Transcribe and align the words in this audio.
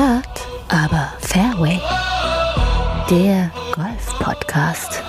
Hard, 0.00 0.48
aber 0.68 1.12
Fairway. 1.18 1.78
Der 3.10 3.50
Golf-Podcast 3.74 5.02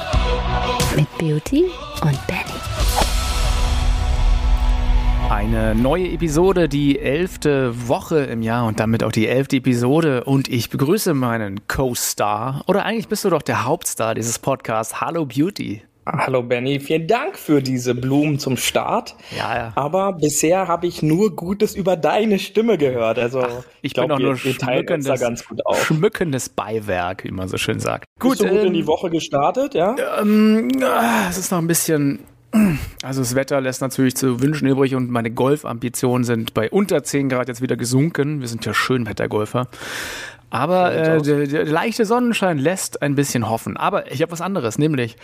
mit 0.98 1.08
Beauty 1.18 1.64
und 2.02 2.28
Benny. 2.28 2.42
Eine 5.30 5.76
neue 5.76 6.10
Episode, 6.10 6.68
die 6.68 7.00
elfte 7.00 7.88
Woche 7.88 8.20
im 8.24 8.42
Jahr 8.42 8.66
und 8.66 8.82
damit 8.82 9.06
auch 9.06 9.14
die 9.14 9.30
elfte 9.30 9.56
Episode. 9.56 10.26
Und 10.26 10.50
ich 10.50 10.70
begrüße 10.70 11.14
meinen 11.14 11.66
Co-Star. 11.70 12.62
Oder 12.68 12.84
eigentlich 12.84 13.08
bist 13.08 13.24
du 13.24 13.30
doch 13.30 13.44
der 13.44 13.64
Hauptstar 13.64 14.14
dieses 14.14 14.40
Podcasts. 14.40 15.00
Hallo 15.00 15.26
Beauty. 15.26 15.84
Hallo 16.06 16.42
Benny, 16.42 16.80
vielen 16.80 17.08
Dank 17.08 17.38
für 17.38 17.62
diese 17.62 17.94
Blumen 17.94 18.40
zum 18.40 18.58
Start. 18.58 19.16
Ja, 19.38 19.56
ja. 19.56 19.72
Aber 19.76 20.14
bisher 20.14 20.68
habe 20.68 20.88
ich 20.88 21.04
nur 21.04 21.36
Gutes 21.36 21.76
über 21.76 21.96
deine 21.96 22.40
Stimme 22.40 22.80
gehört. 22.80 23.20
Also 23.20 23.42
Ach, 23.42 23.64
ich, 23.84 23.94
doch 23.94 24.08
nur 24.08 24.20
wir 24.20 24.36
schmückendes, 24.36 25.20
ganz 25.20 25.46
gut 25.46 25.64
auf. 25.66 25.86
schmückendes 25.86 26.50
Beiwerk, 26.50 27.24
wie 27.24 27.32
man 27.32 27.48
so 27.48 27.58
schön 27.58 27.80
sagt. 27.80 28.06
Gut, 28.20 28.32
Bist 28.32 28.44
du 28.44 28.48
gut 28.48 28.60
ähm, 28.62 28.68
in 28.68 28.74
die 28.74 28.88
Woche 28.88 29.12
gestartet, 29.12 29.76
ja? 29.76 29.96
Ähm, 30.20 30.70
ah, 30.84 31.28
es 31.30 31.38
ist 31.38 31.52
noch 31.52 31.60
ein 31.60 31.68
bisschen 31.68 32.20
also 33.02 33.22
das 33.22 33.34
Wetter 33.36 33.62
lässt 33.62 33.82
natürlich 33.82 34.16
zu 34.16 34.42
wünschen 34.42 34.68
übrig 34.68 34.94
und 34.96 35.10
meine 35.10 35.32
Golfambitionen 35.32 36.26
sind 36.26 36.54
bei 36.54 36.70
unter 36.70 37.02
10 37.02 37.30
Grad 37.30 37.48
jetzt 37.48 37.62
wieder 37.62 37.78
gesunken. 37.78 38.42
Wir 38.42 38.50
sind 38.50 38.66
ja 38.66 38.74
Schönwettergolfer. 38.74 39.68
Aber 40.50 40.94
äh, 40.94 41.22
der, 41.22 41.48
der 41.48 41.66
leichte 41.66 42.06
Sonnenschein 42.06 42.58
lässt 42.58 43.02
ein 43.02 43.16
bisschen 43.16 43.50
hoffen. 43.50 43.78
Aber 43.78 44.12
ich 44.12 44.22
habe 44.22 44.34
was 44.34 44.42
anderes, 44.42 44.78
nämlich 44.78 45.16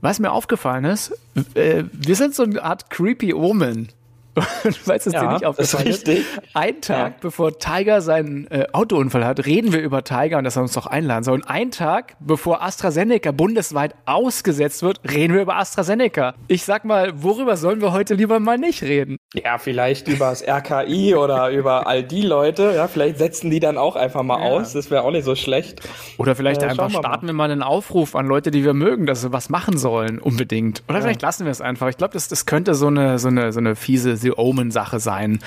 was 0.00 0.18
mir 0.18 0.32
aufgefallen 0.32 0.84
ist, 0.84 1.12
äh, 1.54 1.84
wir 1.92 2.16
sind 2.16 2.34
so 2.34 2.42
eine 2.42 2.62
Art 2.62 2.90
creepy 2.90 3.34
Omen. 3.34 3.88
Weißt 4.84 5.06
du, 5.06 5.10
ja, 5.10 5.20
dir 5.20 5.32
nicht 5.32 5.46
aufgefallen 5.46 5.86
ist? 5.86 6.06
Richtig. 6.06 6.26
Ein 6.52 6.80
Tag, 6.82 7.12
ja. 7.12 7.18
bevor 7.20 7.58
Tiger 7.58 8.02
seinen 8.02 8.46
äh, 8.50 8.66
Autounfall 8.72 9.24
hat, 9.24 9.46
reden 9.46 9.72
wir 9.72 9.80
über 9.80 10.04
Tiger 10.04 10.38
und 10.38 10.44
dass 10.44 10.56
er 10.56 10.62
uns 10.62 10.72
doch 10.72 10.86
einladen 10.86 11.24
soll. 11.24 11.34
Und 11.34 11.48
ein 11.48 11.70
Tag, 11.70 12.16
bevor 12.20 12.62
AstraZeneca 12.62 13.32
bundesweit 13.32 13.94
ausgesetzt 14.04 14.82
wird, 14.82 15.00
reden 15.10 15.34
wir 15.34 15.42
über 15.42 15.56
AstraZeneca. 15.56 16.34
Ich 16.48 16.64
sag 16.64 16.84
mal, 16.84 17.22
worüber 17.22 17.56
sollen 17.56 17.80
wir 17.80 17.92
heute 17.92 18.14
lieber 18.14 18.38
mal 18.38 18.58
nicht 18.58 18.82
reden? 18.82 19.16
Ja, 19.34 19.56
vielleicht 19.56 20.08
über 20.08 20.30
das 20.30 20.46
RKI 20.46 21.14
oder 21.14 21.50
über 21.50 21.86
all 21.86 22.02
die 22.02 22.22
Leute. 22.22 22.74
Ja, 22.76 22.88
vielleicht 22.88 23.18
setzen 23.18 23.50
die 23.50 23.60
dann 23.60 23.78
auch 23.78 23.96
einfach 23.96 24.22
mal 24.22 24.40
ja. 24.40 24.50
aus. 24.50 24.74
Das 24.74 24.90
wäre 24.90 25.02
auch 25.02 25.12
nicht 25.12 25.24
so 25.24 25.34
schlecht. 25.34 25.80
Oder 26.18 26.36
vielleicht 26.36 26.62
äh, 26.62 26.66
einfach 26.66 26.90
wir 26.90 26.98
starten 26.98 27.26
wir 27.26 27.32
mal 27.32 27.50
einen 27.50 27.62
Aufruf 27.62 28.14
an 28.14 28.26
Leute, 28.26 28.50
die 28.50 28.64
wir 28.64 28.74
mögen, 28.74 29.06
dass 29.06 29.22
sie 29.22 29.32
was 29.32 29.48
machen 29.48 29.78
sollen, 29.78 30.18
unbedingt. 30.18 30.82
Oder 30.88 31.00
vielleicht 31.00 31.22
lassen 31.22 31.44
wir 31.44 31.52
es 31.52 31.62
einfach. 31.62 31.88
Ich 31.88 31.96
glaube, 31.96 32.12
das, 32.12 32.28
das 32.28 32.44
könnte 32.44 32.74
so 32.74 32.88
eine, 32.88 33.18
so 33.18 33.28
eine, 33.28 33.52
so 33.52 33.60
eine 33.60 33.76
fiese 33.76 34.25
The 34.26 34.32
Omen-Sache 34.36 34.98
sein. 34.98 35.38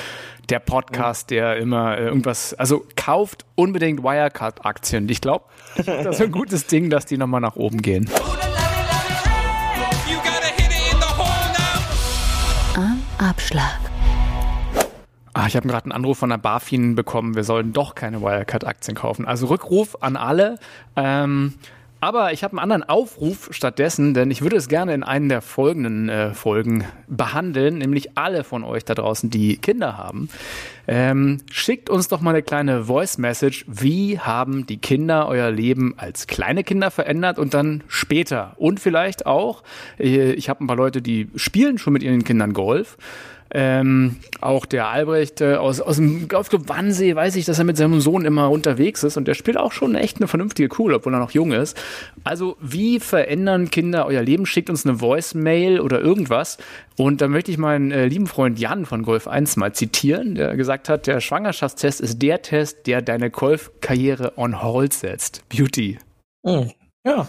Der 0.50 0.60
Podcast, 0.60 1.32
der 1.32 1.58
immer 1.58 1.98
äh, 1.98 2.06
irgendwas, 2.06 2.54
also 2.54 2.86
kauft 2.96 3.46
unbedingt 3.56 4.02
Wirecard-Aktien. 4.02 5.10
Ich 5.10 5.20
glaube, 5.20 5.46
das 5.76 6.16
ist 6.16 6.22
ein 6.22 6.32
gutes 6.32 6.66
Ding, 6.66 6.90
dass 6.90 7.06
die 7.06 7.18
nochmal 7.18 7.42
nach 7.42 7.58
oben 7.58 7.82
gehen. 7.82 8.10
Am 12.76 13.02
Abschlag. 13.18 13.80
Ah, 15.34 15.48
ich 15.48 15.56
habe 15.58 15.68
gerade 15.68 15.86
einen 15.86 15.92
Anruf 15.92 16.18
von 16.18 16.30
der 16.30 16.38
BaFin 16.38 16.96
bekommen, 16.96 17.36
wir 17.36 17.44
sollen 17.44 17.74
doch 17.74 17.94
keine 17.96 18.22
Wirecard-Aktien 18.22 18.96
kaufen. 18.96 19.26
Also 19.26 19.48
Rückruf 19.48 19.98
an 20.02 20.16
alle. 20.16 20.58
Ähm, 20.96 21.56
aber 22.02 22.32
ich 22.32 22.44
habe 22.44 22.54
einen 22.54 22.60
anderen 22.60 22.84
Aufruf 22.84 23.50
stattdessen, 23.52 24.14
denn 24.14 24.32
ich 24.32 24.42
würde 24.42 24.56
es 24.56 24.70
gerne 24.70 24.94
in 24.94 25.04
einen 25.04 25.30
der 25.30 25.42
folgenden 25.42 26.10
äh, 26.10 26.34
Folgen 26.34 26.86
behandeln, 27.08 27.78
nämlich 27.78 28.18
alle 28.18 28.44
von 28.44 28.64
euch 28.64 28.86
da 28.86 28.96
draußen, 28.96 29.30
die 29.30 29.58
Kinder 29.58 29.98
haben. 29.98 30.30
Ähm, 30.88 31.40
schickt 31.52 31.90
uns 31.90 32.08
doch 32.08 32.22
mal 32.22 32.32
eine 32.32 32.42
kleine 32.42 32.86
Voice 32.86 33.18
Message. 33.18 33.66
Wie 33.68 34.20
haben 34.20 34.66
die 34.66 34.78
Kinder 34.78 35.28
euer 35.28 35.52
Leben 35.52 35.94
als 35.98 36.28
kleine 36.28 36.64
Kinder 36.64 36.90
verändert 36.90 37.38
und 37.38 37.54
dann 37.54 37.84
später? 37.88 38.54
Und 38.58 38.80
vielleicht 38.80 39.26
auch, 39.26 39.64
äh, 40.00 40.32
ich 40.32 40.50
habe 40.50 40.64
ein 40.64 40.68
paar 40.68 40.78
Leute, 40.78 41.02
die 41.02 41.30
spielen 41.36 41.78
schon 41.78 41.94
mit 41.94 42.04
ihren 42.04 42.24
Kindern 42.24 42.54
Golf. 42.54 42.98
Ähm, 43.52 44.18
auch 44.42 44.66
der 44.66 44.88
Albrecht 44.88 45.42
äh, 45.42 45.56
aus, 45.56 45.82
aus 45.82 45.96
dem 45.96 46.28
Golfclub 46.28 46.70
Wannsee 46.70 47.16
weiß 47.16 47.36
ich, 47.36 47.46
dass 47.46 47.58
er 47.58 47.66
mit 47.66 47.78
seinem 47.78 48.00
Sohn 48.00 48.26
immer 48.26 48.52
unterwegs 48.52 49.04
ist 49.04 49.18
und 49.18 49.28
der 49.28 49.34
spielt 49.34 49.58
auch 49.58 49.72
schon 49.72 49.96
echt 49.96 50.18
eine 50.18 50.28
vernünftige 50.28 50.70
Cool, 50.78 50.94
obwohl 50.94 51.14
er 51.14 51.20
noch 51.20 51.32
jung 51.32 51.52
ist. 51.52 51.76
Also, 52.24 52.58
wie 52.62 53.00
verändern 53.00 53.72
Kinder 53.72 54.06
euer 54.06 54.22
Leben? 54.22 54.46
Schickt 54.46 54.70
uns 54.70 54.86
eine 54.86 54.98
Voice-Mail 54.98 55.80
oder 55.80 56.00
irgendwas. 56.00 56.58
Und 56.96 57.22
da 57.22 57.28
möchte 57.28 57.52
ich 57.52 57.58
meinen 57.58 57.92
äh, 57.92 58.06
lieben 58.08 58.28
Freund 58.28 58.60
Jan 58.60 58.86
von 58.86 59.04
Golf 59.04 59.28
1 59.28 59.56
mal 59.56 59.74
zitieren, 59.74 60.36
der 60.36 60.56
gesagt 60.56 60.90
hat, 60.90 61.08
der 61.08 61.20
Schwangerschaftstest 61.20 62.02
ist 62.02 62.22
der 62.22 62.42
Test, 62.42 62.86
der 62.88 63.02
deine 63.02 63.32
Golfkarriere 63.32 64.34
on 64.38 64.62
hold 64.62 64.94
setzt. 64.94 65.48
Beauty. 65.50 65.98
Mhm. 66.44 66.72
Ja, 67.06 67.28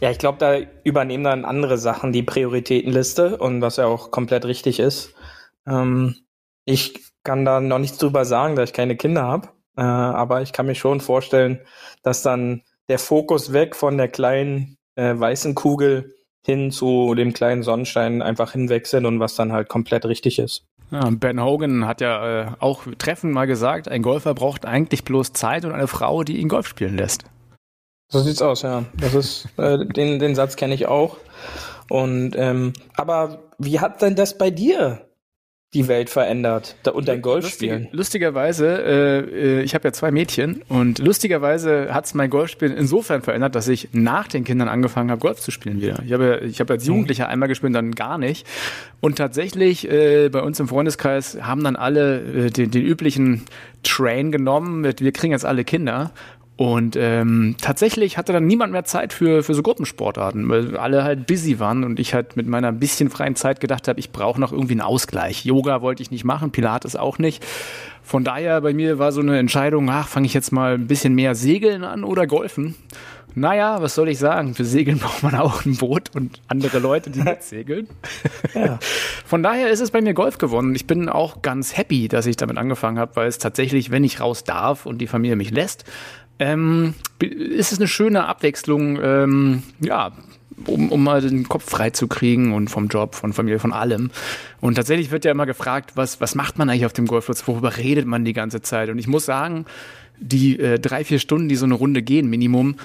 ja, 0.00 0.10
ich 0.10 0.18
glaube, 0.18 0.38
da 0.38 0.56
übernehmen 0.82 1.24
dann 1.24 1.44
andere 1.44 1.78
Sachen 1.78 2.12
die 2.12 2.22
Prioritätenliste 2.22 3.38
und 3.38 3.60
was 3.60 3.76
ja 3.76 3.86
auch 3.86 4.10
komplett 4.10 4.44
richtig 4.44 4.80
ist. 4.80 5.14
Ähm, 5.66 6.16
ich 6.64 7.12
kann 7.22 7.44
da 7.44 7.60
noch 7.60 7.78
nichts 7.78 7.98
drüber 7.98 8.24
sagen, 8.24 8.56
da 8.56 8.62
ich 8.62 8.72
keine 8.72 8.96
Kinder 8.96 9.22
habe, 9.22 9.48
äh, 9.76 9.82
aber 9.82 10.42
ich 10.42 10.52
kann 10.52 10.66
mir 10.66 10.74
schon 10.74 11.00
vorstellen, 11.00 11.60
dass 12.02 12.22
dann 12.22 12.62
der 12.88 12.98
Fokus 12.98 13.52
weg 13.52 13.76
von 13.76 13.96
der 13.96 14.08
kleinen 14.08 14.76
äh, 14.96 15.18
weißen 15.18 15.54
Kugel 15.54 16.14
hin 16.44 16.70
zu 16.70 17.14
dem 17.14 17.32
kleinen 17.32 17.62
Sonnenstein 17.62 18.20
einfach 18.20 18.52
hinwechseln 18.52 19.06
und 19.06 19.20
was 19.20 19.34
dann 19.34 19.52
halt 19.52 19.68
komplett 19.68 20.04
richtig 20.04 20.38
ist. 20.38 20.66
Ja, 20.90 21.08
ben 21.10 21.42
Hogan 21.42 21.86
hat 21.86 22.02
ja 22.02 22.42
äh, 22.42 22.46
auch 22.58 22.82
treffend 22.98 23.32
mal 23.32 23.46
gesagt, 23.46 23.88
ein 23.88 24.02
Golfer 24.02 24.34
braucht 24.34 24.66
eigentlich 24.66 25.04
bloß 25.04 25.32
Zeit 25.32 25.64
und 25.64 25.72
eine 25.72 25.86
Frau, 25.86 26.22
die 26.22 26.36
ihn 26.36 26.48
Golf 26.48 26.68
spielen 26.68 26.96
lässt. 26.96 27.24
So 28.08 28.20
sieht's 28.20 28.42
aus, 28.42 28.62
ja. 28.62 28.84
Das 28.98 29.14
ist, 29.14 29.48
äh, 29.56 29.84
den, 29.86 30.18
den 30.18 30.34
Satz 30.34 30.56
kenne 30.56 30.74
ich 30.74 30.86
auch. 30.86 31.16
Und 31.90 32.34
ähm, 32.36 32.72
aber 32.94 33.40
wie 33.58 33.80
hat 33.80 34.02
denn 34.02 34.14
das 34.14 34.38
bei 34.38 34.50
dir 34.50 35.06
die 35.74 35.88
Welt 35.88 36.08
verändert 36.08 36.76
da, 36.84 36.92
und 36.92 37.08
dein 37.08 37.20
Golfspielen? 37.20 37.82
Lustig, 37.82 37.98
lustigerweise, 37.98 38.66
äh, 38.66 39.18
äh, 39.18 39.62
ich 39.62 39.74
habe 39.74 39.88
ja 39.88 39.92
zwei 39.92 40.12
Mädchen 40.12 40.62
und 40.68 41.00
lustigerweise 41.00 41.92
hat's 41.92 42.14
mein 42.14 42.30
Golfspielen 42.30 42.76
insofern 42.76 43.22
verändert, 43.22 43.56
dass 43.56 43.66
ich 43.66 43.88
nach 43.92 44.28
den 44.28 44.44
Kindern 44.44 44.68
angefangen 44.68 45.10
habe, 45.10 45.20
Golf 45.20 45.40
zu 45.40 45.50
spielen 45.50 45.80
wieder. 45.80 46.00
Ich 46.06 46.12
habe 46.12 46.42
ich 46.44 46.60
hab 46.60 46.70
als 46.70 46.86
Jugendlicher 46.86 47.28
einmal 47.28 47.48
gespielt, 47.48 47.74
dann 47.74 47.92
gar 47.92 48.18
nicht. 48.18 48.46
Und 49.00 49.18
tatsächlich 49.18 49.90
äh, 49.90 50.28
bei 50.28 50.40
uns 50.40 50.60
im 50.60 50.68
Freundeskreis 50.68 51.38
haben 51.42 51.64
dann 51.64 51.76
alle 51.76 52.46
äh, 52.46 52.50
den, 52.50 52.70
den 52.70 52.82
üblichen 52.82 53.42
Train 53.82 54.32
genommen 54.32 54.80
mit, 54.80 55.00
wir 55.00 55.12
kriegen 55.12 55.32
jetzt 55.32 55.44
alle 55.44 55.64
Kinder. 55.64 56.12
Und 56.56 56.94
ähm, 56.94 57.56
tatsächlich 57.60 58.16
hatte 58.16 58.32
dann 58.32 58.46
niemand 58.46 58.72
mehr 58.72 58.84
Zeit 58.84 59.12
für, 59.12 59.42
für 59.42 59.54
so 59.54 59.62
Gruppensportarten, 59.62 60.48
weil 60.48 60.76
alle 60.76 61.02
halt 61.02 61.26
busy 61.26 61.58
waren 61.58 61.82
und 61.82 61.98
ich 61.98 62.14
halt 62.14 62.36
mit 62.36 62.46
meiner 62.46 62.70
bisschen 62.70 63.10
freien 63.10 63.34
Zeit 63.34 63.60
gedacht 63.60 63.88
habe, 63.88 63.98
ich 63.98 64.12
brauche 64.12 64.40
noch 64.40 64.52
irgendwie 64.52 64.74
einen 64.74 64.80
Ausgleich. 64.80 65.44
Yoga 65.44 65.82
wollte 65.82 66.02
ich 66.02 66.12
nicht 66.12 66.24
machen, 66.24 66.52
Pilates 66.52 66.94
auch 66.94 67.18
nicht. 67.18 67.44
Von 68.04 68.22
daher 68.22 68.60
bei 68.60 68.72
mir 68.72 69.00
war 69.00 69.10
so 69.10 69.20
eine 69.20 69.36
Entscheidung, 69.38 69.90
ach, 69.90 70.06
fange 70.06 70.26
ich 70.26 70.34
jetzt 70.34 70.52
mal 70.52 70.74
ein 70.74 70.86
bisschen 70.86 71.14
mehr 71.14 71.34
Segeln 71.34 71.82
an 71.82 72.04
oder 72.04 72.26
Golfen. 72.28 72.76
Naja, 73.36 73.82
was 73.82 73.96
soll 73.96 74.08
ich 74.08 74.18
sagen? 74.18 74.54
Für 74.54 74.64
Segeln 74.64 74.98
braucht 75.00 75.24
man 75.24 75.34
auch 75.34 75.64
ein 75.64 75.76
Boot 75.76 76.14
und 76.14 76.40
andere 76.46 76.78
Leute, 76.78 77.10
die 77.10 77.20
mitsegeln. 77.20 77.88
ja. 78.54 78.78
Von 79.26 79.42
daher 79.42 79.70
ist 79.70 79.80
es 79.80 79.90
bei 79.90 80.00
mir 80.00 80.14
Golf 80.14 80.38
gewonnen. 80.38 80.74
Ich 80.76 80.86
bin 80.86 81.08
auch 81.08 81.42
ganz 81.42 81.76
happy, 81.76 82.06
dass 82.06 82.26
ich 82.26 82.36
damit 82.36 82.58
angefangen 82.58 82.98
habe, 82.98 83.16
weil 83.16 83.26
es 83.26 83.38
tatsächlich, 83.38 83.90
wenn 83.90 84.04
ich 84.04 84.20
raus 84.20 84.44
darf 84.44 84.86
und 84.86 84.98
die 84.98 85.08
Familie 85.08 85.34
mich 85.34 85.50
lässt, 85.50 85.84
ähm, 86.38 86.94
ist 87.20 87.72
es 87.72 87.78
eine 87.78 87.88
schöne 87.88 88.26
Abwechslung, 88.26 88.98
ähm, 89.02 89.62
ja, 89.80 90.12
um, 90.66 90.90
um 90.90 91.02
mal 91.02 91.20
den 91.20 91.48
Kopf 91.48 91.68
frei 91.68 91.90
zu 91.90 92.06
kriegen 92.06 92.52
und 92.54 92.68
vom 92.68 92.88
Job, 92.88 93.14
von 93.14 93.32
Familie, 93.32 93.58
von 93.58 93.72
allem. 93.72 94.10
Und 94.60 94.76
tatsächlich 94.76 95.10
wird 95.10 95.24
ja 95.24 95.30
immer 95.30 95.46
gefragt, 95.46 95.92
was, 95.96 96.20
was 96.20 96.34
macht 96.34 96.58
man 96.58 96.68
eigentlich 96.68 96.86
auf 96.86 96.92
dem 96.92 97.06
Golfplatz, 97.06 97.46
worüber 97.46 97.76
redet 97.76 98.06
man 98.06 98.24
die 98.24 98.32
ganze 98.32 98.62
Zeit? 98.62 98.88
Und 98.88 98.98
ich 98.98 99.06
muss 99.06 99.24
sagen, 99.24 99.66
die 100.18 100.58
äh, 100.58 100.78
drei, 100.78 101.04
vier 101.04 101.18
Stunden, 101.18 101.48
die 101.48 101.56
so 101.56 101.64
eine 101.64 101.74
Runde 101.74 102.02
gehen, 102.02 102.30
Minimum, 102.30 102.76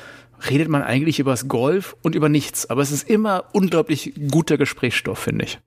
redet 0.49 0.69
man 0.69 0.81
eigentlich 0.81 1.19
über 1.19 1.31
das 1.31 1.47
Golf 1.47 1.95
und 2.01 2.15
über 2.15 2.29
nichts. 2.29 2.69
Aber 2.69 2.81
es 2.81 2.91
ist 2.91 3.09
immer 3.09 3.45
unglaublich 3.51 4.13
guter 4.31 4.57
Gesprächsstoff, 4.57 5.19
finde 5.19 5.45
ich. 5.45 5.59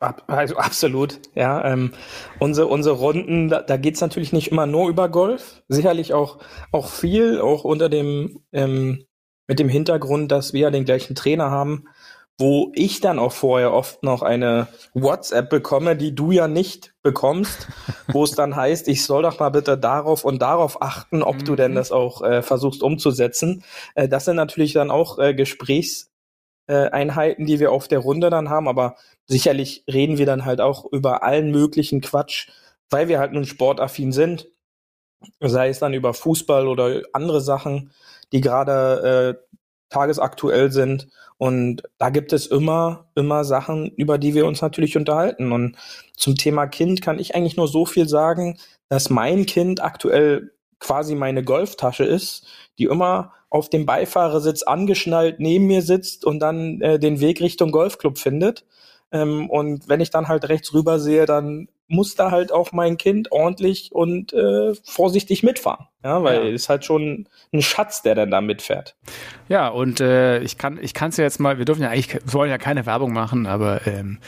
Also 0.00 0.56
absolut, 0.56 1.20
ja. 1.34 1.64
Ähm, 1.64 1.92
unsere, 2.38 2.66
unsere 2.66 2.96
Runden, 2.96 3.48
da, 3.48 3.62
da 3.62 3.76
geht 3.76 3.94
es 3.94 4.00
natürlich 4.00 4.32
nicht 4.32 4.48
immer 4.48 4.66
nur 4.66 4.88
über 4.88 5.08
Golf, 5.08 5.62
sicherlich 5.68 6.12
auch, 6.12 6.38
auch 6.72 6.88
viel, 6.90 7.40
auch 7.40 7.64
unter 7.64 7.88
dem, 7.88 8.40
ähm, 8.52 9.06
mit 9.46 9.58
dem 9.58 9.68
Hintergrund, 9.68 10.32
dass 10.32 10.52
wir 10.52 10.60
ja 10.62 10.70
den 10.70 10.84
gleichen 10.84 11.14
Trainer 11.14 11.50
haben, 11.50 11.84
wo 12.38 12.72
ich 12.74 13.00
dann 13.00 13.18
auch 13.18 13.32
vorher 13.32 13.72
oft 13.72 14.02
noch 14.02 14.22
eine 14.22 14.66
WhatsApp 14.92 15.48
bekomme, 15.50 15.96
die 15.96 16.14
du 16.14 16.32
ja 16.32 16.48
nicht 16.48 16.94
bekommst, 17.02 17.68
wo 18.08 18.24
es 18.24 18.32
dann 18.32 18.56
heißt, 18.56 18.88
ich 18.88 19.04
soll 19.04 19.22
doch 19.22 19.38
mal 19.38 19.50
bitte 19.50 19.78
darauf 19.78 20.24
und 20.24 20.42
darauf 20.42 20.82
achten, 20.82 21.22
ob 21.22 21.36
mhm. 21.36 21.44
du 21.44 21.56
denn 21.56 21.70
mhm. 21.72 21.76
das 21.76 21.92
auch 21.92 22.22
äh, 22.22 22.42
versuchst 22.42 22.82
umzusetzen. 22.82 23.62
Äh, 23.94 24.08
das 24.08 24.24
sind 24.24 24.36
natürlich 24.36 24.72
dann 24.72 24.90
auch 24.90 25.18
äh, 25.18 25.34
Gesprächs 25.34 26.10
äh, 26.66 26.88
Einheiten, 26.88 27.46
die 27.46 27.60
wir 27.60 27.72
auf 27.72 27.88
der 27.88 27.98
Runde 27.98 28.30
dann 28.30 28.50
haben, 28.50 28.68
aber 28.68 28.96
sicherlich 29.26 29.84
reden 29.92 30.18
wir 30.18 30.26
dann 30.26 30.44
halt 30.44 30.60
auch 30.60 30.84
über 30.92 31.22
allen 31.22 31.50
möglichen 31.50 32.00
Quatsch, 32.00 32.48
weil 32.90 33.08
wir 33.08 33.18
halt 33.18 33.32
nun 33.32 33.44
sportaffin 33.44 34.12
sind. 34.12 34.48
sei 35.40 35.68
es 35.68 35.78
dann 35.78 35.94
über 35.94 36.14
Fußball 36.14 36.66
oder 36.68 37.02
andere 37.12 37.40
Sachen, 37.40 37.92
die 38.32 38.40
gerade 38.40 39.38
äh, 39.40 39.56
tagesaktuell 39.90 40.70
sind. 40.70 41.08
Und 41.38 41.82
da 41.98 42.10
gibt 42.10 42.32
es 42.32 42.46
immer, 42.46 43.10
immer 43.14 43.44
Sachen, 43.44 43.90
über 43.96 44.18
die 44.18 44.34
wir 44.34 44.46
uns 44.46 44.62
natürlich 44.62 44.96
unterhalten. 44.96 45.52
Und 45.52 45.76
zum 46.16 46.36
Thema 46.36 46.66
Kind 46.66 47.02
kann 47.02 47.18
ich 47.18 47.34
eigentlich 47.34 47.56
nur 47.56 47.68
so 47.68 47.86
viel 47.86 48.08
sagen, 48.08 48.58
dass 48.88 49.10
mein 49.10 49.46
Kind 49.46 49.82
aktuell 49.82 50.52
quasi 50.78 51.14
meine 51.14 51.42
Golftasche 51.42 52.04
ist, 52.04 52.46
die 52.78 52.84
immer 52.84 53.32
auf 53.54 53.70
dem 53.70 53.86
Beifahrersitz 53.86 54.64
angeschnallt 54.64 55.38
neben 55.38 55.66
mir 55.66 55.80
sitzt 55.80 56.24
und 56.24 56.40
dann 56.40 56.80
äh, 56.80 56.98
den 56.98 57.20
Weg 57.20 57.40
Richtung 57.40 57.70
Golfclub 57.70 58.18
findet. 58.18 58.64
Ähm, 59.12 59.48
und 59.48 59.88
wenn 59.88 60.00
ich 60.00 60.10
dann 60.10 60.26
halt 60.26 60.48
rechts 60.48 60.74
rüber 60.74 60.98
sehe, 60.98 61.24
dann 61.24 61.68
muss 61.86 62.16
da 62.16 62.32
halt 62.32 62.50
auch 62.50 62.72
mein 62.72 62.96
Kind 62.96 63.30
ordentlich 63.30 63.92
und 63.92 64.32
äh, 64.32 64.74
vorsichtig 64.82 65.44
mitfahren. 65.44 65.86
Ja, 66.02 66.24
weil 66.24 66.48
ja. 66.48 66.52
ist 66.52 66.68
halt 66.68 66.84
schon 66.84 67.28
ein 67.52 67.62
Schatz, 67.62 68.02
der 68.02 68.16
dann 68.16 68.32
da 68.32 68.40
mitfährt. 68.40 68.96
Ja, 69.48 69.68
und 69.68 70.00
äh, 70.00 70.40
ich 70.40 70.58
kann 70.58 70.80
ich 70.82 70.92
kann 70.92 71.10
es 71.10 71.16
ja 71.16 71.22
jetzt 71.22 71.38
mal, 71.38 71.56
wir 71.56 71.64
dürfen 71.64 71.82
ja 71.82 71.90
eigentlich, 71.90 72.18
wollen 72.26 72.50
ja 72.50 72.58
keine 72.58 72.86
Werbung 72.86 73.12
machen, 73.12 73.46
aber 73.46 73.86
ähm, 73.86 74.18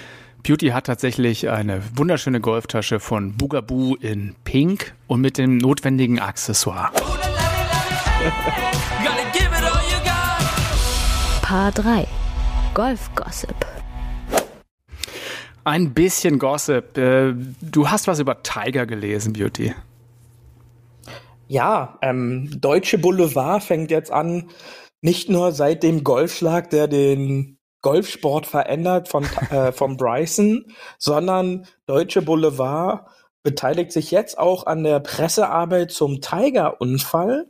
Beauty 0.46 0.68
hat 0.68 0.86
tatsächlich 0.86 1.50
eine 1.50 1.82
wunderschöne 1.96 2.40
Golftasche 2.40 3.00
von 3.00 3.36
Bugaboo 3.36 3.96
in 3.96 4.36
Pink 4.44 4.94
und 5.08 5.20
mit 5.20 5.36
dem 5.36 5.58
notwendigen 5.58 6.20
Accessoire. 6.20 6.92
Paar 11.48 11.70
3 11.70 12.08
Golf 12.74 13.08
Gossip 13.14 13.54
ein 15.62 15.94
bisschen 15.94 16.40
Gossip. 16.40 16.98
Äh, 16.98 17.34
du 17.60 17.88
hast 17.88 18.08
was 18.08 18.18
über 18.18 18.42
Tiger 18.42 18.84
gelesen, 18.84 19.32
Beauty. 19.32 19.72
Ja, 21.46 22.00
ähm, 22.02 22.50
Deutsche 22.60 22.98
Boulevard 22.98 23.62
fängt 23.62 23.92
jetzt 23.92 24.10
an, 24.10 24.48
nicht 25.02 25.30
nur 25.30 25.52
seit 25.52 25.84
dem 25.84 26.02
Golfschlag, 26.02 26.68
der 26.70 26.88
den 26.88 27.58
Golfsport 27.80 28.48
verändert 28.48 29.06
von, 29.06 29.24
äh, 29.50 29.70
von 29.70 29.96
Bryson, 29.96 30.64
sondern 30.98 31.68
Deutsche 31.86 32.22
Boulevard 32.22 33.06
beteiligt 33.44 33.92
sich 33.92 34.10
jetzt 34.10 34.36
auch 34.36 34.66
an 34.66 34.82
der 34.82 34.98
Pressearbeit 34.98 35.92
zum 35.92 36.20
Tiger-Unfall. 36.20 37.46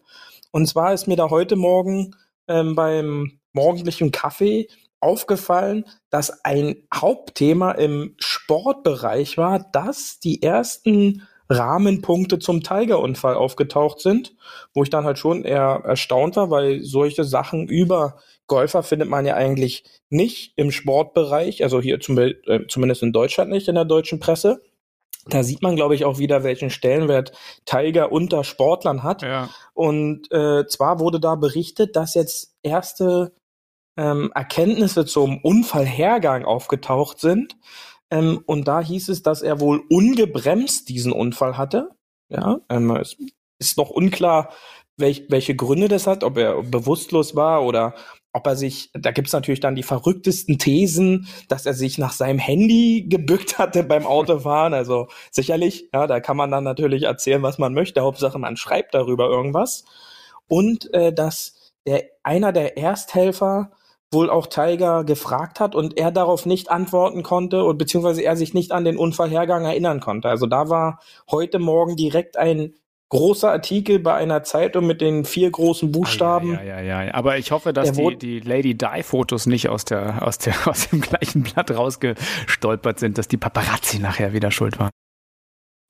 Und 0.50 0.66
zwar 0.66 0.92
ist 0.92 1.08
mir 1.08 1.16
da 1.16 1.30
heute 1.30 1.56
Morgen 1.56 2.14
ähm, 2.46 2.74
beim 2.74 3.40
morgendlichen 3.56 4.12
Kaffee 4.12 4.68
aufgefallen, 5.00 5.84
dass 6.10 6.44
ein 6.44 6.76
Hauptthema 6.94 7.72
im 7.72 8.14
Sportbereich 8.18 9.36
war, 9.36 9.58
dass 9.72 10.20
die 10.20 10.42
ersten 10.42 11.26
Rahmenpunkte 11.48 12.38
zum 12.38 12.62
Tiger-Unfall 12.62 13.34
aufgetaucht 13.34 14.00
sind, 14.00 14.34
wo 14.74 14.82
ich 14.82 14.90
dann 14.90 15.04
halt 15.04 15.18
schon 15.18 15.44
eher 15.44 15.82
erstaunt 15.84 16.36
war, 16.36 16.50
weil 16.50 16.82
solche 16.82 17.24
Sachen 17.24 17.68
über 17.68 18.18
Golfer 18.46 18.82
findet 18.82 19.08
man 19.08 19.26
ja 19.26 19.34
eigentlich 19.34 19.84
nicht 20.08 20.52
im 20.56 20.70
Sportbereich, 20.70 21.62
also 21.62 21.80
hier 21.80 22.00
zum, 22.00 22.18
äh, 22.18 22.34
zumindest 22.68 23.02
in 23.02 23.12
Deutschland 23.12 23.50
nicht, 23.50 23.68
in 23.68 23.74
der 23.74 23.84
deutschen 23.84 24.20
Presse. 24.20 24.60
Da 25.28 25.42
sieht 25.42 25.62
man, 25.62 25.74
glaube 25.74 25.96
ich, 25.96 26.04
auch 26.04 26.18
wieder, 26.18 26.44
welchen 26.44 26.70
Stellenwert 26.70 27.32
Tiger 27.64 28.12
unter 28.12 28.44
Sportlern 28.44 29.02
hat. 29.02 29.22
Ja. 29.22 29.48
Und 29.74 30.30
äh, 30.30 30.66
zwar 30.68 31.00
wurde 31.00 31.18
da 31.18 31.34
berichtet, 31.34 31.96
dass 31.96 32.14
jetzt 32.14 32.54
erste 32.62 33.32
ähm, 33.96 34.30
Erkenntnisse 34.34 35.06
zum 35.06 35.38
Unfallhergang 35.38 36.44
aufgetaucht 36.44 37.20
sind. 37.20 37.56
Ähm, 38.10 38.40
und 38.46 38.68
da 38.68 38.80
hieß 38.80 39.08
es, 39.08 39.22
dass 39.22 39.42
er 39.42 39.60
wohl 39.60 39.82
ungebremst 39.90 40.88
diesen 40.88 41.12
Unfall 41.12 41.56
hatte. 41.56 41.90
Ja, 42.28 42.60
ähm, 42.68 42.90
es 42.96 43.16
ist 43.58 43.78
noch 43.78 43.90
unklar, 43.90 44.50
welch, 44.96 45.26
welche 45.28 45.54
Gründe 45.54 45.88
das 45.88 46.06
hat, 46.06 46.24
ob 46.24 46.38
er 46.38 46.62
bewusstlos 46.62 47.36
war 47.36 47.64
oder 47.64 47.94
ob 48.32 48.46
er 48.46 48.56
sich, 48.56 48.90
da 48.92 49.12
gibt's 49.12 49.32
natürlich 49.32 49.60
dann 49.60 49.76
die 49.76 49.82
verrücktesten 49.82 50.58
Thesen, 50.58 51.26
dass 51.48 51.64
er 51.64 51.72
sich 51.72 51.96
nach 51.96 52.12
seinem 52.12 52.38
Handy 52.38 53.06
gebückt 53.08 53.58
hatte 53.58 53.82
beim 53.82 54.04
Autofahren. 54.04 54.74
Also 54.74 55.08
sicherlich, 55.30 55.88
ja, 55.94 56.06
da 56.06 56.20
kann 56.20 56.36
man 56.36 56.50
dann 56.50 56.64
natürlich 56.64 57.04
erzählen, 57.04 57.42
was 57.42 57.56
man 57.56 57.72
möchte. 57.72 58.02
Hauptsache, 58.02 58.38
man 58.38 58.58
schreibt 58.58 58.94
darüber 58.94 59.28
irgendwas. 59.28 59.84
Und 60.48 60.92
äh, 60.92 61.14
dass 61.14 61.72
der 61.86 62.04
einer 62.22 62.52
der 62.52 62.76
Ersthelfer 62.76 63.70
wohl 64.12 64.30
auch 64.30 64.46
Tiger 64.46 65.04
gefragt 65.04 65.60
hat 65.60 65.74
und 65.74 65.98
er 65.98 66.10
darauf 66.10 66.46
nicht 66.46 66.70
antworten 66.70 67.22
konnte 67.22 67.64
und 67.64 67.78
beziehungsweise 67.78 68.22
er 68.22 68.36
sich 68.36 68.54
nicht 68.54 68.72
an 68.72 68.84
den 68.84 68.96
Unfallhergang 68.96 69.64
erinnern 69.64 70.00
konnte. 70.00 70.28
Also 70.28 70.46
da 70.46 70.68
war 70.68 71.00
heute 71.30 71.58
Morgen 71.58 71.96
direkt 71.96 72.36
ein 72.36 72.74
großer 73.08 73.50
Artikel 73.50 73.98
bei 73.98 74.14
einer 74.14 74.42
Zeitung 74.42 74.86
mit 74.86 75.00
den 75.00 75.24
vier 75.24 75.50
großen 75.50 75.92
Buchstaben. 75.92 76.54
Ja, 76.54 76.62
ja, 76.62 76.80
ja, 76.80 77.02
ja. 77.04 77.14
Aber 77.14 77.38
ich 77.38 77.50
hoffe, 77.52 77.72
dass 77.72 77.92
die, 77.92 78.16
die 78.16 78.40
Lady 78.40 78.76
Di 78.76 79.02
Fotos 79.02 79.46
nicht 79.46 79.68
aus 79.68 79.84
der, 79.84 80.26
aus 80.26 80.38
der, 80.38 80.54
aus 80.66 80.88
dem 80.88 81.00
gleichen 81.00 81.42
Blatt 81.42 81.70
rausgestolpert 81.70 82.98
sind, 82.98 83.18
dass 83.18 83.28
die 83.28 83.36
Paparazzi 83.36 83.98
nachher 83.98 84.32
wieder 84.32 84.50
schuld 84.50 84.78
waren. 84.78 84.90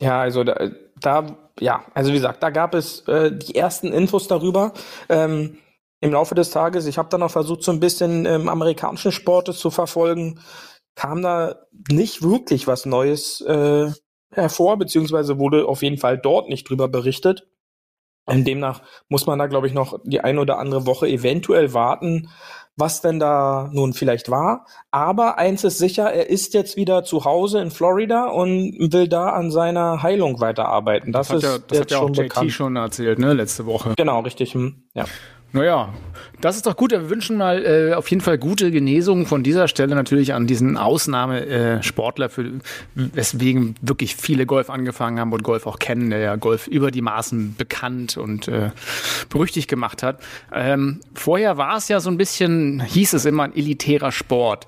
Ja, 0.00 0.20
also 0.20 0.44
da, 0.44 0.70
da 1.00 1.36
ja, 1.58 1.84
also 1.94 2.10
wie 2.10 2.16
gesagt, 2.16 2.42
da 2.42 2.50
gab 2.50 2.74
es 2.74 3.00
äh, 3.08 3.32
die 3.32 3.54
ersten 3.54 3.92
Infos 3.92 4.28
darüber. 4.28 4.72
Ähm, 5.08 5.58
im 6.06 6.12
Laufe 6.12 6.34
des 6.34 6.50
Tages, 6.50 6.86
ich 6.86 6.98
habe 6.98 7.08
dann 7.08 7.22
auch 7.22 7.30
versucht, 7.30 7.62
so 7.62 7.72
ein 7.72 7.80
bisschen 7.80 8.26
ähm, 8.26 8.48
amerikanischen 8.48 9.12
Sportes 9.12 9.58
zu 9.58 9.70
verfolgen, 9.70 10.40
kam 10.94 11.22
da 11.22 11.66
nicht 11.90 12.22
wirklich 12.22 12.66
was 12.66 12.86
Neues 12.86 13.40
äh, 13.42 13.90
hervor, 14.30 14.78
beziehungsweise 14.78 15.38
wurde 15.38 15.66
auf 15.66 15.82
jeden 15.82 15.98
Fall 15.98 16.18
dort 16.18 16.48
nicht 16.48 16.68
drüber 16.68 16.88
berichtet. 16.88 17.46
Und 18.26 18.44
demnach 18.44 18.82
muss 19.08 19.26
man 19.26 19.38
da, 19.38 19.46
glaube 19.46 19.68
ich, 19.68 19.72
noch 19.72 20.00
die 20.04 20.20
eine 20.20 20.40
oder 20.40 20.58
andere 20.58 20.84
Woche 20.84 21.06
eventuell 21.06 21.74
warten, 21.74 22.28
was 22.76 23.00
denn 23.00 23.20
da 23.20 23.70
nun 23.72 23.92
vielleicht 23.92 24.30
war. 24.30 24.66
Aber 24.90 25.38
eins 25.38 25.62
ist 25.62 25.78
sicher, 25.78 26.12
er 26.12 26.28
ist 26.28 26.52
jetzt 26.52 26.76
wieder 26.76 27.04
zu 27.04 27.24
Hause 27.24 27.60
in 27.60 27.70
Florida 27.70 28.26
und 28.26 28.92
will 28.92 29.08
da 29.08 29.30
an 29.30 29.50
seiner 29.50 30.02
Heilung 30.02 30.40
weiterarbeiten. 30.40 31.12
Das, 31.12 31.28
das 31.28 31.36
ist 31.36 31.42
ja, 31.44 31.58
das 31.58 31.80
hat 31.80 31.90
ja 31.92 31.98
auch 32.00 32.10
JT 32.10 32.50
schon 32.50 32.76
erzählt, 32.76 33.18
ne, 33.18 33.32
letzte 33.32 33.64
Woche. 33.64 33.94
Genau, 33.96 34.20
richtig. 34.20 34.54
Hm, 34.54 34.88
ja. 34.94 35.04
Naja, 35.56 35.88
das 36.42 36.56
ist 36.56 36.66
doch 36.66 36.76
gut. 36.76 36.90
Wir 36.90 37.08
wünschen 37.08 37.38
mal 37.38 37.64
äh, 37.64 37.94
auf 37.94 38.10
jeden 38.10 38.20
Fall 38.20 38.36
gute 38.36 38.70
Genesung 38.70 39.24
von 39.24 39.42
dieser 39.42 39.68
Stelle 39.68 39.94
natürlich 39.94 40.34
an 40.34 40.46
diesen 40.46 40.76
Ausnahmesportler, 40.76 42.26
äh, 42.26 42.50
weswegen 42.94 43.74
wirklich 43.80 44.16
viele 44.16 44.44
Golf 44.44 44.68
angefangen 44.68 45.18
haben 45.18 45.32
und 45.32 45.42
Golf 45.42 45.66
auch 45.66 45.78
kennen, 45.78 46.10
der 46.10 46.18
ja 46.18 46.36
Golf 46.36 46.66
über 46.66 46.90
die 46.90 47.00
Maßen 47.00 47.54
bekannt 47.56 48.18
und 48.18 48.48
äh, 48.48 48.70
berüchtigt 49.30 49.68
gemacht 49.68 50.02
hat. 50.02 50.20
Ähm, 50.52 51.00
vorher 51.14 51.56
war 51.56 51.78
es 51.78 51.88
ja 51.88 52.00
so 52.00 52.10
ein 52.10 52.18
bisschen, 52.18 52.82
hieß 52.82 53.14
es 53.14 53.24
immer, 53.24 53.44
ein 53.44 53.56
elitärer 53.56 54.12
Sport. 54.12 54.66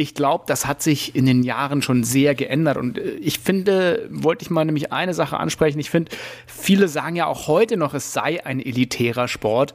Ich 0.00 0.14
glaube, 0.14 0.44
das 0.46 0.66
hat 0.66 0.80
sich 0.80 1.14
in 1.14 1.26
den 1.26 1.42
Jahren 1.42 1.82
schon 1.82 2.04
sehr 2.04 2.34
geändert. 2.34 2.78
Und 2.78 2.96
äh, 2.96 3.10
ich 3.20 3.38
finde, 3.38 4.08
wollte 4.10 4.42
ich 4.42 4.50
mal 4.50 4.64
nämlich 4.64 4.92
eine 4.92 5.12
Sache 5.12 5.36
ansprechen. 5.36 5.78
Ich 5.78 5.90
finde, 5.90 6.10
viele 6.46 6.88
sagen 6.88 7.16
ja 7.16 7.26
auch 7.26 7.48
heute 7.48 7.76
noch, 7.76 7.92
es 7.92 8.14
sei 8.14 8.44
ein 8.46 8.60
elitärer 8.60 9.28
Sport. 9.28 9.74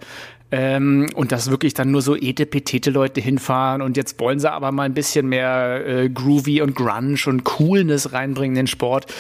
Ähm, 0.49 1.09
und 1.13 1.31
dass 1.31 1.51
wirklich 1.51 1.75
dann 1.75 1.91
nur 1.91 2.01
so 2.01 2.15
etepetete 2.15 2.89
Leute 2.89 3.21
hinfahren 3.21 3.81
und 3.81 3.97
jetzt 3.97 4.19
wollen 4.19 4.39
sie 4.39 4.51
aber 4.51 4.71
mal 4.71 4.83
ein 4.83 4.93
bisschen 4.93 5.27
mehr 5.27 5.85
äh, 5.85 6.09
Groovy 6.09 6.61
und 6.61 6.75
Grunge 6.75 7.17
und 7.25 7.43
Coolness 7.43 8.13
reinbringen 8.13 8.55
in 8.55 8.63
den 8.63 8.67
Sport. 8.67 9.11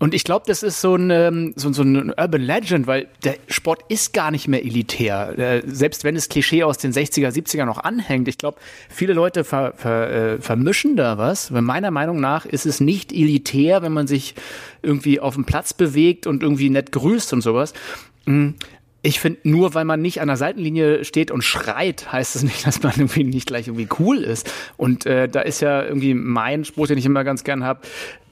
Und 0.00 0.14
ich 0.14 0.24
glaube, 0.24 0.44
das 0.46 0.62
ist 0.62 0.80
so 0.80 0.96
ein, 0.96 1.10
ähm, 1.10 1.52
so, 1.56 1.70
so 1.74 1.82
ein 1.82 2.08
Urban 2.18 2.40
Legend, 2.40 2.86
weil 2.86 3.08
der 3.22 3.36
Sport 3.48 3.84
ist 3.88 4.14
gar 4.14 4.30
nicht 4.30 4.48
mehr 4.48 4.64
elitär. 4.64 5.38
Äh, 5.38 5.62
selbst 5.66 6.04
wenn 6.04 6.14
das 6.14 6.30
Klischee 6.30 6.64
aus 6.64 6.78
den 6.78 6.90
60er, 6.90 7.28
70er 7.28 7.66
noch 7.66 7.76
anhängt. 7.76 8.26
Ich 8.26 8.38
glaube, 8.38 8.58
viele 8.88 9.12
Leute 9.12 9.44
ver, 9.44 9.74
ver, 9.76 10.10
äh, 10.10 10.38
vermischen 10.38 10.96
da 10.96 11.18
was. 11.18 11.52
Weil 11.52 11.60
meiner 11.60 11.90
Meinung 11.90 12.18
nach 12.18 12.46
ist 12.46 12.64
es 12.64 12.80
nicht 12.80 13.12
elitär, 13.12 13.82
wenn 13.82 13.92
man 13.92 14.06
sich 14.06 14.34
irgendwie 14.80 15.20
auf 15.20 15.34
dem 15.34 15.44
Platz 15.44 15.74
bewegt 15.74 16.26
und 16.26 16.42
irgendwie 16.42 16.70
nett 16.70 16.92
grüßt 16.92 17.34
und 17.34 17.42
sowas. 17.42 17.74
Mhm. 18.24 18.54
Ich 19.02 19.18
finde, 19.18 19.40
nur 19.44 19.72
weil 19.72 19.86
man 19.86 20.02
nicht 20.02 20.20
an 20.20 20.28
der 20.28 20.36
Seitenlinie 20.36 21.04
steht 21.06 21.30
und 21.30 21.42
schreit, 21.42 22.12
heißt 22.12 22.36
es 22.36 22.42
das 22.42 22.50
nicht, 22.50 22.66
dass 22.66 22.82
man 22.82 22.92
irgendwie 22.96 23.24
nicht 23.24 23.46
gleich 23.46 23.68
irgendwie 23.68 23.88
cool 23.98 24.18
ist. 24.18 24.50
Und 24.76 25.06
äh, 25.06 25.28
da 25.28 25.40
ist 25.40 25.60
ja 25.60 25.82
irgendwie 25.82 26.14
mein 26.14 26.64
Spruch, 26.64 26.86
den 26.86 26.98
ich 26.98 27.06
immer 27.06 27.24
ganz 27.24 27.44
gern 27.44 27.64
habe, 27.64 27.80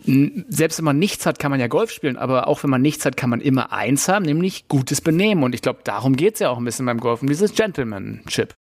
selbst 0.04 0.78
wenn 0.78 0.84
man 0.84 0.98
nichts 0.98 1.26
hat, 1.26 1.38
kann 1.38 1.50
man 1.50 1.60
ja 1.60 1.66
Golf 1.66 1.90
spielen, 1.90 2.16
aber 2.16 2.46
auch 2.46 2.62
wenn 2.62 2.70
man 2.70 2.82
nichts 2.82 3.04
hat, 3.04 3.16
kann 3.16 3.30
man 3.30 3.40
immer 3.40 3.72
eins 3.72 4.08
haben, 4.08 4.24
nämlich 4.24 4.68
gutes 4.68 5.00
Benehmen. 5.00 5.42
Und 5.42 5.54
ich 5.54 5.62
glaube, 5.62 5.80
darum 5.84 6.16
geht 6.16 6.34
es 6.34 6.40
ja 6.40 6.50
auch 6.50 6.58
ein 6.58 6.64
bisschen 6.64 6.86
beim 6.86 7.00
Golfen, 7.00 7.28
dieses 7.28 7.54
Gentlemanship. 7.54 8.54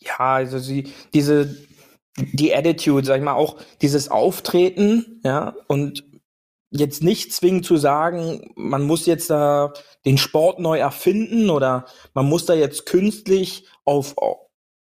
Ja, 0.00 0.18
also 0.18 0.58
sie, 0.58 0.92
diese, 1.14 1.56
die 2.16 2.54
Attitude, 2.54 3.06
sag 3.06 3.18
ich 3.18 3.24
mal, 3.24 3.34
auch 3.34 3.56
dieses 3.80 4.10
Auftreten, 4.10 5.20
ja, 5.24 5.54
und 5.66 6.04
jetzt 6.70 7.02
nicht 7.02 7.32
zwingend 7.32 7.64
zu 7.64 7.76
sagen, 7.76 8.52
man 8.56 8.82
muss 8.82 9.06
jetzt 9.06 9.30
da 9.30 9.72
den 10.04 10.18
Sport 10.18 10.58
neu 10.58 10.78
erfinden 10.78 11.48
oder 11.48 11.86
man 12.12 12.26
muss 12.26 12.46
da 12.46 12.54
jetzt 12.54 12.84
künstlich 12.84 13.66
auf, 13.84 14.16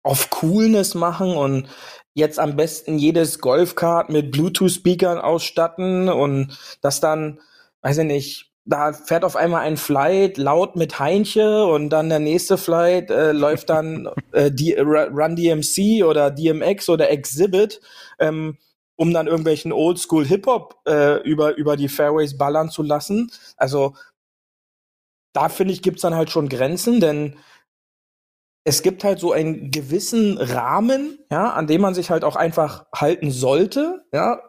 auf 0.04 0.30
Coolness 0.30 0.96
machen 0.96 1.36
und 1.36 1.68
jetzt 2.14 2.40
am 2.40 2.56
besten 2.56 2.98
jedes 2.98 3.40
Golfkart 3.40 4.10
mit 4.10 4.32
Bluetooth-Speakern 4.32 5.20
ausstatten 5.20 6.10
und 6.10 6.58
das 6.82 7.00
dann, 7.00 7.40
weiß 7.82 8.00
ich 8.00 8.06
nicht, 8.06 8.52
da 8.66 8.94
fährt 8.94 9.24
auf 9.26 9.36
einmal 9.36 9.62
ein 9.62 9.78
Flight 9.78 10.38
laut 10.38 10.76
mit 10.76 11.00
Heinche 11.00 11.66
und 11.66 11.90
dann 11.90 12.10
der 12.10 12.20
nächste 12.20 12.58
Flight 12.58 13.10
äh, 13.10 13.32
läuft 13.32 13.70
dann 13.70 14.10
äh, 14.32 14.52
die 14.52 14.74
Run 14.74 15.36
DMC 15.36 16.04
oder 16.04 16.30
DMX 16.32 16.90
oder 16.90 17.10
Exhibit, 17.10 17.82
ähm, 18.20 18.58
um 18.96 19.14
dann 19.14 19.28
irgendwelchen 19.28 19.72
Oldschool 19.72 20.26
Hip 20.26 20.46
Hop 20.46 20.80
äh, 20.88 21.22
über 21.24 21.58
über 21.58 21.76
die 21.76 21.90
Fairways 21.90 22.38
ballern 22.38 22.70
zu 22.70 22.84
lassen. 22.84 23.32
Also 23.58 23.96
da 25.34 25.50
finde 25.50 25.74
ich 25.74 25.82
gibt's 25.82 26.02
dann 26.02 26.16
halt 26.16 26.30
schon 26.30 26.50
Grenzen, 26.50 27.00
denn 27.00 27.38
es 28.64 28.84
gibt 28.84 29.04
halt 29.04 29.20
so 29.20 29.32
einen 29.32 29.72
gewissen 29.72 30.38
Rahmen, 30.38 31.20
ja, 31.32 31.52
an 31.52 31.68
dem 31.68 31.82
man 31.82 31.94
sich 31.94 32.10
halt 32.10 32.24
auch 32.24 32.36
einfach 32.36 32.86
halten 32.94 33.32
sollte, 33.32 34.04
ja, 34.14 34.40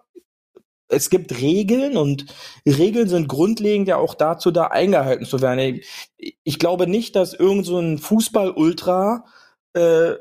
es 0.89 1.09
gibt 1.09 1.41
Regeln 1.41 1.97
und 1.97 2.27
Regeln 2.67 3.09
sind 3.09 3.27
grundlegend 3.27 3.89
ja 3.89 3.97
auch 3.97 4.15
dazu 4.15 4.51
da, 4.51 4.67
eingehalten 4.67 5.25
zu 5.25 5.41
werden. 5.41 5.81
Ich, 6.19 6.37
ich 6.45 6.59
glaube 6.59 6.87
nicht, 6.87 7.17
dass 7.17 7.33
irgend 7.33 7.65
so 7.65 7.79
ein 7.79 7.97
Fußball-Ultra 7.97 9.25
äh, 9.73 10.13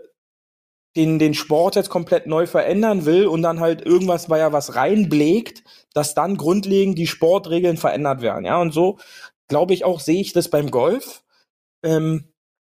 den, 0.96 1.20
den 1.20 1.34
Sport 1.34 1.76
jetzt 1.76 1.90
komplett 1.90 2.26
neu 2.28 2.48
verändern 2.48 3.06
will 3.06 3.28
und 3.28 3.42
dann 3.42 3.60
halt 3.60 3.86
irgendwas, 3.86 4.30
weil 4.30 4.40
er 4.40 4.54
was 4.54 4.76
reinblägt, 4.76 5.64
dass 5.94 6.14
dann 6.14 6.38
grundlegend 6.38 6.98
die 6.98 7.08
Sportregeln 7.08 7.78
verändert 7.78 8.22
werden. 8.22 8.46
Ja, 8.46 8.62
und 8.62 8.74
so 8.74 8.98
glaube 9.50 9.74
ich 9.74 9.84
auch, 9.84 10.00
sehe 10.00 10.22
ich 10.22 10.32
das 10.34 10.50
beim 10.50 10.72
Golf. 10.72 11.24
Ähm, 11.84 12.32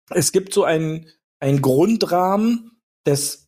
es 0.09 0.31
gibt 0.31 0.53
so 0.53 0.63
einen, 0.63 1.07
einen 1.39 1.61
Grundrahmen 1.61 2.71
des 3.05 3.47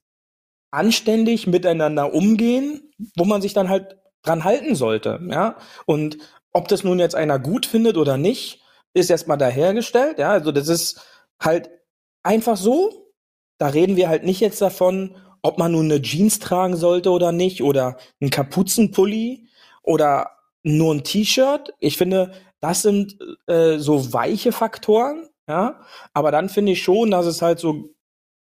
anständig 0.71 1.47
miteinander 1.47 2.13
umgehen, 2.13 2.93
wo 3.15 3.25
man 3.25 3.41
sich 3.41 3.53
dann 3.53 3.69
halt 3.69 3.97
dran 4.21 4.43
halten 4.43 4.75
sollte, 4.75 5.19
ja. 5.29 5.57
Und 5.85 6.17
ob 6.51 6.67
das 6.67 6.83
nun 6.83 6.99
jetzt 6.99 7.15
einer 7.15 7.39
gut 7.39 7.65
findet 7.65 7.97
oder 7.97 8.17
nicht, 8.17 8.61
ist 8.93 9.09
erstmal 9.09 9.37
dahergestellt, 9.37 10.19
ja. 10.19 10.29
Also 10.31 10.51
das 10.51 10.67
ist 10.67 11.01
halt 11.39 11.69
einfach 12.23 12.57
so. 12.57 13.11
Da 13.57 13.67
reden 13.67 13.95
wir 13.95 14.09
halt 14.09 14.23
nicht 14.23 14.39
jetzt 14.39 14.61
davon, 14.61 15.15
ob 15.41 15.57
man 15.57 15.71
nun 15.71 15.85
eine 15.85 16.01
Jeans 16.01 16.39
tragen 16.39 16.75
sollte 16.75 17.11
oder 17.11 17.31
nicht 17.31 17.63
oder 17.63 17.97
ein 18.21 18.29
Kapuzenpulli 18.29 19.47
oder 19.83 20.31
nur 20.63 20.93
ein 20.93 21.03
T-Shirt. 21.03 21.73
Ich 21.79 21.97
finde, 21.97 22.31
das 22.59 22.81
sind 22.81 23.17
äh, 23.47 23.77
so 23.77 24.13
weiche 24.13 24.51
Faktoren, 24.51 25.29
ja. 25.49 25.81
Aber 26.13 26.31
dann 26.31 26.47
finde 26.47 26.71
ich 26.73 26.83
schon, 26.83 27.11
dass 27.11 27.25
es 27.25 27.41
halt 27.41 27.59
so 27.59 27.95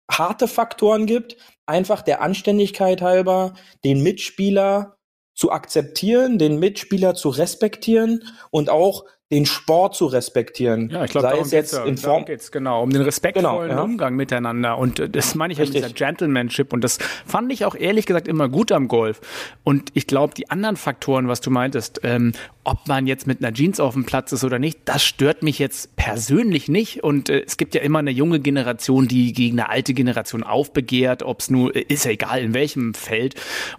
harte 0.10 0.48
Faktoren 0.48 1.06
gibt, 1.06 1.38
einfach 1.66 2.02
der 2.02 2.22
Anständigkeit 2.22 3.02
halber, 3.02 3.54
den 3.84 4.04
Mitspieler 4.04 4.98
zu 5.36 5.52
akzeptieren, 5.52 6.38
den 6.38 6.60
Mitspieler 6.60 7.16
zu 7.16 7.30
respektieren 7.30 8.24
und 8.52 8.70
auch 8.70 9.06
den 9.34 9.46
Sport 9.46 9.96
zu 9.96 10.06
respektieren. 10.06 10.90
Ja, 10.90 11.04
ich 11.04 11.12
glaube, 11.12 11.28
darum 11.28 11.50
jetzt 11.50 11.72
geht's, 11.72 11.74
in 11.74 11.98
Form 11.98 12.26
geht's 12.26 12.52
genau, 12.52 12.84
um 12.84 12.92
den 12.92 13.02
respektvollen 13.02 13.70
Genau, 13.70 13.80
ja. 13.80 13.82
Umgang 13.82 14.16
miteinander. 14.16 14.78
Und 14.78 15.00
äh, 15.00 15.10
das 15.10 15.36
meine 15.36 15.54
ich 15.54 15.60
ja 15.60 15.66
mit 15.66 15.74
dieser 15.74 15.90
Gentlemanship. 15.90 16.74
Und 16.74 16.84
das 16.84 17.00
fand 17.26 17.52
ich 17.52 17.66
auch 17.66 17.76
ehrlich 17.76 18.06
gesagt 18.06 18.28
immer 18.28 18.50
gut 18.50 18.72
am 18.72 18.88
Golf. 18.88 19.22
Und 19.64 19.90
ich 19.94 20.08
glaube, 20.08 20.34
die 20.36 20.50
anderen 20.50 20.78
Faktoren, 20.78 21.28
was 21.28 21.42
du 21.42 21.50
meintest, 21.50 22.02
ähm, 22.04 22.34
ob 22.64 22.88
man 22.88 23.08
jetzt 23.08 23.28
mit 23.28 23.44
einer 23.44 23.54
Jeans 23.54 23.80
auf 23.80 23.94
dem 23.94 24.06
Platz 24.06 24.32
ist 24.32 24.44
oder 24.44 24.60
nicht, 24.60 24.80
das 24.86 25.04
stört 25.04 25.44
mich 25.44 25.60
jetzt 25.60 25.96
persönlich 25.96 26.70
nicht. 26.70 27.04
Und 27.04 27.30
äh, 27.30 27.44
es 27.46 27.58
gibt 27.58 27.76
ja 27.76 27.82
immer 27.82 28.00
eine 28.00 28.12
junge 28.12 28.40
Generation, 28.40 29.08
die 29.08 29.34
gegen 29.34 29.60
eine 29.60 29.70
alte 29.70 29.94
Generation 29.94 30.44
aufbegehrt, 30.44 31.24
ob 31.24 31.40
es 31.40 31.50
nur, 31.50 31.76
äh, 31.76 31.82
ist 31.82 32.06
ja 32.06 32.12
egal 32.12 32.42
in 32.42 32.54
welchem 32.54 32.94
Feld. 32.94 33.36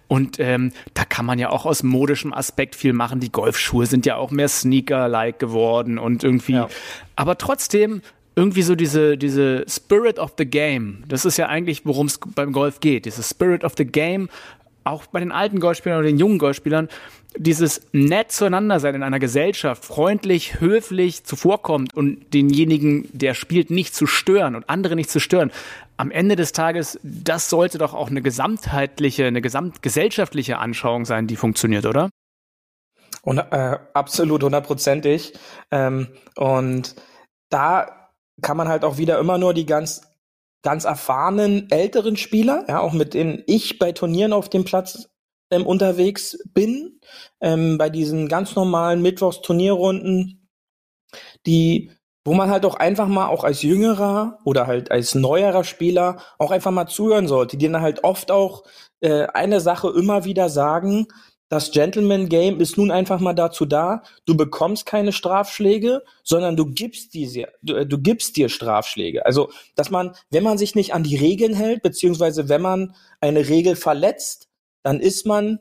Und 0.07 0.39
ähm, 0.39 0.71
da 0.93 1.05
kann 1.05 1.25
man 1.25 1.39
ja 1.39 1.49
auch 1.49 1.65
aus 1.65 1.83
modischem 1.83 2.33
Aspekt 2.33 2.75
viel 2.75 2.93
machen. 2.93 3.19
Die 3.19 3.31
Golfschuhe 3.31 3.85
sind 3.85 4.05
ja 4.05 4.17
auch 4.17 4.31
mehr 4.31 4.47
Sneaker-like 4.47 5.39
geworden 5.47 5.97
und 5.97 6.23
irgendwie. 6.23 6.53
Ja. 6.53 6.67
Aber 7.15 7.37
trotzdem 7.37 8.01
irgendwie 8.35 8.63
so 8.63 8.75
diese, 8.75 9.17
diese 9.17 9.65
Spirit 9.67 10.19
of 10.19 10.33
the 10.37 10.45
Game. 10.45 11.03
Das 11.07 11.25
ist 11.25 11.37
ja 11.37 11.47
eigentlich, 11.47 11.85
worum 11.85 12.07
es 12.07 12.19
beim 12.35 12.51
Golf 12.51 12.79
geht. 12.79 13.05
Dieses 13.05 13.29
Spirit 13.29 13.63
of 13.63 13.73
the 13.77 13.85
Game, 13.85 14.29
auch 14.83 15.05
bei 15.07 15.19
den 15.19 15.31
alten 15.31 15.59
Golfspielern 15.59 15.99
oder 15.99 16.07
den 16.07 16.19
jungen 16.19 16.37
Golfspielern, 16.37 16.89
dieses 17.37 17.81
nett 17.91 18.31
zueinander 18.31 18.79
sein 18.79 18.95
in 18.95 19.03
einer 19.03 19.19
Gesellschaft, 19.19 19.83
freundlich, 19.83 20.59
höflich 20.59 21.23
zuvorkommt 21.23 21.93
und 21.93 22.33
denjenigen, 22.33 23.09
der 23.11 23.33
spielt, 23.33 23.71
nicht 23.71 23.95
zu 23.95 24.07
stören 24.07 24.55
und 24.55 24.69
andere 24.69 24.95
nicht 24.95 25.09
zu 25.09 25.19
stören. 25.19 25.51
Am 25.97 26.11
Ende 26.11 26.35
des 26.35 26.51
Tages, 26.51 26.99
das 27.03 27.49
sollte 27.49 27.77
doch 27.77 27.93
auch 27.93 28.09
eine 28.09 28.21
gesamtheitliche, 28.21 29.25
eine 29.25 29.41
gesamtgesellschaftliche 29.41 30.59
Anschauung 30.59 31.05
sein, 31.05 31.27
die 31.27 31.35
funktioniert, 31.35 31.85
oder? 31.85 32.09
Und, 33.25 33.39
äh, 33.39 33.79
absolut 33.93 34.43
hundertprozentig. 34.43 35.33
Ähm, 35.71 36.07
und 36.37 36.95
da 37.49 38.11
kann 38.41 38.55
man 38.55 38.69
halt 38.69 38.85
auch 38.85 38.97
wieder 38.97 39.19
immer 39.19 39.37
nur 39.37 39.53
die 39.53 39.65
ganz, 39.65 40.03
ganz 40.63 40.85
erfahrenen 40.85 41.69
älteren 41.71 42.17
Spieler, 42.17 42.65
ja, 42.67 42.79
auch 42.79 42.93
mit 42.93 43.13
denen 43.13 43.43
ich 43.47 43.79
bei 43.79 43.91
Turnieren 43.91 44.31
auf 44.31 44.49
dem 44.49 44.63
Platz 44.63 45.09
ähm, 45.51 45.65
unterwegs 45.65 46.37
bin, 46.53 46.99
ähm, 47.41 47.77
bei 47.77 47.89
diesen 47.89 48.27
ganz 48.27 48.55
normalen 48.55 49.01
Mittwochs-Turnierrunden, 49.01 50.47
die, 51.47 51.91
wo 52.25 52.33
man 52.35 52.49
halt 52.51 52.65
auch 52.65 52.75
einfach 52.75 53.07
mal 53.07 53.27
auch 53.27 53.43
als 53.43 53.63
jüngerer 53.63 54.39
oder 54.43 54.67
halt 54.67 54.91
als 54.91 55.15
neuerer 55.15 55.63
Spieler 55.63 56.17
auch 56.37 56.51
einfach 56.51 56.71
mal 56.71 56.87
zuhören 56.87 57.27
sollte, 57.27 57.57
die 57.57 57.71
dann 57.71 57.81
halt 57.81 58.03
oft 58.03 58.29
auch 58.29 58.63
äh, 59.01 59.25
eine 59.27 59.61
Sache 59.61 59.89
immer 59.89 60.25
wieder 60.25 60.49
sagen, 60.49 61.07
das 61.49 61.71
Gentleman 61.71 62.27
Game 62.27 62.59
ist 62.59 62.77
nun 62.77 62.89
einfach 62.91 63.19
mal 63.19 63.33
dazu 63.33 63.65
da, 63.65 64.01
du 64.25 64.35
bekommst 64.35 64.85
keine 64.85 65.11
Strafschläge, 65.11 66.03
sondern 66.23 66.55
du 66.55 66.65
gibst 66.65 67.13
diese, 67.13 67.47
du, 67.61 67.75
äh, 67.75 67.85
du 67.85 67.99
gibst 67.99 68.35
dir 68.35 68.49
Strafschläge. 68.49 69.25
Also, 69.25 69.51
dass 69.75 69.91
man, 69.91 70.15
wenn 70.31 70.43
man 70.43 70.57
sich 70.57 70.75
nicht 70.75 70.93
an 70.93 71.03
die 71.03 71.15
Regeln 71.15 71.53
hält, 71.53 71.83
beziehungsweise 71.83 72.49
wenn 72.49 72.61
man 72.61 72.95
eine 73.19 73.47
Regel 73.47 73.75
verletzt, 73.75 74.49
dann 74.81 74.99
ist 74.99 75.25
man 75.25 75.59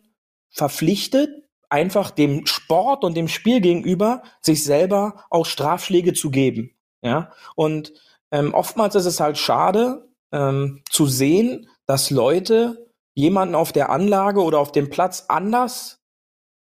verpflichtet, 0.50 1.31
einfach 1.69 2.11
dem 2.11 2.47
Sport 2.47 3.05
und 3.05 3.17
dem 3.17 3.29
Spiel 3.29 3.61
gegenüber 3.61 4.23
sich 4.41 4.64
selber 4.64 5.25
auch 5.29 5.45
Strafschläge 5.45 6.12
zu 6.12 6.31
geben. 6.31 6.71
Ja, 7.03 7.33
und 7.57 7.93
ähm, 8.31 8.55
oftmals 8.55 8.95
ist 8.95 9.07
es 9.07 9.21
halt 9.21 9.37
schade 9.37 10.09
ähm, 10.33 10.83
zu 10.88 11.07
sehen, 11.07 11.69
dass 11.87 12.11
Leute 12.11 12.84
jemanden 13.14 13.54
auf 13.54 13.73
der 13.73 13.90
Anlage 13.90 14.42
oder 14.42 14.59
auf 14.59 14.73
dem 14.73 14.90
Platz 14.90 15.26
anders 15.28 16.00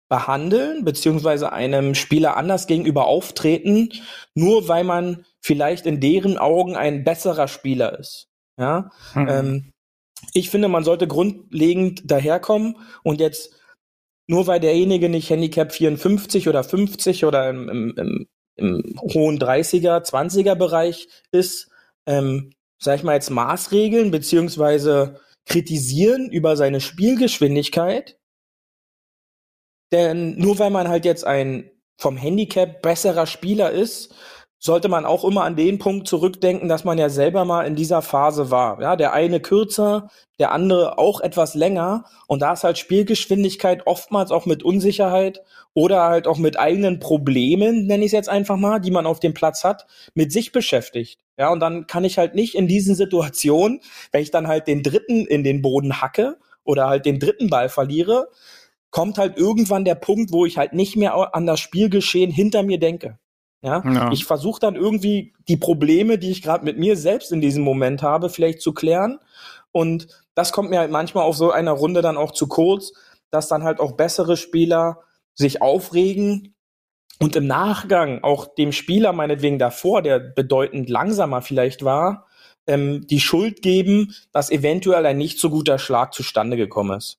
behandeln, 0.09 0.85
beziehungsweise 0.85 1.53
einem 1.53 1.95
Spieler 1.95 2.37
anders 2.37 2.67
gegenüber 2.67 3.07
auftreten, 3.07 3.89
nur 4.35 4.69
weil 4.69 4.85
man 4.85 5.25
vielleicht 5.41 5.87
in 5.87 6.01
deren 6.01 6.37
Augen 6.37 6.77
ein 6.77 7.03
besserer 7.03 7.49
Spieler 7.49 7.99
ist. 7.99 8.29
Ja, 8.59 8.91
Mhm. 9.15 9.29
ähm, 9.29 9.73
ich 10.35 10.51
finde, 10.51 10.69
man 10.69 10.85
sollte 10.85 11.09
grundlegend 11.09 12.11
daherkommen 12.11 12.77
und 13.03 13.21
jetzt 13.21 13.59
nur 14.29 14.47
weil 14.47 14.61
derjenige 14.61 15.09
nicht 15.09 15.31
Handicap 15.31 15.73
54 15.73 16.49
oder 16.49 16.63
50 16.63 17.25
oder 17.25 17.49
im, 17.51 17.69
im, 17.69 17.95
im, 17.97 18.27
im 18.57 19.01
hohen 19.01 19.39
30er, 19.39 20.05
20er 20.05 20.55
Bereich 20.55 21.09
ist, 21.33 21.71
ähm, 22.07 22.53
sag 22.79 22.97
ich 22.97 23.03
mal 23.03 23.15
jetzt 23.15 23.31
Maßregeln 23.31 24.11
beziehungsweise 24.11 25.21
kritisieren 25.47 26.31
über 26.31 26.57
seine 26.57 26.81
Spielgeschwindigkeit. 26.81 28.19
Denn 29.93 30.39
nur 30.39 30.59
weil 30.59 30.71
man 30.71 30.89
halt 30.89 31.05
jetzt 31.05 31.25
ein 31.25 31.71
vom 31.99 32.17
Handicap 32.17 32.83
besserer 32.83 33.27
Spieler 33.27 33.71
ist, 33.71 34.15
sollte 34.65 34.89
man 34.89 35.05
auch 35.05 35.25
immer 35.25 35.43
an 35.43 35.57
den 35.57 35.81
Punkt 35.81 36.07
zurückdenken, 36.07 36.69
dass 36.69 36.85
man 36.85 36.97
ja 36.97 37.09
selber 37.09 37.45
mal 37.45 37.67
in 37.67 37.75
dieser 37.75 38.01
Phase 38.01 38.53
war. 38.53 38.81
Ja, 38.81 38.95
der 38.95 39.13
eine 39.13 39.41
kürzer, 39.41 40.09
der 40.39 40.53
andere 40.53 40.99
auch 40.99 41.21
etwas 41.21 41.57
länger. 41.57 42.05
Und 42.29 42.43
da 42.43 42.53
ist 42.53 42.63
halt 42.63 42.79
Spielgeschwindigkeit 42.79 43.89
oftmals 43.89 44.31
auch 44.31 44.47
mit 44.47 44.63
Unsicherheit 44.63 45.43
oder 45.75 46.05
halt 46.05 46.29
auch 46.29 46.39
mit 46.39 46.61
eigenen 46.61 47.01
Problemen, 47.01 47.89
nenne 47.89 48.05
ich 48.05 48.11
es 48.11 48.13
jetzt 48.13 48.29
einfach 48.29 48.57
mal, 48.57 48.79
die 48.79 48.93
man 48.93 49.05
auf 49.05 49.19
dem 49.19 49.35
Platz 49.35 49.65
hat, 49.65 49.87
mit 50.15 50.31
sich 50.31 50.53
beschäftigt. 50.53 51.19
Ja, 51.37 51.51
und 51.51 51.59
dann 51.59 51.89
kann 51.89 52.05
ich 52.05 52.17
halt 52.17 52.37
nicht 52.37 52.55
in 52.55 52.69
diesen 52.69 52.95
Situationen, 52.95 53.81
wenn 54.13 54.23
ich 54.23 54.31
dann 54.31 54.47
halt 54.47 54.69
den 54.69 54.85
dritten 54.85 55.27
in 55.27 55.43
den 55.43 55.61
Boden 55.61 56.01
hacke 56.01 56.37
oder 56.63 56.87
halt 56.87 57.05
den 57.05 57.19
dritten 57.19 57.51
Ball 57.51 57.69
verliere, 57.69 58.29
kommt 58.93 59.19
halt 59.19 59.37
irgendwann 59.37 59.85
der 59.85 59.97
Punkt, 59.97 60.33
wo 60.33 60.47
ich 60.47 60.57
halt 60.57 60.73
nicht 60.73 60.95
mehr 60.95 61.35
an 61.35 61.47
das 61.47 61.59
Spielgeschehen 61.59 62.31
hinter 62.31 62.63
mir 62.63 62.79
denke. 62.79 63.19
Ja, 63.63 63.83
Ja. 63.85 64.11
ich 64.13 64.25
versuche 64.25 64.61
dann 64.61 64.75
irgendwie 64.75 65.33
die 65.49 65.57
Probleme, 65.57 66.19
die 66.19 66.31
ich 66.31 66.43
gerade 66.43 66.65
mit 66.65 66.79
mir 66.79 66.97
selbst 66.97 67.33
in 67.33 67.41
diesem 67.41 67.63
Moment 67.63 68.03
habe, 68.03 68.29
vielleicht 68.29 68.61
zu 68.61 68.73
klären. 68.75 69.19
Und 69.71 70.09
das 70.35 70.53
kommt 70.53 70.71
mir 70.71 70.81
halt 70.81 70.91
manchmal 70.91 71.25
auf 71.25 71.37
so 71.37 71.51
einer 71.51 71.73
Runde 71.73 72.03
dann 72.03 72.17
auch 72.17 72.33
zu 72.33 72.49
kurz, 72.49 72.93
dass 73.31 73.49
dann 73.49 73.63
halt 73.63 73.81
auch 73.81 73.93
bessere 73.93 74.37
Spieler 74.37 75.01
sich 75.35 75.63
aufregen 75.63 76.55
und 77.21 77.37
im 77.37 77.47
Nachgang 77.47 78.23
auch 78.23 78.55
dem 78.55 78.73
Spieler 78.73 79.13
meinetwegen 79.13 79.59
davor, 79.59 80.03
der 80.03 80.19
bedeutend 80.19 80.91
langsamer 80.91 81.41
vielleicht 81.41 81.85
war, 81.85 82.27
ähm, 82.67 83.07
die 83.07 83.21
Schuld 83.21 83.63
geben, 83.63 84.15
dass 84.33 84.51
eventuell 84.51 85.07
ein 85.07 85.19
nicht 85.19 85.39
so 85.39 85.51
guter 85.51 85.79
Schlag 85.79 86.15
zustande 86.15 86.57
gekommen 86.57 86.99
ist. 86.99 87.19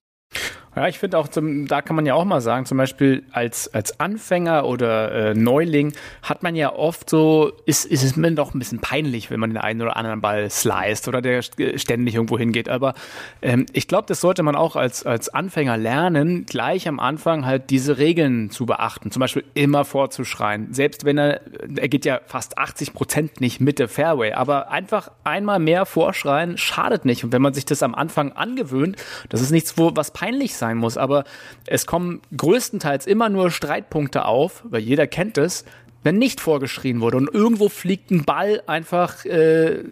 Ja, 0.76 0.88
ich 0.88 0.98
finde 0.98 1.20
auch, 1.20 1.28
zum, 1.28 1.68
da 1.68 1.84
kann 1.84 1.96
man 1.96 2.08
ja 2.08 2.16
auch 2.16 2.26
mal 2.26 2.42
sagen, 2.42 2.66
zum 2.66 2.80
Beispiel 2.80 3.24
als, 3.32 3.72
als 3.76 4.00
Anfänger 4.00 4.66
oder 4.66 5.12
äh, 5.12 5.34
Neuling 5.36 5.94
hat 6.24 6.42
man 6.42 6.56
ja 6.56 6.74
oft 6.74 7.12
so, 7.12 7.52
ist, 7.68 7.86
ist 7.86 8.04
es 8.04 8.16
mir 8.16 8.32
doch 8.32 8.56
ein 8.56 8.60
bisschen 8.60 8.80
peinlich, 8.80 9.30
wenn 9.30 9.40
man 9.40 9.52
den 9.52 9.58
einen 9.58 9.84
oder 9.84 9.98
anderen 9.98 10.22
Ball 10.22 10.50
sliced 10.50 11.08
oder 11.08 11.22
der 11.22 11.44
ständig 11.44 12.16
irgendwo 12.16 12.40
hingeht. 12.40 12.70
Aber 12.70 12.96
ähm, 13.44 13.68
ich 13.72 13.88
glaube, 13.88 14.06
das 14.08 14.20
sollte 14.20 14.42
man 14.42 14.56
auch 14.56 14.76
als, 14.76 15.06
als 15.06 15.30
Anfänger 15.30 15.78
lernen, 15.78 16.48
gleich 16.48 16.88
am 16.88 17.00
Anfang 17.00 17.46
halt 17.46 17.70
diese 17.70 18.00
Regeln 18.00 18.50
zu 18.50 18.66
beachten. 18.66 19.12
Zum 19.12 19.20
Beispiel 19.20 19.44
immer 19.54 19.86
vorzuschreien. 19.86 20.74
Selbst 20.74 21.06
wenn 21.06 21.20
er, 21.20 21.42
er 21.76 21.88
geht 21.88 22.04
ja 22.04 22.20
fast 22.26 22.58
80 22.58 22.94
Prozent 22.94 23.42
nicht 23.42 23.62
mit 23.62 23.78
der 23.78 23.90
Fairway, 23.90 24.34
aber 24.34 24.72
einfach 24.72 25.12
einmal 25.24 25.60
mehr 25.60 25.86
vorschreien 25.86 26.58
schadet 26.58 27.06
nicht. 27.06 27.24
Und 27.24 27.32
wenn 27.32 27.44
man 27.44 27.54
sich 27.54 27.66
das 27.66 27.84
am 27.84 27.94
Anfang 27.94 28.32
angewöhnt, 28.32 28.98
das 29.30 29.42
ist 29.42 29.52
nichts, 29.52 29.78
wo 29.78 29.92
was 29.94 30.10
peinlich 30.10 30.56
sein 30.56 30.63
muss. 30.78 30.98
Aber 30.98 31.24
es 31.68 31.86
kommen 31.86 32.22
größtenteils 32.36 33.06
immer 33.06 33.30
nur 33.30 33.52
Streitpunkte 33.52 34.26
auf, 34.26 34.64
weil 34.66 34.82
jeder 34.82 35.08
kennt 35.08 35.38
es, 35.38 35.66
wenn 36.04 36.18
nicht 36.18 36.42
vorgeschrien 36.42 37.02
wurde 37.02 37.18
und 37.18 37.34
irgendwo 37.34 37.70
fliegt 37.70 38.12
ein 38.12 38.26
Ball 38.26 38.62
einfach 38.68 39.26
äh, 39.26 39.84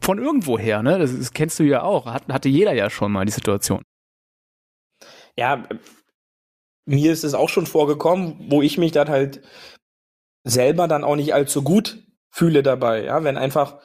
von 0.00 0.18
irgendwo 0.18 0.58
her. 0.58 0.82
Ne? 0.82 0.98
Das, 0.98 1.16
das 1.16 1.32
kennst 1.32 1.58
du 1.58 1.64
ja 1.64 1.82
auch. 1.82 2.06
Hat, 2.06 2.28
hatte 2.28 2.48
jeder 2.48 2.72
ja 2.72 2.90
schon 2.90 3.12
mal 3.12 3.24
die 3.24 3.32
Situation. 3.32 3.82
Ja, 5.36 5.66
mir 6.86 7.12
ist 7.12 7.24
es 7.24 7.34
auch 7.34 7.48
schon 7.48 7.66
vorgekommen, 7.66 8.36
wo 8.50 8.62
ich 8.62 8.78
mich 8.78 8.92
dann 8.92 9.08
halt 9.08 9.42
selber 10.44 10.86
dann 10.88 11.04
auch 11.04 11.16
nicht 11.16 11.34
allzu 11.34 11.62
gut 11.62 12.04
fühle 12.30 12.62
dabei. 12.62 13.04
Ja, 13.04 13.24
wenn 13.24 13.38
einfach 13.38 13.78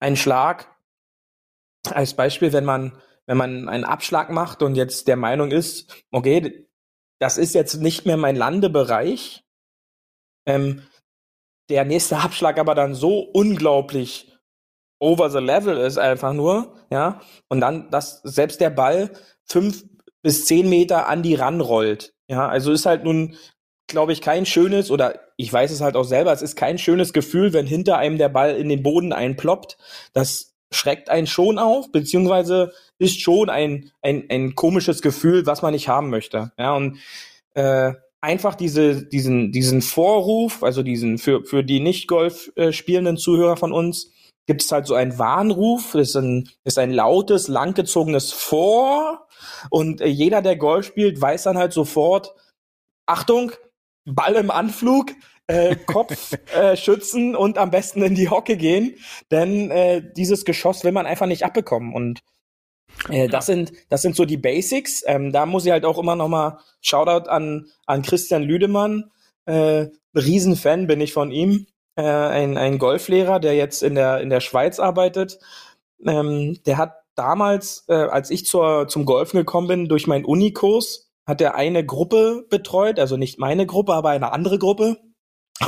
ein 0.00 0.16
Schlag, 0.16 0.74
als 1.90 2.14
Beispiel, 2.14 2.52
wenn 2.52 2.64
man 2.64 2.92
wenn 3.28 3.36
man 3.36 3.68
einen 3.68 3.84
Abschlag 3.84 4.30
macht 4.30 4.62
und 4.62 4.74
jetzt 4.74 5.06
der 5.06 5.16
Meinung 5.16 5.50
ist, 5.50 6.02
okay, 6.10 6.66
das 7.20 7.36
ist 7.36 7.54
jetzt 7.54 7.74
nicht 7.74 8.06
mehr 8.06 8.16
mein 8.16 8.36
Landebereich, 8.36 9.44
ähm, 10.46 10.82
der 11.68 11.84
nächste 11.84 12.16
Abschlag 12.16 12.58
aber 12.58 12.74
dann 12.74 12.94
so 12.94 13.20
unglaublich 13.20 14.32
over 14.98 15.28
the 15.28 15.38
level 15.38 15.76
ist 15.76 15.98
einfach 15.98 16.32
nur, 16.32 16.74
ja, 16.90 17.20
und 17.48 17.60
dann, 17.60 17.90
dass 17.90 18.22
selbst 18.22 18.62
der 18.62 18.70
Ball 18.70 19.10
fünf 19.44 19.84
bis 20.22 20.46
zehn 20.46 20.68
Meter 20.68 21.06
an 21.06 21.22
die 21.22 21.34
ranrollt, 21.34 22.14
ja, 22.28 22.48
also 22.48 22.72
ist 22.72 22.86
halt 22.86 23.04
nun, 23.04 23.36
glaube 23.88 24.14
ich, 24.14 24.22
kein 24.22 24.46
schönes, 24.46 24.90
oder 24.90 25.20
ich 25.36 25.52
weiß 25.52 25.70
es 25.70 25.82
halt 25.82 25.96
auch 25.96 26.04
selber, 26.04 26.32
es 26.32 26.42
ist 26.42 26.56
kein 26.56 26.78
schönes 26.78 27.12
Gefühl, 27.12 27.52
wenn 27.52 27.66
hinter 27.66 27.98
einem 27.98 28.16
der 28.16 28.30
Ball 28.30 28.56
in 28.56 28.70
den 28.70 28.82
Boden 28.82 29.12
einploppt, 29.12 29.76
das 30.14 30.57
schreckt 30.70 31.08
einen 31.10 31.26
schon 31.26 31.58
auf, 31.58 31.90
beziehungsweise 31.92 32.72
ist 32.98 33.20
schon 33.20 33.48
ein, 33.50 33.90
ein, 34.02 34.24
ein 34.28 34.54
komisches 34.54 35.02
Gefühl, 35.02 35.46
was 35.46 35.62
man 35.62 35.72
nicht 35.72 35.88
haben 35.88 36.10
möchte. 36.10 36.52
Ja, 36.58 36.74
und 36.74 36.98
äh, 37.54 37.94
einfach 38.20 38.54
diese, 38.54 39.04
diesen, 39.06 39.52
diesen 39.52 39.82
Vorruf, 39.82 40.62
also 40.62 40.82
diesen 40.82 41.18
für, 41.18 41.44
für 41.44 41.64
die 41.64 41.80
Nicht-Golf 41.80 42.52
äh, 42.56 42.72
spielenden 42.72 43.16
Zuhörer 43.16 43.56
von 43.56 43.72
uns, 43.72 44.12
gibt 44.46 44.62
es 44.62 44.72
halt 44.72 44.86
so 44.86 44.94
einen 44.94 45.18
Warnruf, 45.18 45.94
ist 45.94 46.16
ein, 46.16 46.48
ist 46.64 46.78
ein 46.78 46.90
lautes, 46.90 47.48
langgezogenes 47.48 48.32
Vor. 48.32 49.26
Und 49.70 50.00
äh, 50.00 50.06
jeder, 50.06 50.42
der 50.42 50.56
Golf 50.56 50.86
spielt, 50.86 51.20
weiß 51.20 51.44
dann 51.44 51.58
halt 51.58 51.72
sofort, 51.72 52.34
Achtung, 53.06 53.52
Ball 54.06 54.34
im 54.36 54.50
Anflug, 54.50 55.12
äh, 55.48 55.76
Kopf 55.76 56.34
äh, 56.54 56.76
schützen 56.76 57.34
und 57.34 57.58
am 57.58 57.70
besten 57.70 58.02
in 58.02 58.14
die 58.14 58.30
Hocke 58.30 58.56
gehen, 58.56 58.94
denn 59.30 59.70
äh, 59.70 60.02
dieses 60.16 60.44
Geschoss 60.44 60.84
will 60.84 60.92
man 60.92 61.06
einfach 61.06 61.26
nicht 61.26 61.44
abbekommen 61.44 61.92
und 61.92 62.20
äh, 63.08 63.28
das 63.28 63.46
sind 63.46 63.72
das 63.88 64.02
sind 64.02 64.16
so 64.16 64.24
die 64.24 64.36
Basics. 64.36 65.02
Ähm, 65.06 65.32
da 65.32 65.46
muss 65.46 65.64
ich 65.66 65.72
halt 65.72 65.84
auch 65.84 65.98
immer 65.98 66.16
noch 66.16 66.28
mal 66.28 66.58
Shoutout 66.80 67.28
an 67.28 67.66
an 67.86 68.02
Christian 68.02 68.42
Lüdemann. 68.42 69.10
Äh, 69.46 69.86
Riesenfan 70.14 70.86
bin 70.86 71.00
ich 71.00 71.12
von 71.12 71.30
ihm. 71.30 71.66
Äh, 71.96 72.02
ein 72.02 72.56
ein 72.56 72.78
Golflehrer, 72.78 73.40
der 73.40 73.54
jetzt 73.54 73.82
in 73.82 73.94
der 73.94 74.20
in 74.20 74.30
der 74.30 74.40
Schweiz 74.40 74.78
arbeitet. 74.78 75.38
Ähm, 76.06 76.58
der 76.66 76.76
hat 76.78 76.94
damals, 77.14 77.84
äh, 77.88 77.94
als 77.94 78.30
ich 78.30 78.46
zur 78.46 78.88
zum 78.88 79.04
Golfen 79.04 79.38
gekommen 79.38 79.68
bin, 79.68 79.88
durch 79.88 80.06
meinen 80.06 80.24
Unikurs, 80.24 81.10
hat 81.26 81.40
er 81.40 81.54
eine 81.54 81.84
Gruppe 81.84 82.46
betreut, 82.48 82.98
also 82.98 83.16
nicht 83.16 83.38
meine 83.38 83.66
Gruppe, 83.66 83.94
aber 83.94 84.10
eine 84.10 84.32
andere 84.32 84.58
Gruppe. 84.58 84.98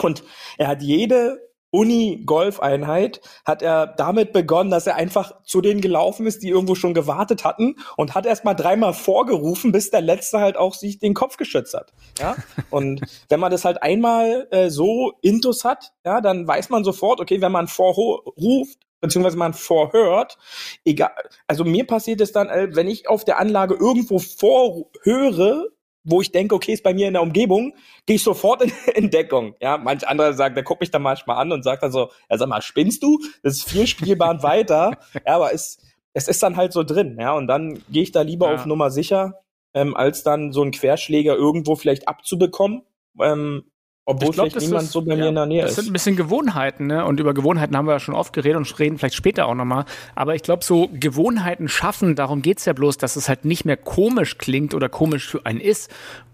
Und 0.02 0.22
er 0.58 0.68
hat 0.68 0.82
jede 0.82 1.38
Uni-Golf-Einheit 1.70 3.20
hat 3.44 3.62
er 3.62 3.86
damit 3.86 4.32
begonnen, 4.32 4.70
dass 4.70 4.86
er 4.86 4.96
einfach 4.96 5.32
zu 5.44 5.60
denen 5.60 5.80
gelaufen 5.80 6.26
ist, 6.26 6.42
die 6.42 6.48
irgendwo 6.48 6.74
schon 6.74 6.94
gewartet 6.94 7.44
hatten 7.44 7.76
und 7.96 8.14
hat 8.14 8.26
erst 8.26 8.44
mal 8.44 8.54
dreimal 8.54 8.92
vorgerufen, 8.92 9.70
bis 9.72 9.90
der 9.90 10.00
Letzte 10.00 10.40
halt 10.40 10.56
auch 10.56 10.74
sich 10.74 10.98
den 10.98 11.14
Kopf 11.14 11.36
geschützt 11.36 11.74
hat. 11.74 11.92
Ja? 12.18 12.36
Und 12.70 13.02
wenn 13.28 13.40
man 13.40 13.52
das 13.52 13.64
halt 13.64 13.82
einmal 13.82 14.48
äh, 14.50 14.68
so 14.68 15.12
intus 15.22 15.64
hat, 15.64 15.92
ja, 16.04 16.20
dann 16.20 16.46
weiß 16.46 16.70
man 16.70 16.84
sofort, 16.84 17.20
okay, 17.20 17.40
wenn 17.40 17.52
man 17.52 17.68
vorruft, 17.68 18.78
beziehungsweise 19.00 19.38
man 19.38 19.54
vorhört, 19.54 20.38
egal, 20.84 21.12
also 21.46 21.64
mir 21.64 21.86
passiert 21.86 22.20
es 22.20 22.32
dann, 22.32 22.48
äh, 22.48 22.68
wenn 22.74 22.88
ich 22.88 23.08
auf 23.08 23.24
der 23.24 23.38
Anlage 23.38 23.74
irgendwo 23.74 24.18
vorhöre, 24.18 25.68
wo 26.04 26.20
ich 26.20 26.32
denke, 26.32 26.54
okay, 26.54 26.72
ist 26.72 26.82
bei 26.82 26.94
mir 26.94 27.08
in 27.08 27.14
der 27.14 27.22
Umgebung, 27.22 27.74
gehe 28.06 28.16
ich 28.16 28.22
sofort 28.22 28.62
in, 28.62 28.72
in 28.94 29.10
Deckung. 29.10 29.54
Ja, 29.60 29.78
manch 29.78 30.06
anderer 30.06 30.32
sagt, 30.32 30.56
der 30.56 30.64
guckt 30.64 30.80
mich 30.80 30.90
dann 30.90 31.02
manchmal 31.02 31.36
an 31.36 31.52
und 31.52 31.62
sagt 31.62 31.82
dann 31.82 31.92
so, 31.92 32.10
ja, 32.30 32.38
sag 32.38 32.48
mal, 32.48 32.62
spinnst 32.62 33.02
du? 33.02 33.18
Das 33.42 33.54
ist 33.54 33.68
vier 33.68 33.86
Spielbahnen 33.86 34.42
weiter. 34.42 34.98
Ja, 35.26 35.36
aber 35.36 35.52
es, 35.52 35.78
es 36.12 36.28
ist 36.28 36.42
dann 36.42 36.56
halt 36.56 36.72
so 36.72 36.82
drin, 36.82 37.16
ja, 37.20 37.32
und 37.32 37.46
dann 37.46 37.82
gehe 37.90 38.02
ich 38.02 38.12
da 38.12 38.22
lieber 38.22 38.48
ja. 38.48 38.54
auf 38.54 38.66
Nummer 38.66 38.90
sicher, 38.90 39.40
ähm, 39.74 39.96
als 39.96 40.22
dann 40.22 40.52
so 40.52 40.62
einen 40.62 40.70
Querschläger 40.70 41.34
irgendwo 41.34 41.76
vielleicht 41.76 42.08
abzubekommen. 42.08 42.82
Ähm, 43.20 43.64
obwohl 44.10 44.32
glaub, 44.32 44.50
vielleicht 44.50 44.66
niemand 44.66 44.84
ist, 44.84 44.92
so 44.92 45.02
bei 45.02 45.16
mir 45.16 45.28
in 45.28 45.34
der 45.34 45.46
Nähe 45.46 45.62
das 45.62 45.72
ist. 45.72 45.78
Das 45.78 45.84
sind 45.84 45.90
ein 45.90 45.92
bisschen 45.94 46.16
Gewohnheiten, 46.16 46.86
ne? 46.86 47.04
Und 47.04 47.20
über 47.20 47.34
Gewohnheiten 47.34 47.76
haben 47.76 47.86
wir 47.86 47.92
ja 47.92 48.00
schon 48.00 48.14
oft 48.14 48.32
geredet 48.32 48.56
und 48.56 48.78
reden 48.78 48.98
vielleicht 48.98 49.14
später 49.14 49.46
auch 49.46 49.54
nochmal. 49.54 49.84
Aber 50.14 50.34
ich 50.34 50.42
glaube, 50.42 50.64
so 50.64 50.88
Gewohnheiten 50.92 51.68
schaffen, 51.68 52.14
darum 52.14 52.42
geht's 52.42 52.64
ja 52.64 52.72
bloß, 52.72 52.98
dass 52.98 53.16
es 53.16 53.28
halt 53.28 53.44
nicht 53.44 53.64
mehr 53.64 53.76
komisch 53.76 54.38
klingt 54.38 54.74
oder 54.74 54.88
komisch 54.88 55.28
für 55.28 55.46
einen 55.46 55.60
ist. 55.60 55.90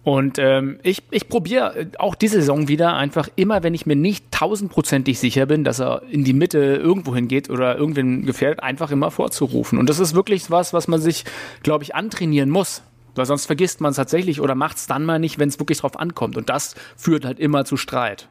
Und 0.06 0.38
ähm, 0.38 0.78
ich, 0.84 1.02
ich 1.10 1.28
probiere 1.28 1.76
äh, 1.76 1.86
auch 1.98 2.14
diese 2.14 2.36
Saison 2.36 2.68
wieder 2.68 2.94
einfach 2.94 3.28
immer, 3.34 3.64
wenn 3.64 3.74
ich 3.74 3.86
mir 3.86 3.96
nicht 3.96 4.30
tausendprozentig 4.30 5.18
sicher 5.18 5.46
bin, 5.46 5.64
dass 5.64 5.80
er 5.80 6.02
in 6.08 6.22
die 6.22 6.32
Mitte 6.32 6.58
irgendwo 6.58 7.12
hingeht 7.12 7.50
oder 7.50 7.76
irgendwen 7.76 8.24
gefährdet, 8.24 8.62
einfach 8.62 8.92
immer 8.92 9.10
vorzurufen. 9.10 9.80
Und 9.80 9.90
das 9.90 9.98
ist 9.98 10.14
wirklich 10.14 10.48
was, 10.48 10.72
was 10.72 10.86
man 10.86 11.00
sich, 11.00 11.24
glaube 11.64 11.82
ich, 11.82 11.96
antrainieren 11.96 12.50
muss. 12.50 12.82
Weil 13.16 13.26
sonst 13.26 13.46
vergisst 13.46 13.80
man 13.80 13.90
es 13.90 13.96
tatsächlich 13.96 14.40
oder 14.40 14.54
macht 14.54 14.76
es 14.76 14.86
dann 14.86 15.04
mal 15.04 15.18
nicht, 15.18 15.38
wenn 15.38 15.48
es 15.48 15.58
wirklich 15.58 15.78
drauf 15.78 15.98
ankommt. 15.98 16.36
Und 16.36 16.48
das 16.48 16.74
führt 16.96 17.24
halt 17.24 17.38
immer 17.38 17.64
zu 17.64 17.76
Streit. 17.76 18.28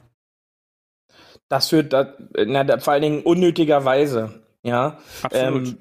Das 1.50 1.69
führt 1.69 1.93
da, 1.93 2.13
na, 2.45 2.80
vor 2.80 2.93
allen 2.93 3.02
Dingen 3.02 3.21
unnötigerweise. 3.24 4.43
Ja. 4.63 5.00
Absolut. 5.21 5.67
Ähm, 5.67 5.78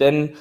denn 0.00 0.36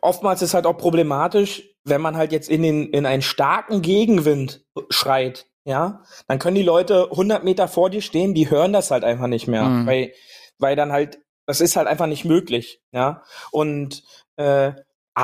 oftmals 0.00 0.42
ist 0.42 0.54
halt 0.54 0.66
auch 0.66 0.78
problematisch, 0.78 1.62
wenn 1.84 2.00
man 2.00 2.16
halt 2.16 2.32
jetzt 2.32 2.48
in, 2.48 2.62
den, 2.62 2.88
in 2.90 3.06
einen 3.06 3.22
starken 3.22 3.82
Gegenwind 3.82 4.64
schreit, 4.90 5.46
ja, 5.64 6.02
dann 6.26 6.38
können 6.38 6.56
die 6.56 6.62
Leute 6.62 7.08
100 7.10 7.44
Meter 7.44 7.68
vor 7.68 7.90
dir 7.90 8.02
stehen, 8.02 8.34
die 8.34 8.50
hören 8.50 8.72
das 8.72 8.90
halt 8.90 9.04
einfach 9.04 9.26
nicht 9.26 9.46
mehr, 9.46 9.64
mhm. 9.64 9.86
weil, 9.86 10.12
weil 10.58 10.76
dann 10.76 10.92
halt, 10.92 11.20
das 11.46 11.60
ist 11.60 11.76
halt 11.76 11.86
einfach 11.86 12.06
nicht 12.06 12.24
möglich, 12.24 12.80
ja. 12.92 13.22
Und 13.50 14.02
äh, 14.36 14.72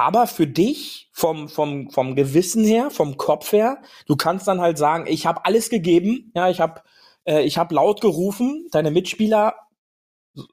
aber 0.00 0.26
für 0.26 0.46
dich 0.46 1.09
vom 1.12 1.48
vom 1.48 1.90
vom 1.90 2.14
Gewissen 2.14 2.64
her, 2.64 2.90
vom 2.90 3.16
Kopf 3.16 3.52
her, 3.52 3.82
du 4.06 4.16
kannst 4.16 4.46
dann 4.48 4.61
halt 4.61 4.78
sagen, 4.78 5.06
ich 5.09 5.26
habe 5.26 5.44
alles 5.44 5.70
gegeben, 5.70 6.32
ja, 6.35 6.48
ich 6.48 6.61
habe 6.61 6.82
äh, 7.24 7.42
ich 7.42 7.59
habe 7.59 7.74
laut 7.74 8.00
gerufen, 8.00 8.66
deine 8.70 8.90
Mitspieler, 8.90 9.54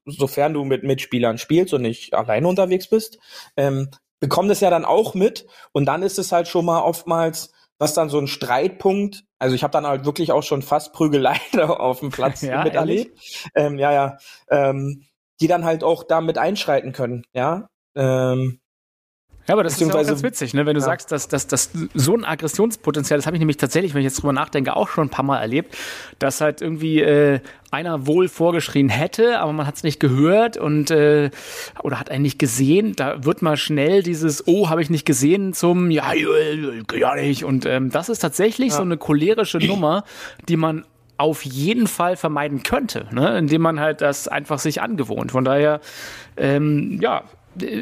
sofern 0.05 0.53
du 0.53 0.63
mit 0.63 0.83
Mitspielern 0.83 1.37
spielst 1.37 1.73
und 1.73 1.81
nicht 1.81 2.13
alleine 2.13 2.47
unterwegs 2.47 2.87
bist, 2.87 3.19
ähm, 3.57 3.89
bekommen 4.19 4.49
das 4.49 4.61
ja 4.61 4.69
dann 4.69 4.85
auch 4.85 5.13
mit 5.13 5.45
und 5.73 5.85
dann 5.85 6.03
ist 6.03 6.19
es 6.19 6.31
halt 6.31 6.47
schon 6.47 6.65
mal 6.65 6.81
oftmals 6.81 7.51
was 7.79 7.93
dann 7.93 8.09
so 8.09 8.17
ein 8.17 8.27
Streitpunkt, 8.27 9.25
also 9.39 9.55
ich 9.55 9.63
habe 9.63 9.71
dann 9.71 9.85
halt 9.85 10.05
wirklich 10.05 10.31
auch 10.31 10.43
schon 10.43 10.61
fast 10.61 10.93
Prügeleien 10.93 11.41
auf 11.59 11.99
dem 11.99 12.11
Platz 12.11 12.41
ja, 12.41 12.63
miterlebt. 12.63 13.19
Ähm, 13.55 13.77
ja, 13.77 13.91
ja, 13.91 14.17
ähm, 14.49 15.03
die 15.41 15.47
dann 15.47 15.65
halt 15.65 15.83
auch 15.83 16.03
damit 16.03 16.37
einschreiten 16.37 16.93
können, 16.93 17.25
ja. 17.33 17.67
Ähm, 17.95 18.61
ja, 19.47 19.55
aber 19.55 19.63
das 19.63 19.73
ist 19.73 19.81
ja 19.81 19.87
auch 19.87 20.05
ganz 20.05 20.23
witzig, 20.23 20.53
ne? 20.53 20.65
wenn 20.65 20.75
du 20.75 20.79
ja. 20.79 20.85
sagst, 20.85 21.11
dass, 21.11 21.27
dass, 21.27 21.47
dass 21.47 21.71
so 21.93 22.15
ein 22.15 22.23
Aggressionspotenzial, 22.23 23.17
das 23.17 23.25
habe 23.25 23.35
ich 23.35 23.39
nämlich 23.39 23.57
tatsächlich, 23.57 23.93
wenn 23.93 23.99
ich 23.99 24.05
jetzt 24.05 24.21
drüber 24.21 24.31
nachdenke, 24.31 24.75
auch 24.75 24.87
schon 24.87 25.07
ein 25.07 25.09
paar 25.09 25.25
Mal 25.25 25.39
erlebt, 25.39 25.75
dass 26.17 26.39
halt 26.39 26.61
irgendwie 26.61 27.01
äh, 27.01 27.41
einer 27.69 28.07
wohl 28.07 28.29
vorgeschrien 28.29 28.87
hätte, 28.87 29.39
aber 29.39 29.51
man 29.51 29.67
hat 29.67 29.75
es 29.75 29.83
nicht 29.83 29.99
gehört 29.99 30.55
und 30.55 30.91
äh, 30.91 31.29
oder 31.81 31.99
hat 31.99 32.09
einen 32.09 32.21
nicht 32.21 32.39
gesehen. 32.39 32.95
Da 32.95 33.25
wird 33.25 33.41
mal 33.41 33.57
schnell 33.57 34.01
dieses 34.01 34.47
Oh, 34.47 34.69
habe 34.69 34.81
ich 34.81 34.89
nicht 34.89 35.05
gesehen 35.05 35.53
zum 35.53 35.91
Ja, 35.91 36.13
ja 36.13 37.15
nicht. 37.15 37.43
Und 37.43 37.65
ähm, 37.65 37.89
das 37.89 38.07
ist 38.07 38.19
tatsächlich 38.19 38.69
ja. 38.69 38.77
so 38.77 38.83
eine 38.83 38.95
cholerische 38.95 39.57
Nummer, 39.57 40.05
die 40.47 40.55
man 40.55 40.85
auf 41.17 41.43
jeden 41.43 41.87
Fall 41.87 42.15
vermeiden 42.15 42.63
könnte, 42.63 43.07
ne? 43.11 43.37
indem 43.37 43.61
man 43.61 43.79
halt 43.79 44.01
das 44.01 44.27
einfach 44.27 44.59
sich 44.59 44.81
angewohnt. 44.81 45.31
Von 45.31 45.43
daher, 45.43 45.79
ähm, 46.37 46.99
ja, 47.01 47.23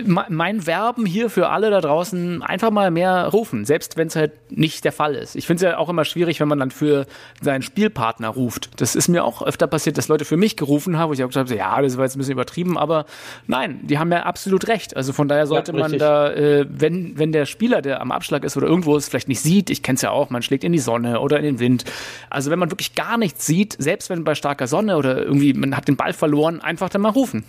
mein 0.05 0.65
Werben 0.67 1.05
hier 1.05 1.29
für 1.29 1.49
alle 1.49 1.69
da 1.69 1.81
draußen 1.81 2.43
einfach 2.43 2.71
mal 2.71 2.91
mehr 2.91 3.27
rufen, 3.27 3.65
selbst 3.65 3.97
wenn 3.97 4.07
es 4.07 4.15
halt 4.15 4.51
nicht 4.51 4.83
der 4.83 4.91
Fall 4.91 5.15
ist. 5.15 5.35
Ich 5.35 5.47
finde 5.47 5.65
es 5.65 5.71
ja 5.71 5.77
auch 5.77 5.89
immer 5.89 6.05
schwierig, 6.05 6.39
wenn 6.39 6.47
man 6.47 6.59
dann 6.59 6.71
für 6.71 7.05
seinen 7.41 7.61
Spielpartner 7.61 8.29
ruft. 8.29 8.69
Das 8.81 8.95
ist 8.95 9.07
mir 9.07 9.23
auch 9.23 9.41
öfter 9.41 9.67
passiert, 9.67 9.97
dass 9.97 10.07
Leute 10.07 10.25
für 10.25 10.37
mich 10.37 10.57
gerufen 10.57 10.97
haben, 10.97 11.09
wo 11.09 11.13
ich 11.13 11.23
auch 11.23 11.27
gesagt 11.27 11.49
habe, 11.49 11.57
ja, 11.57 11.81
das 11.81 11.97
war 11.97 12.05
jetzt 12.05 12.15
ein 12.15 12.19
bisschen 12.19 12.33
übertrieben, 12.33 12.77
aber 12.77 13.05
nein, 13.47 13.79
die 13.83 13.97
haben 13.97 14.11
ja 14.11 14.23
absolut 14.23 14.67
recht. 14.67 14.95
Also 14.95 15.13
von 15.13 15.27
daher 15.27 15.47
sollte 15.47 15.71
ja, 15.71 15.79
man 15.79 15.97
da, 15.97 16.31
äh, 16.31 16.65
wenn, 16.69 17.17
wenn 17.17 17.31
der 17.31 17.45
Spieler, 17.45 17.81
der 17.81 18.01
am 18.01 18.11
Abschlag 18.11 18.43
ist 18.43 18.57
oder 18.57 18.67
irgendwo 18.67 18.95
es 18.97 19.07
vielleicht 19.07 19.29
nicht 19.29 19.41
sieht, 19.41 19.69
ich 19.69 19.83
kenne 19.83 19.95
es 19.95 20.01
ja 20.01 20.11
auch, 20.11 20.29
man 20.29 20.41
schlägt 20.41 20.63
in 20.63 20.71
die 20.71 20.79
Sonne 20.79 21.19
oder 21.19 21.37
in 21.37 21.43
den 21.43 21.59
Wind. 21.59 21.85
Also 22.29 22.51
wenn 22.51 22.59
man 22.59 22.71
wirklich 22.71 22.95
gar 22.95 23.17
nichts 23.17 23.45
sieht, 23.45 23.75
selbst 23.79 24.09
wenn 24.09 24.23
bei 24.23 24.35
starker 24.35 24.67
Sonne 24.67 24.97
oder 24.97 25.17
irgendwie 25.17 25.53
man 25.53 25.75
hat 25.77 25.87
den 25.87 25.95
Ball 25.95 26.13
verloren, 26.13 26.61
einfach 26.61 26.89
dann 26.89 27.01
mal 27.01 27.09
rufen. 27.09 27.43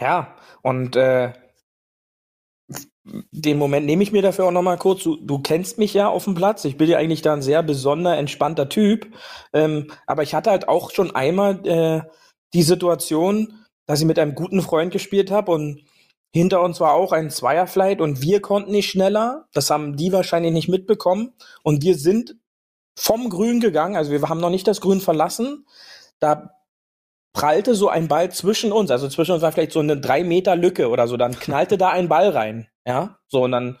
Ja, 0.00 0.34
und 0.68 0.96
äh, 0.96 1.32
den 3.30 3.56
Moment 3.56 3.86
nehme 3.86 4.02
ich 4.02 4.12
mir 4.12 4.20
dafür 4.20 4.44
auch 4.44 4.50
nochmal 4.50 4.76
kurz. 4.76 5.02
Du, 5.02 5.16
du 5.16 5.38
kennst 5.38 5.78
mich 5.78 5.94
ja 5.94 6.08
auf 6.08 6.24
dem 6.24 6.34
Platz. 6.34 6.66
Ich 6.66 6.76
bin 6.76 6.90
ja 6.90 6.98
eigentlich 6.98 7.22
da 7.22 7.32
ein 7.32 7.40
sehr 7.40 7.62
besonder, 7.62 8.18
entspannter 8.18 8.68
Typ. 8.68 9.06
Ähm, 9.54 9.90
aber 10.06 10.24
ich 10.24 10.34
hatte 10.34 10.50
halt 10.50 10.68
auch 10.68 10.90
schon 10.90 11.14
einmal 11.14 11.66
äh, 11.66 12.02
die 12.52 12.62
Situation, 12.62 13.64
dass 13.86 14.00
ich 14.00 14.06
mit 14.06 14.18
einem 14.18 14.34
guten 14.34 14.60
Freund 14.60 14.92
gespielt 14.92 15.30
habe 15.30 15.52
und 15.52 15.84
hinter 16.34 16.60
uns 16.60 16.80
war 16.80 16.92
auch 16.92 17.12
ein 17.12 17.30
Zweierflight 17.30 18.02
und 18.02 18.20
wir 18.20 18.42
konnten 18.42 18.72
nicht 18.72 18.90
schneller. 18.90 19.46
Das 19.54 19.70
haben 19.70 19.96
die 19.96 20.12
wahrscheinlich 20.12 20.52
nicht 20.52 20.68
mitbekommen. 20.68 21.32
Und 21.62 21.82
wir 21.82 21.94
sind 21.94 22.36
vom 22.94 23.30
Grün 23.30 23.60
gegangen, 23.60 23.96
also 23.96 24.10
wir 24.10 24.20
haben 24.28 24.40
noch 24.40 24.50
nicht 24.50 24.68
das 24.68 24.82
Grün 24.82 25.00
verlassen. 25.00 25.64
Da 26.20 26.57
prallte 27.32 27.74
so 27.74 27.88
ein 27.88 28.08
Ball 28.08 28.30
zwischen 28.30 28.72
uns, 28.72 28.90
also 28.90 29.08
zwischen 29.08 29.32
uns 29.32 29.42
war 29.42 29.52
vielleicht 29.52 29.72
so 29.72 29.80
eine 29.80 29.98
drei 30.00 30.24
Meter 30.24 30.56
Lücke 30.56 30.88
oder 30.88 31.06
so, 31.06 31.16
dann 31.16 31.38
knallte 31.38 31.78
da 31.78 31.90
ein 31.90 32.08
Ball 32.08 32.30
rein, 32.30 32.68
ja, 32.86 33.18
so. 33.28 33.42
Und 33.44 33.52
dann 33.52 33.78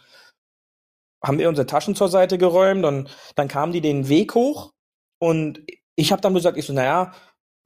haben 1.24 1.38
wir 1.38 1.48
unsere 1.48 1.66
Taschen 1.66 1.94
zur 1.96 2.08
Seite 2.08 2.38
geräumt 2.38 2.84
und 2.84 3.08
dann 3.34 3.48
kamen 3.48 3.72
die 3.72 3.80
den 3.80 4.08
Weg 4.08 4.34
hoch. 4.34 4.72
Und 5.18 5.62
ich 5.96 6.12
habe 6.12 6.22
dann 6.22 6.34
gesagt, 6.34 6.56
ich 6.56 6.66
so, 6.66 6.72
naja, 6.72 7.12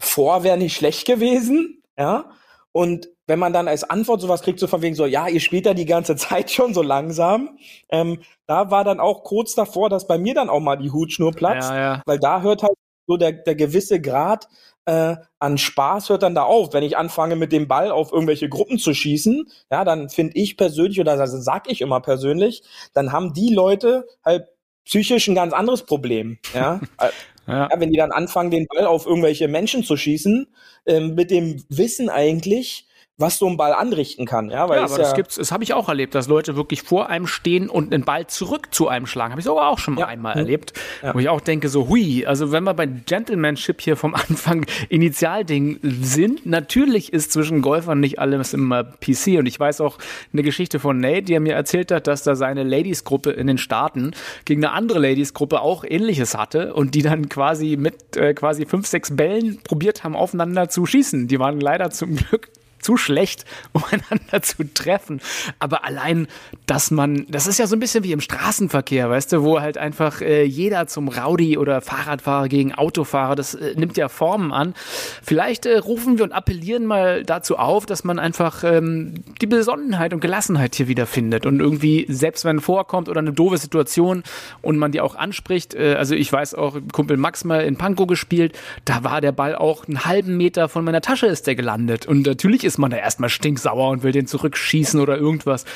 vor 0.01 0.43
wäre 0.43 0.57
nicht 0.57 0.75
schlecht 0.75 1.07
gewesen, 1.07 1.83
ja, 1.99 2.31
und 2.73 3.09
wenn 3.27 3.39
man 3.39 3.53
dann 3.53 3.69
als 3.69 3.85
Antwort 3.85 4.21
sowas 4.21 4.43
kriegt, 4.43 4.59
so 4.59 4.67
von 4.67 4.83
wegen 4.83 4.95
so, 4.95 5.07
ja, 5.07 5.29
ihr 5.29 5.41
spielt 5.41 5.67
ja 5.67 5.75
die 5.75 5.87
ganze 5.87 6.17
Zeit 6.17 6.51
schon 6.51 6.75
so 6.75 6.83
langsam, 6.83 7.59
ähm, 7.91 8.23
da 8.47 8.71
war 8.71 8.85
dann 8.85 9.01
auch 9.01 9.23
kurz 9.25 9.55
davor, 9.55 9.91
dass 9.91 10.07
bei 10.07 10.19
mir 10.19 10.35
dann 10.35 10.49
auch 10.49 10.61
mal 10.61 10.77
die 10.77 10.91
Hutschnur 10.91 11.33
platzt, 11.33 11.71
ja, 11.71 11.79
ja. 11.79 12.03
weil 12.07 12.19
da 12.19 12.43
hört 12.43 12.63
halt 12.63 12.75
so 13.07 13.17
der, 13.17 13.33
der 13.33 13.55
gewisse 13.55 14.01
Grad 14.01 14.49
äh, 14.85 15.17
an 15.39 15.59
Spaß 15.59 16.09
hört 16.09 16.23
dann 16.23 16.35
da 16.35 16.43
auf. 16.43 16.73
Wenn 16.73 16.83
ich 16.83 16.97
anfange, 16.97 17.37
mit 17.37 17.53
dem 17.53 17.69
Ball 17.69 17.91
auf 17.91 18.13
irgendwelche 18.13 18.49
Gruppen 18.49 18.79
zu 18.79 18.95
schießen, 18.95 19.49
ja, 19.71 19.85
dann 19.85 20.09
finde 20.09 20.37
ich 20.37 20.57
persönlich, 20.57 21.01
oder 21.01 21.13
also 21.13 21.39
sag 21.39 21.71
ich 21.71 21.81
immer 21.81 22.01
persönlich, 22.01 22.63
dann 22.93 23.13
haben 23.13 23.33
die 23.33 23.53
Leute 23.53 24.07
halt 24.25 24.49
psychisch 24.85 25.29
ein 25.29 25.35
ganz 25.35 25.53
anderes 25.53 25.85
Problem. 25.85 26.39
Ja? 26.55 26.81
ja. 27.47 27.69
ja 27.69 27.81
wenn 27.81 27.91
die 27.91 27.99
dann 27.99 28.13
anfangen, 28.13 28.51
den 28.51 28.67
Ball 28.67 28.87
auf 28.87 29.07
irgendwelche 29.07 29.49
Menschen 29.49 29.85
zu 29.85 29.97
schießen, 29.97 30.49
äh, 30.87 31.01
mit 31.01 31.31
dem 31.31 31.65
Wissen 31.69 32.09
eigentlich, 32.11 32.87
was 33.19 33.39
so 33.39 33.47
ein 33.47 33.57
Ball 33.57 33.75
anrichten 33.75 34.25
kann. 34.25 34.51
Ja, 34.51 34.69
weil 34.69 34.79
ja 34.79 34.85
aber 34.85 34.97
das 34.97 35.11
ja 35.11 35.17
gibt's, 35.17 35.37
das 35.37 35.53
habe 35.53 35.63
ich 35.65 35.75
auch 35.75 35.89
erlebt, 35.89 36.15
dass 36.15 36.29
Leute 36.29 36.57
wirklich 36.57 36.83
vor 36.83 37.11
einem 37.11 37.27
stehen 37.27 37.69
und 37.69 37.93
einen 37.93 38.05
Ball 38.05 38.27
zurück 38.27 38.75
zu 38.75 38.89
einem 38.89 39.07
schlagen. 39.07 39.33
Habe 39.33 39.41
ich 39.41 39.45
sogar 39.45 39.69
auch 39.69 39.79
schon 39.79 39.95
mal 39.95 40.03
ja. 40.03 40.07
einmal 40.07 40.35
mhm. 40.35 40.41
erlebt, 40.41 40.73
ja. 41.03 41.15
wo 41.15 41.19
ich 41.19 41.29
auch 41.29 41.41
denke 41.41 41.69
so, 41.69 41.89
hui, 41.89 42.25
also 42.25 42.53
wenn 42.53 42.65
wir 42.65 42.75
bei 42.75 42.87
Gentlemanship 42.87 43.81
hier 43.81 43.97
vom 43.97 44.15
Anfang 44.29 44.67
Initialding 44.89 45.79
sind, 45.83 46.47
natürlich 46.47 47.13
ist 47.13 47.33
zwischen 47.33 47.61
Golfern 47.61 48.01
nicht 48.01 48.19
alles 48.19 48.55
immer 48.55 48.83
PC 48.83 49.39
und 49.39 49.47
ich 49.47 49.61
weiß 49.61 49.83
auch 49.83 49.99
eine 50.33 50.43
Geschichte 50.43 50.81
von 50.81 50.99
Nate, 50.99 51.23
die 51.23 51.35
er 51.35 51.41
mir 51.41 51.55
erzählt 51.55 51.93
hat, 51.93 52.07
dass 52.07 52.23
da 52.23 52.35
seine 52.35 52.63
Ladies-Gruppe 52.65 53.31
in 53.31 53.47
den 53.47 53.59
Staaten 53.59 54.13
gegen 54.47 54.65
eine 54.65 54.73
andere 54.73 54.99
Ladies-Gruppe 54.99 55.61
auch 55.61 55.85
ähnliches 55.85 56.37
hatte 56.37 56.75
und 56.75 56.95
die 56.95 57.03
dann 57.03 57.29
quasi 57.29 57.77
mit 57.77 58.17
äh, 58.17 58.33
quasi 58.33 58.65
fünf, 58.65 58.87
sechs 58.87 59.15
Bällen 59.15 59.61
probiert 59.63 60.03
haben, 60.03 60.17
aufeinander 60.17 60.71
zu 60.71 60.87
schießen. 60.87 61.29
Die 61.29 61.39
waren 61.39 61.61
leider 61.61 61.91
zum 61.91 62.17
Glück 62.17 62.49
zu 62.83 62.97
schlecht, 62.97 63.45
um 63.73 63.83
einander 63.85 64.43
zu 64.43 64.65
treffen. 64.73 65.21
Aber 65.59 65.85
allein, 65.85 66.27
dass 66.67 66.91
man, 66.91 67.27
das 67.29 67.47
ist 67.47 67.59
ja 67.59 67.67
so 67.67 67.77
ein 67.77 67.81
bisschen 67.81 68.05
wie 68.05 68.13
im 68.13 68.21
Straßenverkehr, 68.21 69.09
weißt 69.09 69.33
du, 69.33 69.43
wo 69.43 69.61
halt 69.61 69.79
einfach 69.79 70.21
äh, 70.21 70.45
jeder 70.45 70.87
zum 70.87 71.09
Rowdy 71.09 71.57
oder 71.57 71.81
Fahrradfahrer 71.81 72.49
gegen 72.49 72.75
Autofahrer, 72.75 73.35
das 73.35 73.55
äh, 73.55 73.75
nimmt 73.77 73.97
ja 73.97 74.09
Formen 74.09 74.53
an. 74.53 74.75
Vielleicht 75.23 75.67
äh, 75.67 75.79
rufen 75.79 76.19
wir 76.19 76.25
und 76.25 76.33
appellieren 76.33 76.87
mal 76.87 77.25
dazu 77.25 77.57
auf, 77.57 77.87
dass 77.87 78.05
man 78.05 78.19
einfach 78.19 78.65
ähm, 78.65 79.15
die 79.41 79.47
Besonnenheit 79.47 80.13
und 80.13 80.21
Gelassenheit 80.21 80.75
hier 80.75 80.89
wieder 80.89 81.07
findet 81.07 81.47
und 81.47 81.61
irgendwie, 81.61 82.07
selbst 82.09 82.45
wenn 82.45 82.61
vorkommt 82.61 83.09
oder 83.09 83.21
eine 83.21 83.33
doofe 83.33 83.59
Situation 83.59 84.23
und 84.61 84.79
man 84.79 84.93
die 84.93 85.01
auch 85.01 85.15
anspricht, 85.15 85.75
äh, 85.75 85.95
also 85.95 86.15
ich 86.15 86.33
weiß 86.33 86.55
auch, 86.55 86.79
Kumpel 86.93 87.17
Max 87.17 87.45
mal 87.45 87.63
in 87.63 87.77
Pankow 87.77 88.07
gespielt, 88.07 88.59
da 88.85 89.05
war 89.05 89.21
der 89.21 89.33
Ball 89.33 89.55
auch 89.55 89.87
einen 89.87 90.05
halben 90.05 90.37
Meter 90.37 90.69
von 90.69 90.85
meiner 90.85 91.01
Tasche 91.01 91.27
ist 91.27 91.47
der 91.47 91.55
gelandet 91.55 92.07
und 92.07 92.27
natürlich 92.27 92.65
ist 92.65 92.72
ist 92.73 92.79
man 92.79 92.91
da 92.91 92.97
erstmal 92.97 93.29
stinksauer 93.29 93.91
und 93.91 94.03
will 94.03 94.13
den 94.13 94.27
zurückschießen 94.27 94.99
oder 94.99 95.19
irgendwas. 95.19 95.67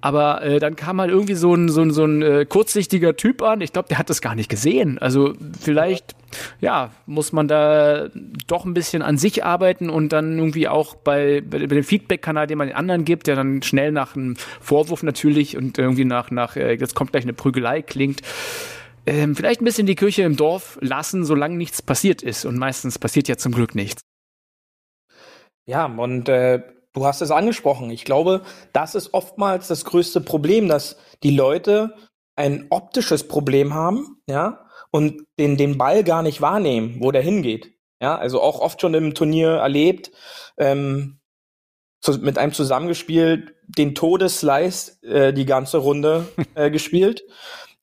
Aber 0.00 0.42
äh, 0.42 0.58
dann 0.58 0.74
kam 0.74 1.00
halt 1.00 1.10
irgendwie 1.10 1.34
so 1.34 1.54
ein, 1.54 1.68
so 1.68 1.82
ein, 1.82 1.90
so 1.90 2.04
ein 2.04 2.22
äh, 2.22 2.46
kurzsichtiger 2.48 3.14
Typ 3.16 3.42
an. 3.42 3.60
Ich 3.60 3.74
glaube, 3.74 3.88
der 3.88 3.98
hat 3.98 4.08
das 4.08 4.22
gar 4.22 4.34
nicht 4.34 4.48
gesehen. 4.48 4.98
Also 4.98 5.34
vielleicht, 5.60 6.14
ja, 6.60 6.92
muss 7.04 7.32
man 7.32 7.46
da 7.46 8.08
doch 8.46 8.64
ein 8.64 8.72
bisschen 8.72 9.02
an 9.02 9.18
sich 9.18 9.44
arbeiten 9.44 9.90
und 9.90 10.12
dann 10.12 10.38
irgendwie 10.38 10.66
auch 10.66 10.94
bei, 10.94 11.42
bei, 11.42 11.58
bei 11.58 11.66
dem 11.66 11.84
Feedback-Kanal, 11.84 12.46
den 12.46 12.56
man 12.56 12.68
den 12.68 12.76
anderen 12.76 13.04
gibt, 13.04 13.26
der 13.26 13.36
dann 13.36 13.62
schnell 13.62 13.92
nach 13.92 14.16
einem 14.16 14.36
Vorwurf 14.60 15.02
natürlich 15.02 15.58
und 15.58 15.78
irgendwie 15.78 16.06
nach, 16.06 16.30
nach 16.30 16.56
äh, 16.56 16.72
jetzt 16.74 16.94
kommt 16.94 17.12
gleich 17.12 17.24
eine 17.24 17.34
Prügelei 17.34 17.82
klingt, 17.82 18.22
ähm, 19.04 19.36
vielleicht 19.36 19.60
ein 19.60 19.66
bisschen 19.66 19.86
die 19.86 19.94
Kirche 19.94 20.22
im 20.22 20.36
Dorf 20.36 20.78
lassen, 20.80 21.24
solange 21.24 21.56
nichts 21.56 21.82
passiert 21.82 22.22
ist. 22.22 22.46
Und 22.46 22.56
meistens 22.56 22.98
passiert 22.98 23.28
ja 23.28 23.36
zum 23.36 23.52
Glück 23.52 23.74
nichts. 23.74 24.05
Ja, 25.66 25.86
und 25.86 26.28
äh, 26.28 26.62
du 26.92 27.04
hast 27.04 27.20
es 27.20 27.30
angesprochen. 27.30 27.90
Ich 27.90 28.04
glaube, 28.04 28.42
das 28.72 28.94
ist 28.94 29.12
oftmals 29.12 29.68
das 29.68 29.84
größte 29.84 30.20
Problem, 30.20 30.68
dass 30.68 30.96
die 31.22 31.34
Leute 31.36 31.94
ein 32.36 32.66
optisches 32.70 33.26
Problem 33.26 33.74
haben, 33.74 34.22
ja, 34.28 34.66
und 34.90 35.24
den, 35.38 35.56
den 35.56 35.76
Ball 35.76 36.04
gar 36.04 36.22
nicht 36.22 36.40
wahrnehmen, 36.40 36.96
wo 37.00 37.10
der 37.10 37.22
hingeht. 37.22 37.74
Ja, 38.00 38.16
also 38.16 38.40
auch 38.40 38.60
oft 38.60 38.80
schon 38.80 38.94
im 38.94 39.14
Turnier 39.14 39.50
erlebt, 39.50 40.10
ähm, 40.58 41.18
zu, 42.00 42.12
mit 42.18 42.38
einem 42.38 42.52
zusammengespielt, 42.52 43.54
den 43.66 43.94
Todesslice 43.94 45.02
äh, 45.02 45.32
die 45.32 45.46
ganze 45.46 45.78
Runde 45.78 46.28
äh, 46.54 46.70
gespielt. 46.70 47.24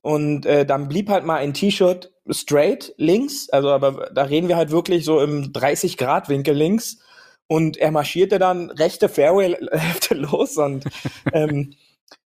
Und 0.02 0.46
äh, 0.46 0.66
dann 0.66 0.88
blieb 0.88 1.10
halt 1.10 1.26
mal 1.26 1.38
ein 1.38 1.54
T-Shirt 1.54 2.14
straight 2.30 2.94
links, 2.98 3.50
also 3.50 3.70
aber 3.70 4.12
da 4.14 4.24
reden 4.24 4.48
wir 4.48 4.56
halt 4.56 4.72
wirklich 4.72 5.04
so 5.04 5.22
im 5.22 5.52
30 5.52 5.98
Grad 5.98 6.30
Winkel 6.30 6.56
links 6.56 7.00
und 7.48 7.78
er 7.78 7.92
marschierte 7.92 8.40
dann 8.40 8.70
rechte 8.72 9.10
Fairway-Hälfte 9.10 10.14
los 10.16 10.58
und 10.58 10.86
ähm, 11.34 11.74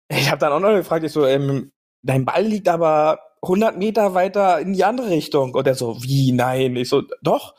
ich 0.09 0.31
habe 0.31 0.39
dann 0.39 0.53
auch 0.53 0.61
noch 0.61 0.75
gefragt, 0.75 1.05
ich 1.05 1.13
so, 1.13 1.27
ähm, 1.27 1.73
dein 2.03 2.25
Ball 2.25 2.45
liegt 2.45 2.69
aber 2.69 3.21
100 3.43 3.77
Meter 3.77 4.15
weiter 4.15 4.59
in 4.61 4.73
die 4.73 4.85
andere 4.85 5.11
Richtung. 5.11 5.55
Und 5.55 5.67
er 5.67 5.75
so, 5.75 6.03
wie, 6.03 6.33
nein? 6.33 6.77
Ich 6.77 6.89
so, 6.89 7.03
doch, 7.23 7.55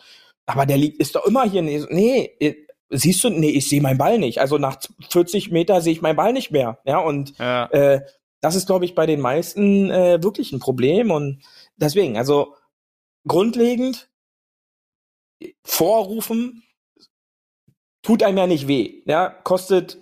aber 0.45 0.65
der 0.65 0.77
liegt, 0.77 0.99
ist 0.99 1.15
doch 1.15 1.25
immer 1.25 1.43
hier. 1.43 1.62
Nee, 1.62 1.85
nee 1.89 2.55
siehst 2.89 3.23
du, 3.23 3.29
nee, 3.29 3.51
ich 3.51 3.69
sehe 3.69 3.81
meinen 3.81 3.97
Ball 3.97 4.17
nicht. 4.17 4.39
Also 4.39 4.57
nach 4.57 4.77
40 5.09 5.51
Meter 5.51 5.81
sehe 5.81 5.93
ich 5.93 6.01
meinen 6.01 6.15
Ball 6.15 6.33
nicht 6.33 6.51
mehr. 6.51 6.79
Ja, 6.85 6.99
und 6.99 7.38
ja. 7.38 7.65
Äh, 7.67 8.01
das 8.41 8.55
ist, 8.55 8.67
glaube 8.67 8.85
ich, 8.85 8.95
bei 8.95 9.05
den 9.05 9.19
meisten 9.19 9.91
äh, 9.91 10.23
wirklich 10.23 10.51
ein 10.51 10.59
Problem. 10.59 11.12
Und 11.12 11.41
deswegen, 11.77 12.17
also 12.17 12.55
grundlegend 13.27 14.09
vorrufen, 15.63 16.63
tut 18.01 18.23
einem 18.23 18.38
ja 18.38 18.47
nicht 18.47 18.67
weh. 18.67 19.01
Ja, 19.05 19.29
kostet 19.29 19.97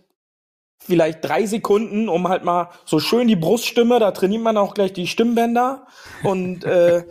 vielleicht 0.80 1.24
drei 1.24 1.46
Sekunden, 1.46 2.08
um 2.08 2.28
halt 2.30 2.44
mal 2.44 2.70
so 2.86 3.00
schön 3.00 3.28
die 3.28 3.36
Bruststimme, 3.36 4.00
da 4.00 4.12
trainiert 4.12 4.42
man 4.42 4.58
auch 4.58 4.74
gleich 4.74 4.94
die 4.94 5.08
Stimmbänder. 5.08 5.88
Und 6.24 6.64
äh, 6.64 7.04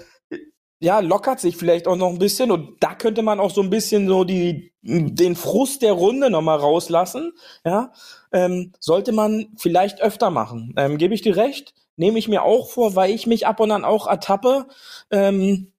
ja, 0.79 1.01
lockert 1.01 1.41
sich 1.41 1.57
vielleicht 1.57 1.89
auch 1.89 1.97
noch 1.97 2.11
ein 2.11 2.19
bisschen. 2.19 2.51
Und 2.51 2.77
da 2.81 2.95
könnte 2.95 3.23
man 3.23 3.41
auch 3.41 3.51
so 3.51 3.63
ein 3.63 3.71
bisschen 3.71 4.09
so 4.09 4.25
die, 4.25 4.73
den 4.83 5.37
Frust 5.37 5.83
der 5.83 5.93
Runde 5.93 6.31
nochmal 6.31 6.59
rauslassen, 6.59 7.33
ja, 7.65 7.93
ähm, 8.33 8.73
sollte 8.79 9.13
man 9.13 9.49
vielleicht 9.57 10.01
öfter 10.01 10.31
machen. 10.31 10.75
Ähm, 10.77 10.99
Gebe 10.99 11.15
ich 11.15 11.23
dir 11.23 11.37
recht, 11.37 11.75
nehme 11.97 12.19
ich 12.19 12.29
mir 12.29 12.43
auch 12.43 12.71
vor, 12.71 12.95
weil 12.95 13.11
ich 13.11 13.27
mich 13.27 13.47
ab 13.47 13.61
und 13.61 13.71
an 13.71 13.85
auch 13.85 14.07
ertappe, 14.07 14.67
ähm, 15.11 15.73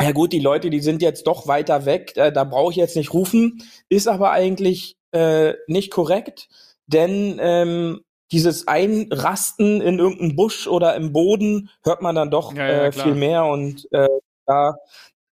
ja 0.00 0.12
gut, 0.12 0.32
die 0.32 0.40
Leute, 0.40 0.70
die 0.70 0.80
sind 0.80 1.02
jetzt 1.02 1.26
doch 1.26 1.46
weiter 1.46 1.84
weg, 1.84 2.16
äh, 2.16 2.32
da 2.32 2.44
brauche 2.44 2.70
ich 2.70 2.76
jetzt 2.76 2.96
nicht 2.96 3.12
rufen, 3.12 3.62
ist 3.88 4.08
aber 4.08 4.30
eigentlich 4.30 4.96
äh, 5.12 5.54
nicht 5.66 5.90
korrekt, 5.90 6.48
denn 6.86 7.38
ähm, 7.40 8.00
dieses 8.32 8.68
Einrasten 8.68 9.80
in 9.80 9.98
irgendeinem 9.98 10.36
Busch 10.36 10.68
oder 10.68 10.94
im 10.94 11.12
Boden 11.12 11.70
hört 11.82 12.02
man 12.02 12.14
dann 12.14 12.30
doch 12.30 12.54
ja, 12.54 12.66
ja, 12.66 12.84
äh, 12.84 12.92
viel 12.92 13.14
mehr 13.14 13.44
und 13.44 13.88
äh, 13.92 14.08
da 14.46 14.76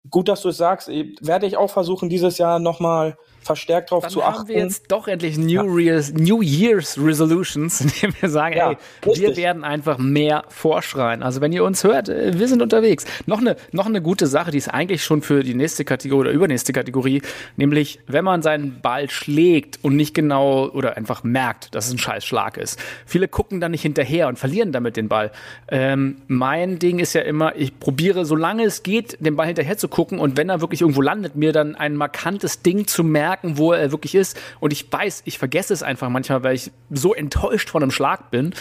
gut, 0.09 0.27
dass 0.27 0.41
du 0.41 0.49
es 0.49 0.57
sagst, 0.57 0.87
werde 0.87 1.45
ich 1.45 1.57
auch 1.57 1.69
versuchen, 1.69 2.09
dieses 2.09 2.37
Jahr 2.37 2.59
nochmal 2.59 3.17
verstärkt 3.45 3.91
darauf 3.91 4.03
Dann 4.03 4.11
zu 4.11 4.23
haben 4.23 4.33
achten. 4.33 4.47
wir 4.47 4.57
jetzt 4.57 4.91
doch 4.91 5.07
endlich 5.07 5.37
New, 5.37 5.77
Year's, 5.77 6.11
New 6.13 6.41
Year's 6.41 6.97
Resolutions, 6.99 7.79
indem 8.03 8.13
wir 8.19 8.29
sagen, 8.29 8.57
Ja, 8.57 8.71
ey, 8.71 8.77
wir 9.15 9.37
werden 9.37 9.63
einfach 9.63 9.99
mehr 9.99 10.45
vorschreien. 10.49 11.21
Also 11.21 11.41
wenn 11.41 11.53
ihr 11.53 11.63
uns 11.63 11.83
hört, 11.83 12.09
äh, 12.09 12.37
wir 12.39 12.47
sind 12.47 12.63
unterwegs. 12.63 13.05
Noch 13.27 13.39
eine, 13.39 13.55
noch 13.71 13.85
eine 13.85 14.01
gute 14.01 14.25
Sache, 14.25 14.49
die 14.49 14.57
ist 14.57 14.69
eigentlich 14.69 15.03
schon 15.03 15.21
für 15.21 15.43
die 15.43 15.53
nächste 15.53 15.85
Kategorie 15.85 16.21
oder 16.21 16.31
übernächste 16.31 16.73
Kategorie, 16.73 17.21
nämlich 17.55 17.99
wenn 18.07 18.25
man 18.25 18.41
seinen 18.41 18.81
Ball 18.81 19.11
schlägt 19.11 19.77
und 19.83 19.95
nicht 19.95 20.15
genau 20.15 20.67
oder 20.69 20.97
einfach 20.97 21.23
merkt, 21.23 21.75
dass 21.75 21.85
es 21.85 21.93
ein 21.93 21.99
scheiß 21.99 22.25
Schlag 22.25 22.57
ist. 22.57 22.79
Viele 23.05 23.27
gucken 23.27 23.61
dann 23.61 23.71
nicht 23.71 23.83
hinterher 23.83 24.27
und 24.27 24.39
verlieren 24.39 24.71
damit 24.71 24.97
den 24.97 25.07
Ball. 25.07 25.31
Ähm, 25.67 26.17
mein 26.27 26.79
Ding 26.79 26.97
ist 26.97 27.13
ja 27.13 27.21
immer, 27.21 27.55
ich 27.55 27.79
probiere, 27.79 28.25
solange 28.25 28.63
es 28.63 28.81
geht, 28.81 29.23
den 29.23 29.35
Ball 29.35 29.45
hinterher 29.45 29.77
zu 29.77 29.87
gucken 29.87 30.17
und 30.17 30.35
wenn 30.35 30.49
er 30.49 30.61
wirklich 30.61 30.81
irgendwo 30.81 31.01
landet, 31.03 31.35
mir 31.35 31.51
dann 31.51 31.75
ein 31.75 31.95
markantes 31.95 32.63
Ding 32.63 32.87
zu 32.87 33.03
merken, 33.03 33.34
wo 33.43 33.71
er 33.73 33.91
wirklich 33.91 34.15
ist. 34.15 34.37
Und 34.59 34.73
ich 34.73 34.91
weiß, 34.91 35.23
ich 35.25 35.37
vergesse 35.37 35.73
es 35.73 35.83
einfach 35.83 36.09
manchmal, 36.09 36.43
weil 36.43 36.55
ich 36.55 36.71
so 36.89 37.13
enttäuscht 37.13 37.69
von 37.69 37.83
einem 37.83 37.91
Schlag 37.91 38.31
bin. 38.31 38.53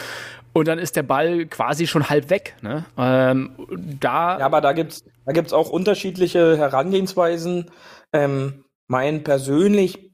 Und 0.53 0.69
dann 0.69 0.79
ist 0.79 0.95
der 0.95 1.03
Ball 1.03 1.47
quasi 1.47 1.87
schon 1.87 2.09
halb 2.09 2.31
weg. 2.31 2.55
Ne? 2.63 2.85
Ähm, 2.97 3.51
da 4.01 4.39
Ja, 4.39 4.47
aber 4.47 4.61
da 4.61 4.73
gibt's 4.73 5.05
da 5.27 5.33
gibt's 5.33 5.53
auch 5.53 5.71
unterschiedliche 5.71 6.57
Herangehensweisen. 6.57 7.71
Ähm, 8.13 8.65
mein 8.87 9.25
persönlich 9.25 10.13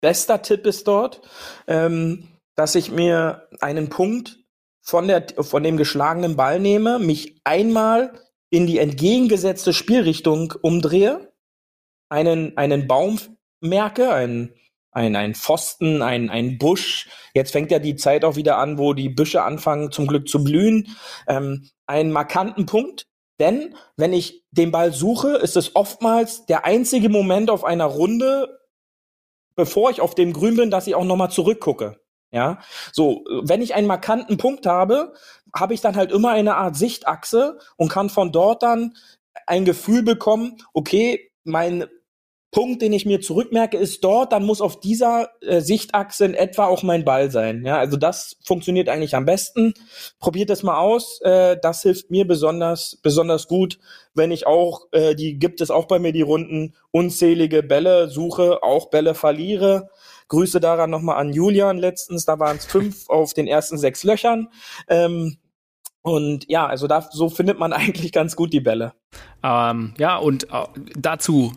bester 0.00 0.42
Tipp 0.42 0.66
ist 0.66 0.86
dort, 0.86 1.22
ähm, 1.66 2.28
dass 2.54 2.74
ich 2.74 2.92
mir 2.92 3.48
einen 3.60 3.88
Punkt 3.88 4.38
von 4.82 5.08
der 5.08 5.26
von 5.40 5.62
dem 5.64 5.76
geschlagenen 5.76 6.36
Ball 6.36 6.60
nehme, 6.60 7.00
mich 7.00 7.40
einmal 7.42 8.12
in 8.50 8.68
die 8.68 8.78
entgegengesetzte 8.78 9.72
Spielrichtung 9.72 10.54
umdrehe, 10.62 11.32
einen 12.08 12.56
einen 12.56 12.86
Baum 12.86 13.18
merke, 13.60 14.12
einen 14.12 14.54
ein, 14.96 15.14
ein 15.14 15.34
Pfosten, 15.34 16.00
ein, 16.00 16.30
ein 16.30 16.56
Busch. 16.56 17.10
Jetzt 17.34 17.52
fängt 17.52 17.70
ja 17.70 17.78
die 17.78 17.96
Zeit 17.96 18.24
auch 18.24 18.36
wieder 18.36 18.56
an, 18.56 18.78
wo 18.78 18.94
die 18.94 19.10
Büsche 19.10 19.42
anfangen 19.42 19.92
zum 19.92 20.06
Glück 20.06 20.26
zu 20.26 20.42
blühen. 20.42 20.96
Ähm, 21.28 21.68
einen 21.86 22.12
markanten 22.12 22.64
Punkt. 22.64 23.06
Denn 23.38 23.74
wenn 23.98 24.14
ich 24.14 24.42
den 24.52 24.70
Ball 24.70 24.94
suche, 24.94 25.36
ist 25.36 25.54
es 25.54 25.76
oftmals 25.76 26.46
der 26.46 26.64
einzige 26.64 27.10
Moment 27.10 27.50
auf 27.50 27.62
einer 27.62 27.84
Runde, 27.84 28.58
bevor 29.54 29.90
ich 29.90 30.00
auf 30.00 30.14
dem 30.14 30.32
Grün 30.32 30.56
bin, 30.56 30.70
dass 30.70 30.86
ich 30.86 30.94
auch 30.94 31.04
nochmal 31.04 31.30
zurückgucke. 31.30 32.00
Ja, 32.32 32.58
so, 32.92 33.22
wenn 33.42 33.60
ich 33.60 33.74
einen 33.74 33.86
markanten 33.86 34.38
Punkt 34.38 34.64
habe, 34.64 35.12
habe 35.54 35.74
ich 35.74 35.82
dann 35.82 35.96
halt 35.96 36.10
immer 36.10 36.30
eine 36.30 36.56
Art 36.56 36.74
Sichtachse 36.74 37.58
und 37.76 37.90
kann 37.90 38.08
von 38.08 38.32
dort 38.32 38.62
dann 38.62 38.96
ein 39.46 39.66
Gefühl 39.66 40.02
bekommen, 40.02 40.56
okay, 40.72 41.30
mein 41.44 41.86
Punkt, 42.52 42.80
den 42.80 42.92
ich 42.92 43.04
mir 43.04 43.20
zurückmerke, 43.20 43.76
ist 43.76 44.02
dort, 44.02 44.32
dann 44.32 44.44
muss 44.44 44.60
auf 44.60 44.80
dieser 44.80 45.30
äh, 45.42 45.60
Sichtachse 45.60 46.24
in 46.24 46.34
etwa 46.34 46.66
auch 46.66 46.82
mein 46.82 47.04
Ball 47.04 47.30
sein. 47.30 47.64
Ja, 47.66 47.78
also 47.78 47.96
das 47.96 48.36
funktioniert 48.44 48.88
eigentlich 48.88 49.14
am 49.14 49.26
besten. 49.26 49.74
Probiert 50.20 50.48
das 50.48 50.62
mal 50.62 50.78
aus. 50.78 51.20
Äh, 51.22 51.58
das 51.60 51.82
hilft 51.82 52.10
mir 52.10 52.26
besonders, 52.26 52.98
besonders 53.02 53.48
gut, 53.48 53.78
wenn 54.14 54.30
ich 54.30 54.46
auch, 54.46 54.86
äh, 54.92 55.14
die 55.14 55.38
gibt 55.38 55.60
es 55.60 55.70
auch 55.70 55.86
bei 55.86 55.98
mir 55.98 56.12
die 56.12 56.22
Runden, 56.22 56.74
unzählige 56.92 57.62
Bälle 57.62 58.08
suche, 58.08 58.62
auch 58.62 58.90
Bälle 58.90 59.14
verliere. 59.14 59.90
Grüße 60.28 60.60
daran 60.60 60.90
nochmal 60.90 61.18
an 61.18 61.32
Julian 61.32 61.78
letztens, 61.78 62.24
da 62.24 62.38
waren 62.38 62.56
es 62.56 62.64
fünf 62.66 63.08
auf 63.10 63.34
den 63.34 63.48
ersten 63.48 63.76
sechs 63.76 64.04
Löchern. 64.04 64.48
Ähm, 64.88 65.38
und 66.02 66.48
ja, 66.48 66.66
also 66.66 66.86
da, 66.86 67.02
so 67.10 67.28
findet 67.28 67.58
man 67.58 67.72
eigentlich 67.74 68.12
ganz 68.12 68.36
gut 68.36 68.52
die 68.52 68.60
Bälle. 68.60 68.92
Ähm, 69.42 69.94
ja, 69.98 70.16
und 70.16 70.44
äh, 70.44 70.64
dazu 70.96 71.52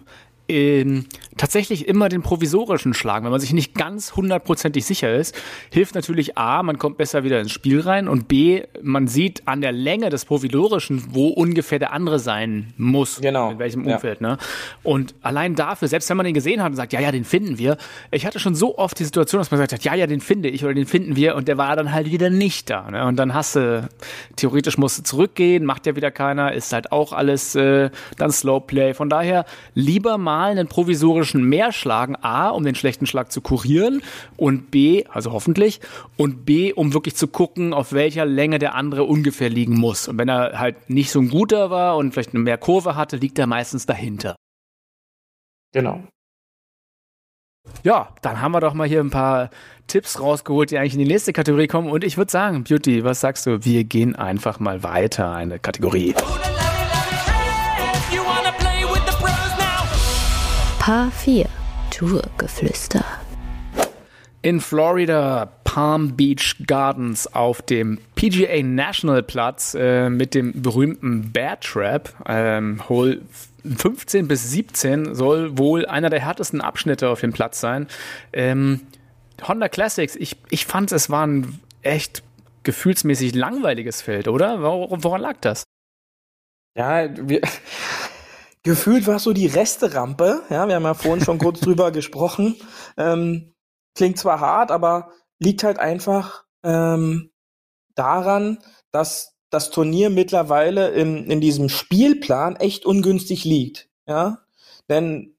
ähm, 0.49 1.05
tatsächlich 1.37 1.87
immer 1.87 2.09
den 2.09 2.21
provisorischen 2.21 2.93
schlagen. 2.93 3.25
Wenn 3.25 3.31
man 3.31 3.39
sich 3.39 3.53
nicht 3.53 3.75
ganz 3.75 4.15
hundertprozentig 4.15 4.85
sicher 4.85 5.15
ist, 5.15 5.35
hilft 5.71 5.95
natürlich 5.95 6.37
A, 6.37 6.63
man 6.63 6.77
kommt 6.77 6.97
besser 6.97 7.23
wieder 7.23 7.39
ins 7.39 7.51
Spiel 7.51 7.79
rein 7.79 8.07
und 8.07 8.27
B, 8.27 8.63
man 8.81 9.07
sieht 9.07 9.47
an 9.47 9.61
der 9.61 9.71
Länge 9.71 10.09
des 10.09 10.25
provisorischen, 10.25 11.03
wo 11.11 11.27
ungefähr 11.27 11.79
der 11.79 11.93
andere 11.93 12.19
sein 12.19 12.73
muss. 12.77 13.21
Genau. 13.21 13.51
In 13.51 13.59
welchem 13.59 13.87
Ja. 13.87 13.95
Umfeld, 13.95 14.21
ne? 14.21 14.37
Und 14.83 15.15
allein 15.21 15.55
dafür, 15.55 15.87
selbst 15.87 16.09
wenn 16.09 16.17
man 16.17 16.25
den 16.25 16.33
gesehen 16.33 16.61
hat 16.61 16.71
und 16.71 16.75
sagt, 16.75 16.93
ja, 16.93 16.99
ja, 16.99 17.11
den 17.11 17.23
finden 17.23 17.57
wir. 17.57 17.77
Ich 18.11 18.25
hatte 18.25 18.39
schon 18.39 18.55
so 18.55 18.77
oft 18.77 18.99
die 18.99 19.05
Situation, 19.05 19.39
dass 19.39 19.51
man 19.51 19.59
gesagt 19.59 19.73
hat, 19.73 19.83
ja, 19.83 19.95
ja, 19.95 20.07
den 20.07 20.21
finde 20.21 20.49
ich 20.49 20.63
oder 20.63 20.73
den 20.73 20.87
finden 20.87 21.15
wir 21.15 21.35
und 21.35 21.47
der 21.47 21.57
war 21.57 21.75
dann 21.75 21.93
halt 21.93 22.11
wieder 22.11 22.29
nicht 22.29 22.69
da. 22.69 22.89
Ne? 22.89 23.05
Und 23.05 23.17
dann 23.17 23.33
hast 23.33 23.55
du, 23.55 23.87
theoretisch 24.35 24.77
musst 24.77 24.99
du 24.99 25.03
zurückgehen, 25.03 25.63
macht 25.63 25.85
ja 25.85 25.95
wieder 25.95 26.11
keiner, 26.11 26.53
ist 26.53 26.73
halt 26.73 26.91
auch 26.91 27.13
alles 27.13 27.55
äh, 27.55 27.89
dann 28.17 28.31
Slowplay. 28.31 28.93
Von 28.93 29.09
daher 29.09 29.45
lieber 29.73 30.17
mal 30.17 30.38
einen 30.45 30.67
provisorischen 30.67 31.43
mehr 31.43 31.71
schlagen, 31.71 32.15
A, 32.15 32.49
um 32.49 32.63
den 32.63 32.75
schlechten 32.75 33.05
Schlag 33.05 33.31
zu 33.31 33.41
kurieren 33.41 34.01
und 34.37 34.71
B, 34.71 35.05
also 35.05 35.31
hoffentlich, 35.31 35.79
und 36.17 36.45
B, 36.45 36.73
um 36.73 36.93
wirklich 36.93 37.15
zu 37.15 37.27
gucken, 37.27 37.73
auf 37.73 37.93
welcher 37.93 38.25
Länge 38.25 38.59
der 38.59 38.75
andere 38.75 39.03
ungefähr 39.03 39.49
liegen 39.49 39.77
muss. 39.77 40.07
Und 40.07 40.17
wenn 40.17 40.29
er 40.29 40.59
halt 40.59 40.89
nicht 40.89 41.11
so 41.11 41.19
ein 41.19 41.29
guter 41.29 41.69
war 41.69 41.97
und 41.97 42.11
vielleicht 42.11 42.33
eine 42.33 42.43
mehr 42.43 42.57
Kurve 42.57 42.95
hatte, 42.95 43.17
liegt 43.17 43.39
er 43.39 43.47
meistens 43.47 43.85
dahinter. 43.85 44.35
Genau. 45.73 46.03
Ja, 47.83 48.09
dann 48.21 48.41
haben 48.41 48.51
wir 48.51 48.61
doch 48.61 48.73
mal 48.73 48.87
hier 48.87 48.99
ein 48.99 49.11
paar 49.11 49.49
Tipps 49.87 50.19
rausgeholt, 50.19 50.71
die 50.71 50.77
eigentlich 50.77 50.93
in 50.93 50.99
die 50.99 51.05
nächste 51.05 51.33
Kategorie 51.33 51.67
kommen. 51.67 51.89
Und 51.89 52.03
ich 52.03 52.17
würde 52.17 52.31
sagen, 52.31 52.63
Beauty, 52.63 53.03
was 53.03 53.19
sagst 53.19 53.45
du? 53.45 53.63
Wir 53.63 53.83
gehen 53.83 54.15
einfach 54.15 54.59
mal 54.59 54.83
weiter, 54.83 55.31
eine 55.31 55.59
Kategorie. 55.59 56.15
H4 60.89 61.45
Tourgeflüster. 61.91 63.05
In 64.41 64.59
Florida, 64.59 65.45
Palm 65.63 66.15
Beach 66.17 66.55
Gardens 66.65 67.27
auf 67.27 67.61
dem 67.61 67.99
PGA 68.15 68.63
National 68.63 69.21
Platz 69.21 69.75
äh, 69.75 70.09
mit 70.09 70.33
dem 70.33 70.63
berühmten 70.63 71.31
Bear 71.31 71.59
Trap, 71.59 72.11
ähm, 72.25 72.89
Hole 72.89 73.21
15 73.63 74.27
bis 74.27 74.49
17, 74.49 75.13
soll 75.13 75.59
wohl 75.59 75.85
einer 75.85 76.09
der 76.09 76.21
härtesten 76.21 76.59
Abschnitte 76.59 77.09
auf 77.09 77.21
dem 77.21 77.33
Platz 77.33 77.59
sein. 77.59 77.85
Ähm, 78.33 78.81
Honda 79.47 79.69
Classics, 79.69 80.15
ich, 80.15 80.37
ich 80.49 80.65
fand, 80.65 80.91
es 80.91 81.11
war 81.11 81.27
ein 81.27 81.59
echt 81.83 82.23
gefühlsmäßig 82.63 83.35
langweiliges 83.35 84.01
Feld, 84.01 84.27
oder? 84.27 84.63
Woran 84.63 85.21
lag 85.21 85.37
das? 85.39 85.65
Ja, 86.75 87.07
wir, 87.15 87.41
gefühlt 88.63 89.07
war 89.07 89.17
es 89.17 89.23
so 89.23 89.33
die 89.33 89.47
Resterampe. 89.47 90.43
Ja, 90.49 90.67
wir 90.67 90.75
haben 90.75 90.83
ja 90.83 90.93
vorhin 90.93 91.23
schon 91.23 91.39
kurz 91.39 91.59
drüber 91.61 91.91
gesprochen. 91.91 92.55
Ähm, 92.97 93.53
klingt 93.95 94.17
zwar 94.17 94.39
hart, 94.39 94.71
aber 94.71 95.11
liegt 95.39 95.63
halt 95.63 95.79
einfach 95.79 96.43
ähm, 96.63 97.31
daran, 97.95 98.59
dass 98.91 99.35
das 99.49 99.71
Turnier 99.71 100.09
mittlerweile 100.09 100.89
in, 100.89 101.29
in 101.29 101.41
diesem 101.41 101.69
Spielplan 101.69 102.55
echt 102.55 102.85
ungünstig 102.85 103.45
liegt. 103.45 103.89
Ja, 104.07 104.39
denn 104.89 105.35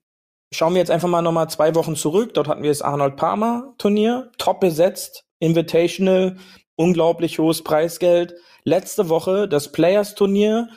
schauen 0.51 0.73
wir 0.73 0.79
jetzt 0.79 0.91
einfach 0.91 1.07
mal 1.07 1.21
nochmal 1.21 1.49
zwei 1.49 1.75
Wochen 1.75 1.95
zurück. 1.95 2.33
Dort 2.33 2.47
hatten 2.47 2.63
wir 2.63 2.71
das 2.71 2.81
Arnold 2.81 3.15
Palmer 3.15 3.73
Turnier, 3.77 4.31
top 4.37 4.59
besetzt, 4.59 5.25
Invitational, 5.39 6.37
unglaublich 6.75 7.39
hohes 7.39 7.63
Preisgeld. 7.63 8.35
Letzte 8.63 9.09
Woche 9.09 9.47
das 9.47 9.71
Players 9.71 10.15
Turnier, 10.15 10.69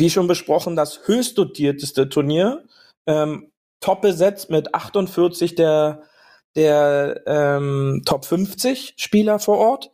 wie 0.00 0.10
schon 0.10 0.26
besprochen, 0.26 0.74
das 0.74 1.02
höchst 1.04 1.38
dotierteste 1.38 2.08
Turnier, 2.08 2.64
ähm, 3.06 3.52
top 3.78 4.02
besetzt 4.02 4.50
mit 4.50 4.74
48 4.74 5.54
der 5.54 6.02
der 6.56 7.22
ähm, 7.26 8.02
Top 8.04 8.24
50 8.24 8.94
Spieler 8.96 9.38
vor 9.38 9.58
Ort. 9.58 9.90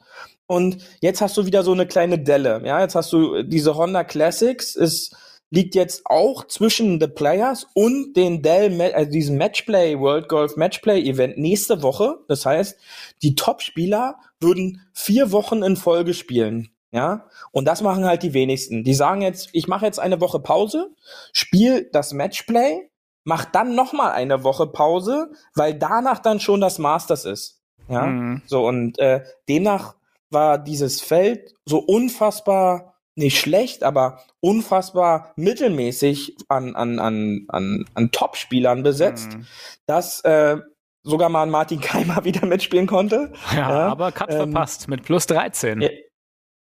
Und 0.47 0.79
jetzt 1.01 1.21
hast 1.21 1.37
du 1.37 1.47
wieder 1.47 1.63
so 1.63 1.73
eine 1.73 1.87
kleine 1.87 2.19
Delle. 2.19 2.63
Ja, 2.65 2.81
jetzt 2.81 2.95
hast 2.95 3.13
du 3.13 3.43
diese 3.43 3.75
Honda 3.75 4.05
Classics. 4.05 4.77
Es 4.77 5.11
liegt 5.51 5.75
jetzt 5.75 6.03
auch 6.07 6.47
zwischen 6.47 7.01
The 7.01 7.09
Players 7.09 7.67
und 7.75 8.15
den 8.15 8.43
Dell, 8.43 8.81
also 8.81 9.11
diesem 9.11 9.39
Matchplay, 9.39 9.99
World 9.99 10.29
Golf 10.29 10.57
Matchplay 10.57 11.03
Event 11.03 11.39
nächste 11.39 11.83
Woche. 11.83 12.19
Das 12.29 12.47
heißt, 12.47 12.79
die 13.23 13.35
Top-Spieler 13.35 14.17
würden 14.41 14.83
vier 14.93 15.33
Wochen 15.33 15.63
in 15.63 15.77
Folge 15.77 16.15
spielen. 16.15 16.71
Ja, 16.97 17.27
und 17.53 17.67
das 17.67 17.83
machen 17.83 18.07
halt 18.07 18.23
die 18.23 18.33
wenigsten. 18.33 18.83
Die 18.83 18.95
sagen 18.95 19.21
jetzt, 19.21 19.51
ich 19.53 19.69
mache 19.69 19.85
jetzt 19.85 20.01
eine 20.01 20.21
Woche 20.21 20.41
Pause, 20.41 20.91
spiel 21.33 21.91
das 21.93 22.15
Matchplay, 22.15 22.89
mach 23.25 23.45
dann 23.45 23.75
noch 23.75 23.93
mal 23.93 24.13
eine 24.13 24.45
Woche 24.45 24.67
Pause, 24.67 25.31
weil 25.55 25.75
danach 25.75 26.21
dann 26.21 26.41
schon 26.41 26.61
das 26.63 26.79
Masters 26.79 27.27
ist. 27.27 27.61
Ja, 27.89 28.07
Mhm. 28.07 28.41
so 28.47 28.67
und 28.67 28.99
äh, 28.99 29.23
demnach 29.49 29.95
war 30.31 30.57
dieses 30.59 31.03
Feld 31.03 31.53
so 31.67 31.79
unfassbar 31.79 32.95
nicht 33.15 33.39
schlecht, 33.39 33.83
aber 33.85 34.21
unfassbar 34.41 35.33
mittelmäßig 35.37 36.37
an 36.49 36.75
an 36.77 36.99
an 36.99 37.45
an, 37.49 37.85
an 37.95 38.11
Top-Spielern 38.11 38.83
besetzt, 38.83 39.35
Mhm. 39.37 39.47
dass 39.87 40.21
äh, 40.23 40.57
sogar 41.03 41.29
mal 41.29 41.47
Martin 41.47 41.81
Keimer 41.81 42.25
wieder 42.25 42.47
mitspielen 42.47 42.87
konnte. 42.87 43.33
Ja, 43.53 43.59
Ja, 43.59 43.89
aber 43.89 44.13
Cut 44.13 44.31
ähm, 44.31 44.51
verpasst 44.53 44.89
mit 44.89 45.03
plus 45.05 45.27
13. 45.27 45.81
Ja, 45.81 45.89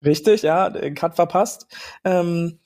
Richtig, 0.06 0.44
ja, 0.44 0.70
Cut 0.92 1.16
verpasst. 1.16 1.68
Ähm, 2.04 2.60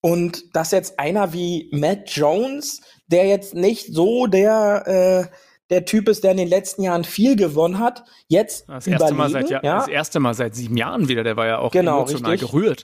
und 0.00 0.54
dass 0.54 0.70
jetzt 0.70 0.98
einer 0.98 1.32
wie 1.32 1.68
Matt 1.72 2.10
Jones, 2.10 2.80
der 3.08 3.26
jetzt 3.26 3.54
nicht 3.54 3.92
so 3.92 4.26
der, 4.26 4.86
äh, 5.30 5.36
der 5.70 5.84
Typ 5.84 6.08
ist, 6.08 6.22
der 6.22 6.30
in 6.30 6.36
den 6.36 6.48
letzten 6.48 6.82
Jahren 6.82 7.04
viel 7.04 7.34
gewonnen 7.36 7.78
hat, 7.80 8.04
jetzt 8.28 8.68
Das 8.68 8.86
erste, 8.86 9.14
Mal 9.14 9.30
überlegen, 9.30 9.48
seit, 9.48 9.64
ja, 9.64 9.68
ja, 9.70 9.78
das 9.78 9.88
erste 9.88 10.20
Mal 10.20 10.34
seit 10.34 10.54
sieben 10.54 10.76
Jahren 10.76 11.08
wieder. 11.08 11.24
Der 11.24 11.36
war 11.36 11.46
ja 11.46 11.58
auch 11.58 11.72
Genau, 11.72 11.98
emotional 11.98 12.32
richtig. 12.32 12.50
gerührt. 12.50 12.82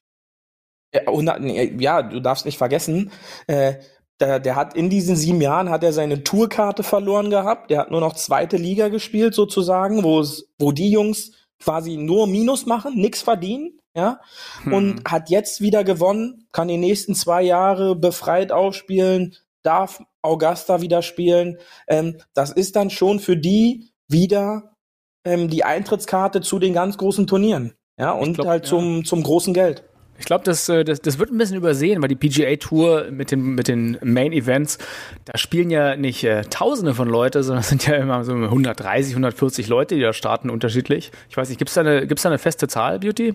Ja, 0.95 1.09
und, 1.11 1.31
nee, 1.41 1.75
ja, 1.79 2.03
du 2.03 2.21
darfst 2.21 2.45
nicht 2.45 2.59
vergessen, 2.59 3.13
äh, 3.47 3.75
der, 4.21 4.41
der 4.41 4.57
hat 4.57 4.75
in 4.75 4.91
diesen 4.91 5.17
sieben 5.17 5.41
Jahren 5.41 5.71
hat 5.71 5.83
er 5.83 5.93
seine 5.93 6.23
Tourkarte 6.23 6.83
verloren 6.83 7.31
gehabt. 7.31 7.71
Der 7.71 7.79
hat 7.79 7.91
nur 7.91 8.01
noch 8.01 8.15
zweite 8.15 8.57
Liga 8.57 8.89
gespielt 8.89 9.35
sozusagen, 9.35 10.05
wo 10.05 10.21
es, 10.21 10.49
wo 10.59 10.71
die 10.71 10.91
Jungs 10.91 11.33
quasi 11.61 11.97
nur 11.97 12.27
Minus 12.27 12.67
machen, 12.67 12.95
nix 12.97 13.23
verdienen, 13.23 13.79
ja, 13.95 14.21
und 14.65 15.03
hat 15.07 15.29
jetzt 15.29 15.61
wieder 15.61 15.85
gewonnen, 15.85 16.47
kann 16.53 16.69
die 16.69 16.79
nächsten 16.79 17.15
zwei 17.15 17.43
Jahre 17.43 17.95
befreit 17.95 18.51
aufspielen, 18.51 19.37
darf 19.63 20.03
Augusta 20.23 20.81
wieder 20.81 21.03
spielen. 21.03 21.59
Ähm, 21.89 22.19
das 22.35 22.51
ist 22.51 22.77
dann 22.77 22.91
schon 22.91 23.21
für 23.21 23.37
die 23.37 23.91
wieder 24.09 24.77
ähm, 25.25 25.49
die 25.49 25.65
Eintrittskarte 25.65 26.41
zu 26.41 26.59
den 26.59 26.73
ganz 26.73 26.97
großen 26.97 27.27
Turnieren, 27.27 27.75
ja, 27.99 28.13
und 28.13 28.35
glaub, 28.35 28.47
halt 28.47 28.65
ja. 28.65 28.71
zum 28.71 29.05
zum 29.05 29.23
großen 29.23 29.53
Geld. 29.55 29.85
Ich 30.19 30.27
glaube, 30.27 30.45
das, 30.45 30.69
äh, 30.69 30.85
das, 30.85 31.01
das 31.01 31.19
wird 31.19 31.33
ein 31.33 31.39
bisschen 31.39 31.57
übersehen, 31.57 32.01
weil 32.01 32.09
die 32.09 32.15
PGA 32.15 32.55
Tour 32.57 33.11
mit 33.11 33.33
den, 33.33 33.57
mit 33.57 33.67
den 33.67 33.99
Main 34.03 34.33
Events, 34.33 34.79
da 35.25 35.37
spielen 35.37 35.69
ja 35.69 35.97
nicht 35.97 36.23
äh, 36.23 36.43
Tausende 36.43 36.95
von 36.95 37.09
Leute, 37.09 37.43
sondern 37.43 37.63
es 37.63 37.69
sind 37.71 37.87
ja 37.87 37.97
immer 37.97 38.23
so 38.23 38.33
130, 38.33 39.15
140 39.15 39.67
Leute, 39.67 39.97
die 39.97 40.01
da 40.01 40.13
starten, 40.13 40.49
unterschiedlich. 40.49 41.11
Ich 41.29 41.37
weiß 41.37 41.49
nicht, 41.49 41.59
gibt's 41.59 41.75
da 41.75 41.81
eine, 41.81 42.07
gibt's 42.07 42.23
da 42.23 42.29
eine 42.29 42.39
feste 42.39 42.69
Zahl, 42.69 43.01
Beauty? 43.01 43.35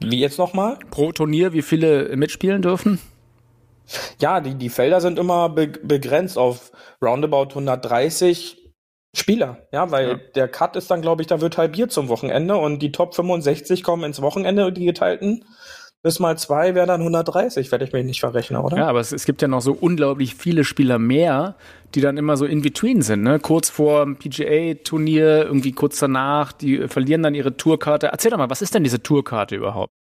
Wie 0.00 0.20
jetzt 0.20 0.38
nochmal? 0.38 0.78
Pro 0.90 1.12
Turnier, 1.12 1.52
wie 1.52 1.62
viele 1.62 2.16
mitspielen 2.16 2.62
dürfen? 2.62 3.00
Ja, 4.20 4.40
die, 4.40 4.54
die 4.54 4.68
Felder 4.68 5.00
sind 5.00 5.18
immer 5.18 5.48
be 5.48 5.68
begrenzt 5.68 6.38
auf 6.38 6.70
roundabout 7.02 7.50
130 7.50 8.58
Spieler. 9.14 9.66
Ja, 9.72 9.90
weil 9.90 10.08
Ja. 10.08 10.20
der 10.34 10.48
Cut 10.48 10.76
ist 10.76 10.90
dann, 10.90 11.02
glaube 11.02 11.22
ich, 11.22 11.28
da 11.28 11.40
wird 11.40 11.58
halbiert 11.58 11.92
zum 11.92 12.08
Wochenende 12.08 12.56
und 12.56 12.78
die 12.80 12.92
Top 12.92 13.14
65 13.14 13.82
kommen 13.82 14.04
ins 14.04 14.22
Wochenende, 14.22 14.72
die 14.72 14.86
geteilten. 14.86 15.44
Bis 16.02 16.18
mal 16.18 16.36
zwei 16.36 16.74
wäre 16.74 16.86
dann 16.86 17.00
130, 17.00 17.70
werde 17.70 17.84
ich 17.84 17.92
mich 17.92 18.04
nicht 18.04 18.20
verrechnen, 18.20 18.60
oder? 18.60 18.76
Ja, 18.76 18.88
aber 18.88 18.98
es, 18.98 19.12
es 19.12 19.24
gibt 19.24 19.40
ja 19.40 19.46
noch 19.46 19.60
so 19.60 19.72
unglaublich 19.72 20.34
viele 20.34 20.64
Spieler 20.64 20.98
mehr, 20.98 21.54
die 21.94 22.00
dann 22.00 22.16
immer 22.16 22.36
so 22.36 22.44
in 22.44 22.60
between 22.60 23.02
sind, 23.02 23.22
ne? 23.22 23.38
Kurz 23.38 23.70
vor 23.70 24.04
dem 24.04 24.16
PGA-Turnier, 24.16 25.44
irgendwie 25.44 25.72
kurz 25.72 26.00
danach, 26.00 26.50
die 26.52 26.88
verlieren 26.88 27.22
dann 27.22 27.36
ihre 27.36 27.56
Tourkarte. 27.56 28.08
Erzähl 28.08 28.32
doch 28.32 28.38
mal, 28.38 28.50
was 28.50 28.62
ist 28.62 28.74
denn 28.74 28.82
diese 28.82 29.02
Tourkarte 29.02 29.54
überhaupt? 29.54 29.92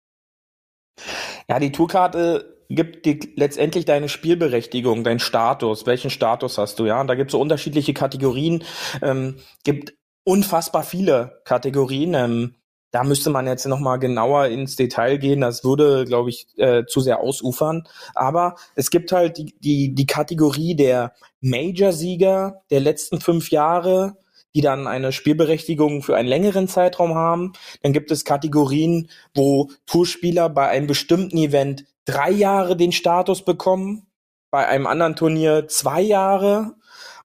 Ja, 1.48 1.58
die 1.58 1.72
Tourkarte 1.72 2.56
gibt 2.70 3.04
dir 3.04 3.18
letztendlich 3.36 3.84
deine 3.84 4.08
Spielberechtigung, 4.08 5.04
deinen 5.04 5.18
Status. 5.18 5.84
Welchen 5.86 6.08
Status 6.08 6.56
hast 6.56 6.78
du? 6.78 6.86
Ja, 6.86 7.00
und 7.00 7.08
da 7.08 7.14
gibt 7.14 7.30
es 7.30 7.32
so 7.32 7.40
unterschiedliche 7.40 7.92
Kategorien. 7.92 8.64
Ähm, 9.02 9.36
gibt 9.64 9.94
unfassbar 10.24 10.82
viele 10.82 11.42
Kategorien. 11.44 12.14
Ähm, 12.14 12.54
da 12.90 13.04
müsste 13.04 13.30
man 13.30 13.46
jetzt 13.46 13.66
noch 13.66 13.78
mal 13.78 13.98
genauer 13.98 14.46
ins 14.46 14.76
Detail 14.76 15.18
gehen. 15.18 15.40
Das 15.40 15.64
würde, 15.64 16.04
glaube 16.04 16.30
ich, 16.30 16.46
äh, 16.56 16.84
zu 16.86 17.00
sehr 17.00 17.20
ausufern. 17.20 17.84
Aber 18.14 18.56
es 18.74 18.90
gibt 18.90 19.12
halt 19.12 19.38
die, 19.38 19.54
die, 19.60 19.94
die 19.94 20.06
Kategorie 20.06 20.74
der 20.74 21.12
Major-Sieger 21.40 22.62
der 22.70 22.80
letzten 22.80 23.20
fünf 23.20 23.50
Jahre, 23.50 24.16
die 24.54 24.60
dann 24.60 24.86
eine 24.86 25.12
Spielberechtigung 25.12 26.02
für 26.02 26.16
einen 26.16 26.28
längeren 26.28 26.66
Zeitraum 26.66 27.14
haben. 27.14 27.52
Dann 27.82 27.92
gibt 27.92 28.10
es 28.10 28.24
Kategorien, 28.24 29.08
wo 29.34 29.70
Tourspieler 29.86 30.48
bei 30.48 30.68
einem 30.68 30.88
bestimmten 30.88 31.38
Event 31.38 31.84
drei 32.04 32.30
Jahre 32.30 32.76
den 32.76 32.92
Status 32.92 33.44
bekommen, 33.44 34.06
bei 34.50 34.66
einem 34.66 34.88
anderen 34.88 35.14
Turnier 35.14 35.68
zwei 35.68 36.00
Jahre. 36.00 36.74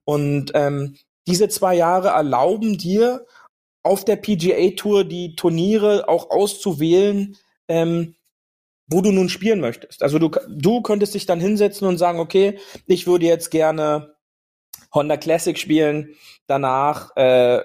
Und 0.04 0.52
ähm, 0.54 0.96
diese 1.28 1.50
zwei 1.50 1.76
Jahre 1.76 2.10
erlauben 2.10 2.78
dir, 2.78 3.26
auf 3.86 4.04
der 4.04 4.16
PGA 4.16 4.72
Tour 4.76 5.04
die 5.04 5.36
Turniere 5.36 6.10
auch 6.10 6.32
auszuwählen, 6.32 7.38
ähm, 7.68 8.16
wo 8.88 9.02
du 9.02 9.12
nun 9.12 9.30
spielen 9.30 9.60
möchtest. 9.60 10.02
Also 10.02 10.18
du, 10.18 10.32
du 10.50 10.82
könntest 10.82 11.14
dich 11.14 11.28
dann 11.28 11.40
hinsetzen 11.40 11.88
und 11.88 12.00
sagen, 12.00 12.20
okay, 12.20 12.58
ich 12.88 13.06
würde 13.06 13.28
jetzt 13.28 13.52
gerne 13.52 14.16
Honda 14.92 15.18
Classic 15.18 15.58
spielen, 15.58 16.16
danach 16.48 17.16
äh, 17.16 17.62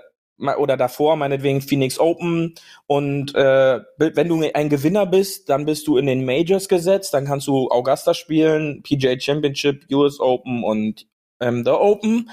oder 0.58 0.76
davor 0.76 1.16
meinetwegen 1.16 1.62
Phoenix 1.62 1.98
Open 1.98 2.54
und 2.86 3.34
äh, 3.34 3.80
wenn 3.96 4.28
du 4.28 4.42
ein 4.52 4.68
Gewinner 4.68 5.06
bist, 5.06 5.48
dann 5.48 5.64
bist 5.64 5.86
du 5.86 5.96
in 5.96 6.06
den 6.06 6.24
Majors 6.26 6.68
gesetzt, 6.68 7.14
dann 7.14 7.26
kannst 7.26 7.46
du 7.46 7.70
Augusta 7.70 8.12
spielen, 8.12 8.82
PGA 8.82 9.18
Championship, 9.18 9.86
US 9.90 10.20
Open 10.20 10.64
und 10.64 11.06
ähm, 11.40 11.64
The 11.64 11.72
Open. 11.72 12.30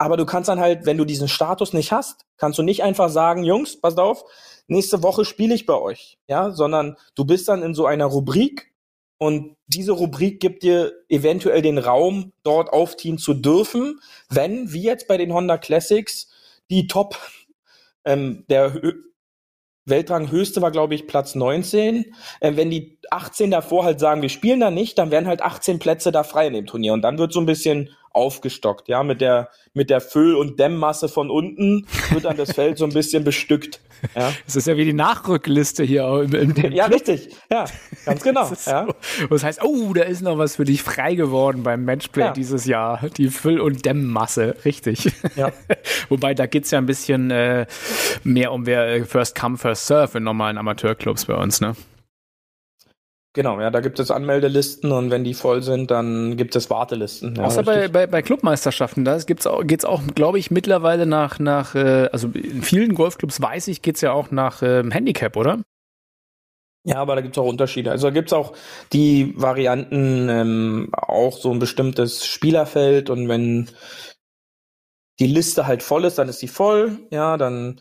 Aber 0.00 0.16
du 0.16 0.24
kannst 0.24 0.48
dann 0.48 0.60
halt, 0.60 0.86
wenn 0.86 0.96
du 0.96 1.04
diesen 1.04 1.28
Status 1.28 1.74
nicht 1.74 1.92
hast, 1.92 2.24
kannst 2.38 2.58
du 2.58 2.62
nicht 2.62 2.82
einfach 2.82 3.10
sagen, 3.10 3.44
Jungs, 3.44 3.78
passt 3.78 3.98
auf, 4.00 4.24
nächste 4.66 5.02
Woche 5.02 5.26
spiele 5.26 5.54
ich 5.54 5.66
bei 5.66 5.74
euch, 5.74 6.16
ja, 6.26 6.52
sondern 6.52 6.96
du 7.14 7.26
bist 7.26 7.48
dann 7.48 7.62
in 7.62 7.74
so 7.74 7.84
einer 7.84 8.06
Rubrik 8.06 8.72
und 9.18 9.56
diese 9.66 9.92
Rubrik 9.92 10.40
gibt 10.40 10.62
dir 10.62 10.94
eventuell 11.10 11.60
den 11.60 11.76
Raum, 11.76 12.32
dort 12.44 12.72
aufziehen 12.72 13.18
zu 13.18 13.34
dürfen, 13.34 14.00
wenn, 14.30 14.72
wie 14.72 14.84
jetzt 14.84 15.06
bei 15.06 15.18
den 15.18 15.34
Honda 15.34 15.58
Classics, 15.58 16.30
die 16.70 16.86
Top, 16.86 17.18
ähm, 18.06 18.46
der 18.48 18.80
Weltrang 19.84 20.30
höchste 20.30 20.62
war, 20.62 20.70
glaube 20.70 20.94
ich, 20.94 21.08
Platz 21.08 21.34
19. 21.34 22.06
Äh, 22.40 22.56
wenn 22.56 22.70
die 22.70 22.98
18 23.10 23.50
davor 23.50 23.84
halt 23.84 24.00
sagen, 24.00 24.22
wir 24.22 24.30
spielen 24.30 24.60
da 24.60 24.70
nicht, 24.70 24.96
dann 24.96 25.10
werden 25.10 25.28
halt 25.28 25.42
18 25.42 25.78
Plätze 25.78 26.10
da 26.10 26.22
frei 26.22 26.46
in 26.46 26.54
dem 26.54 26.66
Turnier. 26.66 26.94
Und 26.94 27.02
dann 27.02 27.18
wird 27.18 27.34
so 27.34 27.40
ein 27.40 27.46
bisschen 27.46 27.90
aufgestockt, 28.12 28.88
ja, 28.88 29.02
mit 29.02 29.20
der, 29.20 29.50
mit 29.72 29.88
der 29.90 30.00
Füll- 30.00 30.34
und 30.34 30.58
Dämmmasse 30.58 31.08
von 31.08 31.30
unten 31.30 31.86
wird 32.10 32.24
dann 32.24 32.36
das 32.36 32.52
Feld 32.52 32.76
so 32.78 32.84
ein 32.84 32.92
bisschen 32.92 33.22
bestückt. 33.24 33.80
Ja, 34.16 34.32
Das 34.46 34.56
ist 34.56 34.66
ja 34.66 34.76
wie 34.76 34.84
die 34.84 34.92
Nachrückliste 34.92 35.84
hier 35.84 36.04
im, 36.24 36.34
im, 36.34 36.54
im 36.56 36.72
ja 36.72 36.86
richtig. 36.86 37.36
Ja, 37.50 37.66
ganz 38.04 38.22
genau. 38.22 38.46
Das, 38.50 38.66
Ja. 38.66 38.86
so. 39.20 39.26
das 39.28 39.44
heißt, 39.44 39.62
oh, 39.62 39.92
da 39.94 40.02
ist 40.02 40.22
noch 40.22 40.38
was 40.38 40.56
für 40.56 40.64
dich 40.64 40.82
frei 40.82 41.14
geworden 41.14 41.62
beim 41.62 41.84
Matchplay 41.84 42.24
Ja. 42.24 42.32
dieses 42.32 42.64
Jahr. 42.64 43.00
Die 43.16 43.28
Füll- 43.28 43.60
und 43.60 43.84
Dämmmasse, 43.84 44.56
richtig. 44.64 45.12
Ja. 45.36 45.52
Wobei, 46.08 46.34
da 46.34 46.46
geht's 46.46 46.70
ja 46.72 46.78
ein 46.78 46.86
bisschen 46.86 47.30
äh, 47.30 47.66
mehr 48.24 48.52
um 48.52 48.66
wer 48.66 48.86
äh, 48.88 49.04
First 49.04 49.38
Come, 49.38 49.56
First 49.58 49.86
Serve 49.86 50.18
in 50.18 50.24
normalen 50.24 50.58
Amateurclubs 50.58 51.26
bei 51.26 51.34
uns, 51.34 51.60
ne? 51.60 51.76
Genau, 53.32 53.60
ja, 53.60 53.70
da 53.70 53.80
gibt 53.80 54.00
es 54.00 54.10
Anmeldelisten 54.10 54.90
und 54.90 55.10
wenn 55.10 55.22
die 55.22 55.34
voll 55.34 55.62
sind, 55.62 55.92
dann 55.92 56.36
gibt 56.36 56.56
es 56.56 56.68
Wartelisten. 56.68 57.36
Ja, 57.36 57.44
Außer 57.44 57.62
bei, 57.62 57.86
bei, 57.86 58.08
bei 58.08 58.22
Clubmeisterschaften, 58.22 59.04
da 59.04 59.18
gibt's 59.18 59.46
auch, 59.46 59.64
geht's 59.64 59.84
auch, 59.84 60.02
glaube 60.16 60.40
ich, 60.40 60.50
mittlerweile 60.50 61.06
nach, 61.06 61.38
nach 61.38 61.76
äh, 61.76 62.08
also 62.10 62.28
in 62.28 62.62
vielen 62.62 62.94
Golfclubs 62.94 63.40
weiß 63.40 63.68
ich, 63.68 63.82
geht's 63.82 64.00
ja 64.00 64.12
auch 64.12 64.32
nach 64.32 64.62
ähm, 64.62 64.90
Handicap, 64.90 65.36
oder? 65.36 65.62
Ja, 66.82 66.96
aber 66.96 67.14
da 67.14 67.20
gibt's 67.20 67.38
auch 67.38 67.46
Unterschiede. 67.46 67.92
Also 67.92 68.08
da 68.08 68.12
gibt's 68.12 68.32
auch 68.32 68.52
die 68.92 69.32
Varianten, 69.36 70.28
ähm, 70.28 70.88
auch 70.92 71.36
so 71.36 71.52
ein 71.52 71.60
bestimmtes 71.60 72.26
Spielerfeld 72.26 73.10
und 73.10 73.28
wenn 73.28 73.70
die 75.20 75.28
Liste 75.28 75.68
halt 75.68 75.84
voll 75.84 76.04
ist, 76.04 76.18
dann 76.18 76.28
ist 76.28 76.40
sie 76.40 76.48
voll, 76.48 76.98
ja, 77.10 77.36
dann 77.36 77.80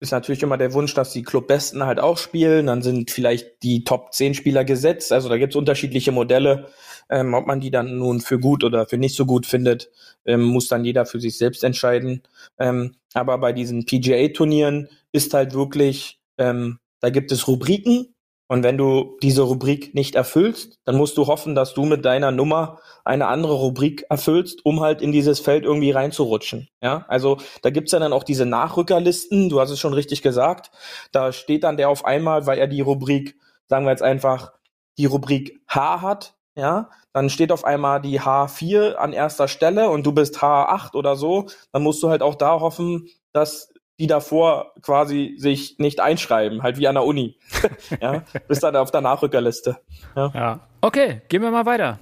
ist 0.00 0.12
natürlich 0.12 0.42
immer 0.42 0.58
der 0.58 0.72
Wunsch, 0.74 0.94
dass 0.94 1.12
die 1.12 1.22
Clubbesten 1.22 1.84
halt 1.84 2.00
auch 2.00 2.18
spielen, 2.18 2.66
dann 2.66 2.82
sind 2.82 3.10
vielleicht 3.10 3.62
die 3.62 3.84
Top 3.84 4.12
10 4.12 4.34
Spieler 4.34 4.64
gesetzt, 4.64 5.12
also 5.12 5.28
da 5.28 5.38
gibt's 5.38 5.56
unterschiedliche 5.56 6.12
Modelle, 6.12 6.68
ähm, 7.08 7.34
ob 7.34 7.46
man 7.46 7.60
die 7.60 7.70
dann 7.70 7.98
nun 7.98 8.20
für 8.20 8.38
gut 8.38 8.64
oder 8.64 8.86
für 8.86 8.98
nicht 8.98 9.16
so 9.16 9.24
gut 9.24 9.46
findet, 9.46 9.90
ähm, 10.26 10.42
muss 10.42 10.68
dann 10.68 10.84
jeder 10.84 11.06
für 11.06 11.20
sich 11.20 11.38
selbst 11.38 11.64
entscheiden. 11.64 12.22
Ähm, 12.58 12.96
aber 13.14 13.38
bei 13.38 13.52
diesen 13.52 13.86
PGA-Turnieren 13.86 14.88
ist 15.12 15.32
halt 15.32 15.54
wirklich, 15.54 16.18
ähm, 16.36 16.78
da 17.00 17.10
gibt 17.10 17.32
es 17.32 17.48
Rubriken 17.48 18.14
und 18.48 18.62
wenn 18.62 18.78
du 18.78 19.16
diese 19.22 19.42
Rubrik 19.42 19.94
nicht 19.94 20.14
erfüllst, 20.14 20.78
dann 20.84 20.96
musst 20.96 21.16
du 21.16 21.26
hoffen, 21.26 21.54
dass 21.54 21.74
du 21.74 21.84
mit 21.84 22.04
deiner 22.04 22.30
Nummer 22.30 22.78
eine 23.04 23.26
andere 23.26 23.54
Rubrik 23.54 24.06
erfüllst, 24.08 24.64
um 24.64 24.80
halt 24.80 25.02
in 25.02 25.10
dieses 25.10 25.40
Feld 25.40 25.64
irgendwie 25.64 25.90
reinzurutschen. 25.90 26.68
Ja, 26.80 27.04
also 27.08 27.38
da 27.62 27.70
gibt's 27.70 27.92
ja 27.92 27.98
dann 27.98 28.12
auch 28.12 28.22
diese 28.24 28.46
Nachrückerlisten, 28.46 29.48
du 29.48 29.60
hast 29.60 29.70
es 29.70 29.80
schon 29.80 29.94
richtig 29.94 30.22
gesagt. 30.22 30.70
Da 31.10 31.32
steht 31.32 31.64
dann 31.64 31.76
der 31.76 31.88
auf 31.88 32.04
einmal, 32.04 32.46
weil 32.46 32.58
er 32.58 32.68
die 32.68 32.80
Rubrik, 32.80 33.36
sagen 33.66 33.84
wir 33.84 33.90
jetzt 33.90 34.02
einfach, 34.02 34.52
die 34.96 35.06
Rubrik 35.06 35.60
H 35.66 36.00
hat, 36.00 36.34
ja, 36.54 36.88
dann 37.12 37.30
steht 37.30 37.52
auf 37.52 37.64
einmal 37.64 38.00
die 38.00 38.20
H4 38.20 38.94
an 38.94 39.12
erster 39.12 39.48
Stelle 39.48 39.90
und 39.90 40.06
du 40.06 40.12
bist 40.12 40.38
H8 40.38 40.94
oder 40.94 41.16
so, 41.16 41.46
dann 41.72 41.82
musst 41.82 42.02
du 42.02 42.08
halt 42.08 42.22
auch 42.22 42.34
da 42.34 42.60
hoffen, 42.60 43.08
dass 43.32 43.72
die 43.98 44.06
davor 44.06 44.72
quasi 44.82 45.34
sich 45.38 45.76
nicht 45.78 46.00
einschreiben, 46.00 46.62
halt 46.62 46.78
wie 46.78 46.86
an 46.88 46.94
der 46.96 47.04
Uni. 47.04 47.36
ja, 48.00 48.22
bist 48.48 48.62
dann 48.62 48.76
auf 48.76 48.90
der 48.90 49.00
Nachrückerliste. 49.00 49.78
Ja. 50.14 50.30
Ja. 50.34 50.60
Okay, 50.80 51.22
gehen 51.28 51.42
wir 51.42 51.50
mal 51.50 51.66
weiter. 51.66 51.98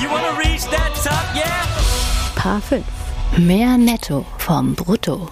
You 0.00 0.08
wanna 0.10 0.36
reach 0.38 0.64
that 0.70 0.92
top, 1.02 1.34
yeah? 1.34 1.64
Paar 2.34 2.60
5. 2.60 2.84
Mehr 3.38 3.78
Netto 3.78 4.26
vom 4.38 4.74
Brutto. 4.74 5.28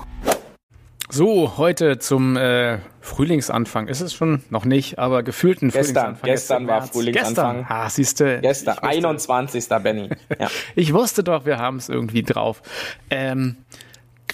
So, 1.11 1.59
heute 1.59 1.99
zum 1.99 2.37
äh, 2.37 2.79
Frühlingsanfang. 3.01 3.89
Ist 3.89 4.01
es 4.01 4.15
schon 4.15 4.43
noch 4.51 4.65
nicht, 4.65 4.99
aber 4.99 5.23
gefühlten 5.23 5.71
Gestern, 5.71 6.17
Frühlingsanfang. 6.17 6.31
gestern 6.31 6.63
im 6.63 6.69
war 6.69 6.81
März. 6.81 6.91
Frühlingsanfang. 6.91 7.57
Gestern. 7.59 7.77
Ah, 7.77 7.91
siehste. 7.91 8.41
Gestern, 8.41 8.75
Ich 8.75 8.83
wusste, 8.83 8.89
21. 8.89 9.69
Benny. 9.83 10.11
Ja. 10.41 10.49
ich 10.75 10.93
wusste 10.95 11.23
doch, 11.23 11.45
wir 11.45 11.59
haben 11.59 11.77
es 11.77 11.89
irgendwie 11.89 12.23
drauf. 12.23 12.63
Ähm, 13.11 13.57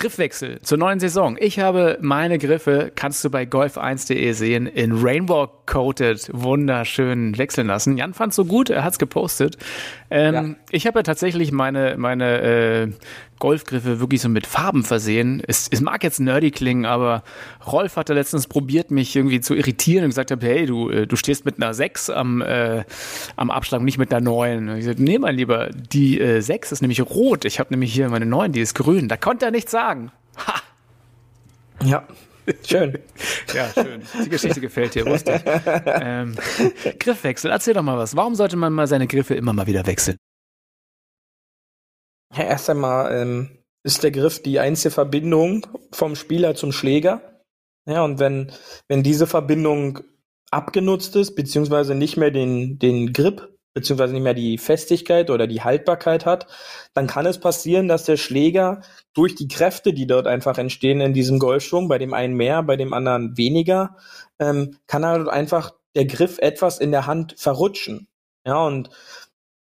Griffwechsel 0.01 0.61
zur 0.63 0.79
neuen 0.79 0.99
Saison. 0.99 1.37
Ich 1.39 1.61
habe 1.61 1.99
meine 2.01 2.39
Griffe, 2.39 2.91
kannst 2.95 3.23
du 3.23 3.29
bei 3.29 3.43
golf1.de 3.43 4.33
sehen, 4.33 4.67
in 4.67 4.93
Rainbow 4.93 5.47
Coated 5.67 6.31
wunderschön 6.33 7.37
wechseln 7.37 7.67
lassen. 7.67 7.99
Jan 7.99 8.15
fand's 8.15 8.37
so 8.37 8.47
gut, 8.47 8.71
er 8.71 8.83
hat's 8.83 8.99
gepostet. 8.99 9.59
Ähm, 10.11 10.35
Ja. 10.35 10.55
Ich 10.71 10.87
habe 10.87 10.99
ja 10.99 11.03
tatsächlich 11.03 11.53
meine, 11.53 11.97
meine 11.97 12.41
äh, 12.41 12.89
Golfgriffe 13.39 14.01
wirklich 14.01 14.21
so 14.21 14.29
mit 14.29 14.47
Farben 14.47 14.83
versehen. 14.85 15.43
Es, 15.47 15.69
es 15.71 15.81
mag 15.81 16.03
jetzt 16.03 16.21
nerdy 16.21 16.51
klingen, 16.51 16.85
aber 16.85 17.23
Rolf 17.67 17.97
hatte 17.97 18.13
letztens 18.15 18.47
probiert, 18.47 18.91
mich 18.91 19.15
irgendwie 19.17 19.41
zu 19.41 19.55
irritieren 19.55 20.05
und 20.05 20.11
gesagt 20.11 20.31
habe, 20.31 20.45
hey, 20.45 20.67
du, 20.67 20.91
äh, 20.91 21.07
du 21.07 21.17
stehst 21.17 21.45
mit 21.45 21.57
einer 21.57 21.73
6 21.75 22.11
am, 22.11 22.43
äh, 22.43 22.85
am 23.37 23.51
Abschlag, 23.51 23.83
nicht 23.83 23.99
mit 23.99 24.13
einer 24.13 24.21
9. 24.21 24.69
Und 24.69 24.77
ich 24.79 24.85
sagte, 24.85 25.03
nee, 25.03 25.19
mein 25.19 25.37
Lieber, 25.37 25.71
die 25.71 26.21
äh, 26.21 26.41
6 26.41 26.73
ist 26.73 26.81
nämlich 26.83 27.01
rot. 27.03 27.45
Ich 27.45 27.59
habe 27.61 27.71
nämlich 27.71 27.93
hier 27.93 28.09
meine 28.09 28.27
9, 28.27 28.53
die 28.53 28.61
ist 28.61 28.75
grün. 28.75 29.09
Da 29.09 29.17
konnte 29.17 29.47
er 29.47 29.51
nichts 29.51 29.71
sagen. 29.71 30.11
Ha! 30.47 30.55
ja. 31.85 32.03
Schön. 32.66 32.99
Ja, 33.55 33.68
schön. 33.72 34.03
Die 34.24 34.28
Geschichte 34.28 34.61
gefällt 34.61 34.95
dir, 34.95 35.05
wusste 35.07 35.32
ich. 35.34 35.43
Ähm, 35.86 36.36
Griffwechsel, 37.01 37.51
erzähl 37.51 37.74
doch 37.74 37.82
mal 37.82 37.99
was. 37.99 38.14
Warum 38.14 38.36
sollte 38.36 38.57
man 38.57 38.72
mal 38.72 38.86
seine 38.86 39.09
Griffe 39.09 39.34
immer 39.34 39.53
mal 39.53 39.66
wieder 39.66 39.86
wechseln? 39.86 40.16
Ja, 42.32 42.45
erst 42.45 42.70
einmal 42.70 43.12
ähm, 43.12 43.64
ist 43.82 44.05
der 44.05 44.12
Griff 44.12 44.41
die 44.41 44.61
einzige 44.61 44.93
Verbindung 44.93 45.66
vom 45.93 46.14
Spieler 46.14 46.55
zum 46.55 46.70
Schläger. 46.70 47.43
Ja, 47.86 48.05
und 48.05 48.20
wenn, 48.20 48.53
wenn 48.88 49.03
diese 49.03 49.26
Verbindung 49.26 50.01
abgenutzt 50.51 51.16
ist, 51.16 51.34
beziehungsweise 51.34 51.95
nicht 51.95 52.16
mehr 52.16 52.30
den, 52.30 52.78
den 52.78 53.12
Grip, 53.12 53.49
beziehungsweise 53.75 54.14
nicht 54.14 54.23
mehr 54.23 54.35
die 54.35 54.59
Festigkeit 54.59 55.31
oder 55.31 55.47
die 55.47 55.62
Haltbarkeit 55.62 56.27
hat, 56.27 56.47
dann 56.95 57.07
kann 57.07 57.27
es 57.27 57.39
passieren, 57.39 57.89
dass 57.89 58.05
der 58.05 58.16
Schläger 58.16 58.83
durch 59.14 59.35
die 59.35 59.49
Kräfte, 59.49 59.93
die 59.93 60.07
dort 60.07 60.27
einfach 60.27 60.59
entstehen 60.59 61.01
in 61.01 61.14
diesem 61.14 61.39
Golfschwung, 61.39 61.89
bei 61.89 61.99
dem 61.99 62.14
einen 62.14 62.35
mehr, 62.35 62.62
bei 62.62 62.77
dem 62.77 62.93
anderen 62.93 63.37
weniger, 63.37 63.97
ähm, 64.39 64.77
kann 64.87 65.07
halt 65.07 65.29
einfach 65.29 65.73
der 65.95 66.07
Griff 66.07 66.39
etwas 66.39 66.79
in 66.79 66.91
der 66.91 67.07
Hand 67.07 67.35
verrutschen. 67.39 68.09
Ja, 68.45 68.64
und 68.64 68.91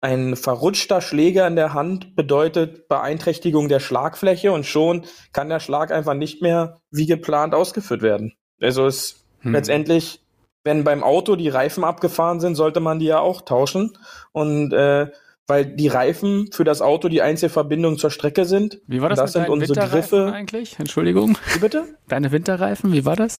ein 0.01 0.35
verrutschter 0.35 0.99
Schläger 0.99 1.47
in 1.47 1.55
der 1.55 1.73
Hand 1.73 2.15
bedeutet 2.15 2.89
Beeinträchtigung 2.89 3.69
der 3.69 3.79
Schlagfläche 3.79 4.51
und 4.51 4.65
schon 4.65 5.05
kann 5.31 5.47
der 5.47 5.61
Schlag 5.61 5.91
einfach 5.91 6.13
nicht 6.13 6.41
mehr 6.41 6.81
wie 6.91 7.05
geplant 7.05 7.55
ausgeführt 7.55 8.01
werden. 8.01 8.33
Also 8.59 8.85
es 8.85 9.23
Hm. 9.43 9.53
letztendlich, 9.53 10.21
wenn 10.63 10.83
beim 10.83 11.03
Auto 11.03 11.35
die 11.35 11.49
Reifen 11.49 11.83
abgefahren 11.83 12.39
sind, 12.39 12.55
sollte 12.55 12.79
man 12.79 12.99
die 12.99 13.05
ja 13.05 13.19
auch 13.19 13.41
tauschen. 13.41 13.97
Und 14.31 14.73
äh, 14.73 15.11
weil 15.47 15.65
die 15.65 15.89
Reifen 15.89 16.51
für 16.51 16.63
das 16.63 16.81
Auto 16.81 17.09
die 17.09 17.21
einzige 17.21 17.49
Verbindung 17.49 17.97
zur 17.97 18.11
Strecke 18.11 18.45
sind. 18.45 18.79
Wie 18.87 19.01
war 19.01 19.09
das, 19.09 19.19
das 19.19 19.35
mit 19.35 19.43
sind 19.43 19.51
unsere 19.51 19.69
Winterreifen 19.69 20.19
Griffe. 20.19 20.33
eigentlich? 20.33 20.79
Entschuldigung. 20.79 21.37
Wie 21.53 21.59
bitte? 21.59 21.85
Deine 22.07 22.31
Winterreifen, 22.31 22.93
wie 22.93 23.05
war 23.05 23.15
das? 23.15 23.35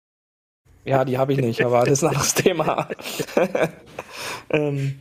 Ja, 0.84 1.06
die 1.06 1.16
habe 1.16 1.32
ich 1.32 1.38
nicht, 1.38 1.64
aber 1.64 1.80
das 1.80 1.92
ist 1.92 2.02
ein 2.02 2.08
anderes 2.08 2.34
Thema. 2.34 2.88
ähm, 4.50 5.00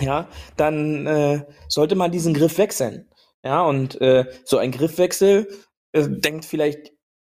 ja, 0.00 0.26
dann 0.56 1.06
äh, 1.06 1.44
sollte 1.68 1.94
man 1.94 2.10
diesen 2.10 2.34
Griff 2.34 2.58
wechseln. 2.58 3.08
Ja, 3.44 3.62
und 3.62 4.00
äh, 4.00 4.26
so 4.44 4.58
ein 4.58 4.72
Griffwechsel 4.72 5.48
äh, 5.92 6.08
denkt 6.08 6.44
vielleicht 6.44 6.92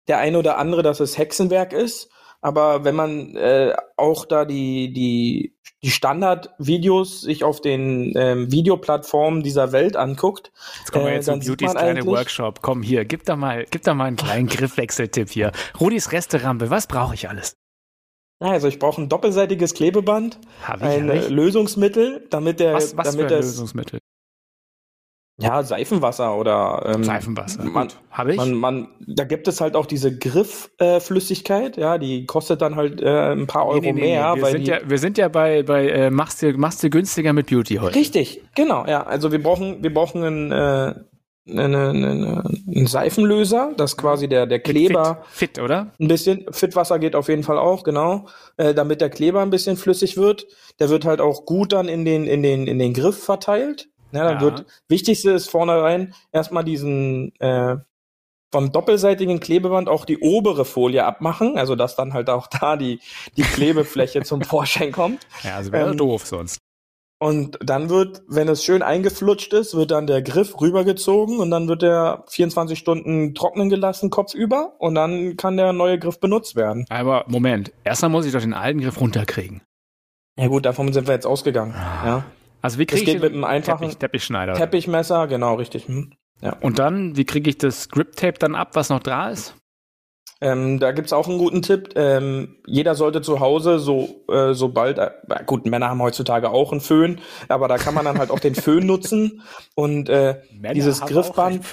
der 0.08 0.18
eine 0.18 0.38
oder 0.38 0.58
andere, 0.58 0.82
dass 0.82 0.98
es 0.98 1.16
Hexenwerk 1.16 1.72
ist. 1.72 2.10
Aber 2.40 2.84
wenn 2.84 2.94
man 2.94 3.34
äh, 3.36 3.74
auch 3.96 4.24
da 4.24 4.44
die, 4.44 4.92
die, 4.92 5.54
die 5.82 5.90
Standardvideos 5.90 7.22
sich 7.22 7.44
auf 7.44 7.60
den 7.60 8.12
ähm, 8.16 8.52
Videoplattformen 8.52 9.42
dieser 9.42 9.72
Welt 9.72 9.96
anguckt, 9.96 10.52
Jetzt 10.78 10.92
kommen 10.92 11.06
wir 11.06 11.12
äh, 11.12 11.14
jetzt 11.16 11.26
zum 11.26 11.34
dann 11.34 11.40
sieht 11.42 11.58
Beautys 11.58 11.74
kleine 11.74 12.06
Workshop. 12.06 12.62
Komm 12.62 12.82
hier, 12.82 13.04
gib 13.04 13.24
da 13.24 13.36
mal, 13.36 13.66
gib 13.70 13.82
da 13.82 13.94
mal 13.94 14.04
einen 14.04 14.16
kleinen 14.16 14.48
Griffwechseltipp 14.48 15.30
hier. 15.30 15.52
Rudis 15.80 16.12
Resterampe, 16.12 16.70
was 16.70 16.86
brauche 16.86 17.14
ich 17.14 17.28
alles? 17.28 17.56
Ja, 18.40 18.50
also 18.50 18.68
ich 18.68 18.78
brauche 18.78 19.00
ein 19.00 19.08
doppelseitiges 19.08 19.72
Klebeband, 19.72 20.38
ich, 20.62 20.82
ein 20.82 21.08
äh? 21.08 21.28
Lösungsmittel, 21.28 22.26
damit 22.28 22.60
der, 22.60 22.74
Was, 22.74 22.96
was 22.96 23.08
für 23.08 23.16
damit 23.16 23.32
ein 23.32 23.38
das, 23.38 23.46
Lösungsmittel? 23.46 24.00
Ja, 25.38 25.62
Seifenwasser 25.62 26.36
oder 26.36 26.94
ähm, 26.94 27.04
Seifenwasser. 27.04 27.64
Man. 27.64 27.88
Habe 28.10 28.30
ich? 28.30 28.36
man, 28.38 28.54
man, 28.54 28.88
da 29.06 29.24
gibt 29.24 29.48
es 29.48 29.60
halt 29.60 29.76
auch 29.76 29.84
diese 29.84 30.16
Griffflüssigkeit, 30.16 31.76
äh, 31.76 31.80
ja, 31.80 31.98
die 31.98 32.24
kostet 32.24 32.62
dann 32.62 32.76
halt 32.76 33.02
äh, 33.02 33.32
ein 33.32 33.46
paar 33.46 33.66
Euro 33.66 33.80
Nee, 33.80 33.92
nee, 33.92 34.00
nee, 34.00 34.06
mehr. 34.12 34.34
Wir, 34.36 34.46
sind 34.46 34.66
ja, 34.66 34.78
wir 34.86 34.98
sind 34.98 35.18
ja 35.18 35.28
bei, 35.28 35.62
bei 35.62 35.88
äh, 35.88 36.10
machst, 36.10 36.40
dir, 36.40 36.56
machst 36.56 36.82
dir 36.82 36.88
günstiger 36.88 37.34
mit 37.34 37.48
Beauty 37.48 37.76
heute. 37.76 37.94
richtig, 37.94 38.42
genau, 38.54 38.86
ja, 38.86 39.02
also 39.02 39.30
wir 39.30 39.42
brauchen, 39.42 39.82
wir 39.82 39.92
brauchen 39.92 40.24
einen, 40.24 40.52
äh, 40.52 40.94
einen, 41.48 41.74
einen, 41.74 42.64
einen 42.66 42.86
Seifenlöser, 42.86 43.74
das 43.76 43.98
quasi 43.98 44.28
der, 44.28 44.46
der 44.46 44.60
Kleber 44.60 45.22
Fit, 45.28 45.50
fit, 45.56 45.62
oder? 45.62 45.92
ein 46.00 46.08
bisschen, 46.08 46.46
Fitwasser 46.50 46.98
geht 46.98 47.14
auf 47.14 47.28
jeden 47.28 47.42
Fall 47.42 47.58
auch, 47.58 47.84
genau, 47.84 48.26
äh, 48.56 48.72
damit 48.72 49.02
der 49.02 49.10
Kleber 49.10 49.42
ein 49.42 49.50
bisschen 49.50 49.76
flüssig 49.76 50.16
wird. 50.16 50.46
Der 50.80 50.88
wird 50.88 51.04
halt 51.04 51.20
auch 51.20 51.44
gut 51.44 51.72
dann 51.72 51.88
in 51.88 52.06
den, 52.06 52.26
in 52.26 52.42
den, 52.42 52.66
in 52.66 52.78
den 52.78 52.94
Griff 52.94 53.22
verteilt. 53.22 53.88
Ja, 54.16 54.24
dann 54.24 54.36
Ja. 54.36 54.40
wird, 54.42 54.66
wichtigste 54.88 55.30
ist 55.30 55.50
vornherein 55.50 56.14
erstmal 56.32 56.64
diesen, 56.64 57.34
äh, 57.40 57.76
vom 58.52 58.72
doppelseitigen 58.72 59.40
Klebeband 59.40 59.88
auch 59.88 60.04
die 60.04 60.18
obere 60.18 60.64
Folie 60.64 61.04
abmachen, 61.04 61.58
also 61.58 61.74
dass 61.76 61.96
dann 61.96 62.14
halt 62.14 62.30
auch 62.30 62.46
da 62.60 62.76
die, 62.76 63.00
die 63.36 63.42
Klebefläche 63.42 64.22
zum 64.22 64.42
Vorschein 64.42 64.92
kommt. 64.92 65.26
Ja, 65.42 65.56
also 65.56 65.72
wäre 65.72 65.90
Ähm, 65.90 65.96
doof 65.96 66.26
sonst. 66.26 66.58
Und 67.18 67.58
dann 67.62 67.88
wird, 67.88 68.22
wenn 68.28 68.46
es 68.46 68.62
schön 68.62 68.82
eingeflutscht 68.82 69.54
ist, 69.54 69.74
wird 69.74 69.90
dann 69.90 70.06
der 70.06 70.20
Griff 70.20 70.60
rübergezogen 70.60 71.38
und 71.38 71.50
dann 71.50 71.66
wird 71.66 71.80
der 71.80 72.24
24 72.28 72.78
Stunden 72.78 73.34
trocknen 73.34 73.70
gelassen, 73.70 74.10
kopfüber, 74.10 74.74
und 74.78 74.94
dann 74.94 75.38
kann 75.38 75.56
der 75.56 75.72
neue 75.72 75.98
Griff 75.98 76.20
benutzt 76.20 76.56
werden. 76.56 76.84
Aber 76.90 77.24
Moment, 77.26 77.72
erstmal 77.84 78.10
muss 78.10 78.26
ich 78.26 78.32
doch 78.32 78.42
den 78.42 78.52
alten 78.52 78.82
Griff 78.82 79.00
runterkriegen. 79.00 79.62
Ja 80.38 80.48
gut, 80.48 80.66
davon 80.66 80.92
sind 80.92 81.06
wir 81.06 81.14
jetzt 81.14 81.26
ausgegangen. 81.26 81.72
Ja. 81.74 82.24
Also 82.66 82.80
wie 82.80 82.86
kriege 82.86 83.02
ich 83.02 83.06
geht 83.12 83.22
mit 83.22 83.32
einem 83.32 83.44
einfachen 83.44 83.82
Teppich, 83.82 83.98
Teppichschneider? 83.98 84.54
Teppichmesser, 84.54 85.28
genau, 85.28 85.54
richtig. 85.54 85.86
Hm. 85.86 86.10
Und 86.60 86.80
dann, 86.80 87.16
wie 87.16 87.24
kriege 87.24 87.48
ich 87.48 87.58
das 87.58 87.90
Grip-Tape 87.90 88.40
dann 88.40 88.56
ab, 88.56 88.70
was 88.72 88.90
noch 88.90 88.98
da 88.98 89.30
ist? 89.30 89.54
Ähm, 90.40 90.80
da 90.80 90.90
gibt's 90.90 91.12
auch 91.12 91.28
einen 91.28 91.38
guten 91.38 91.62
Tipp. 91.62 91.90
Ähm, 91.94 92.56
jeder 92.66 92.96
sollte 92.96 93.22
zu 93.22 93.38
Hause 93.38 93.78
so 93.78 94.24
äh, 94.28 94.52
sobald 94.52 94.98
äh, 94.98 95.12
gut 95.46 95.64
Männer 95.64 95.90
haben 95.90 96.02
heutzutage 96.02 96.50
auch 96.50 96.72
einen 96.72 96.80
Föhn, 96.80 97.20
aber 97.48 97.68
da 97.68 97.78
kann 97.78 97.94
man 97.94 98.04
dann 98.04 98.18
halt 98.18 98.32
auch 98.32 98.40
den 98.40 98.54
Föhn 98.56 98.84
nutzen 98.84 99.42
und 99.76 100.08
äh, 100.08 100.40
dieses 100.74 101.02
haben 101.02 101.12
Griffband 101.12 101.64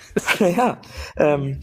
ja, 0.40 0.78
ähm, 1.18 1.60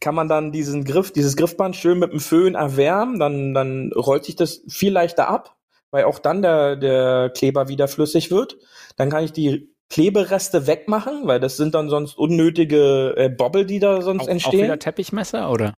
kann 0.00 0.14
man 0.14 0.28
dann 0.28 0.52
diesen 0.52 0.84
Griff, 0.84 1.12
dieses 1.12 1.34
Griffband 1.34 1.76
schön 1.76 1.98
mit 1.98 2.12
dem 2.12 2.20
Föhn 2.20 2.54
erwärmen, 2.54 3.18
dann, 3.18 3.54
dann 3.54 3.90
rollt 3.96 4.26
sich 4.26 4.36
das 4.36 4.60
viel 4.68 4.92
leichter 4.92 5.28
ab, 5.28 5.57
weil 5.90 6.04
auch 6.04 6.18
dann 6.18 6.42
der, 6.42 6.76
der 6.76 7.30
Kleber 7.34 7.68
wieder 7.68 7.88
flüssig 7.88 8.30
wird. 8.30 8.56
Dann 8.96 9.10
kann 9.10 9.24
ich 9.24 9.32
die 9.32 9.74
Klebereste 9.90 10.66
wegmachen, 10.66 11.26
weil 11.26 11.40
das 11.40 11.56
sind 11.56 11.74
dann 11.74 11.88
sonst 11.88 12.18
unnötige 12.18 13.14
äh, 13.16 13.28
Bobbel, 13.30 13.64
die 13.64 13.78
da 13.78 14.02
sonst 14.02 14.22
Auch, 14.22 14.26
auch 14.26 14.30
entstehen. 14.32 14.64
wieder 14.64 14.78
Teppichmesser, 14.78 15.50
oder? 15.50 15.72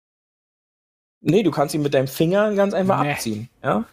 nee, 1.21 1.43
du 1.43 1.51
kannst 1.51 1.75
ihn 1.75 1.83
mit 1.83 1.95
deinem 1.95 2.07
Finger 2.07 2.55
ganz 2.55 2.75
einfach 2.75 3.03
Nee. 3.03 3.11
abziehen. 3.13 3.49
Ja? 3.63 3.85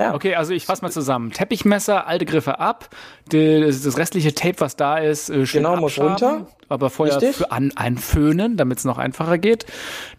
Ja. 0.00 0.14
Okay, 0.14 0.34
also 0.34 0.54
ich 0.54 0.64
fasse 0.64 0.82
mal 0.82 0.90
zusammen. 0.90 1.30
Teppichmesser, 1.30 2.06
alte 2.06 2.24
Griffe 2.24 2.58
ab, 2.58 2.88
das, 3.28 3.82
das 3.82 3.98
restliche 3.98 4.34
Tape, 4.34 4.56
was 4.58 4.74
da 4.76 4.96
ist, 4.98 5.28
äh, 5.28 5.44
schön 5.46 5.62
Genau, 5.62 5.76
muss 5.76 5.98
runter. 5.98 6.46
aber 6.70 6.88
vorher 6.88 7.20
für 7.20 7.52
an, 7.52 7.72
einföhnen, 7.76 8.56
damit 8.56 8.78
es 8.78 8.84
noch 8.86 8.96
einfacher 8.98 9.36
geht. 9.38 9.66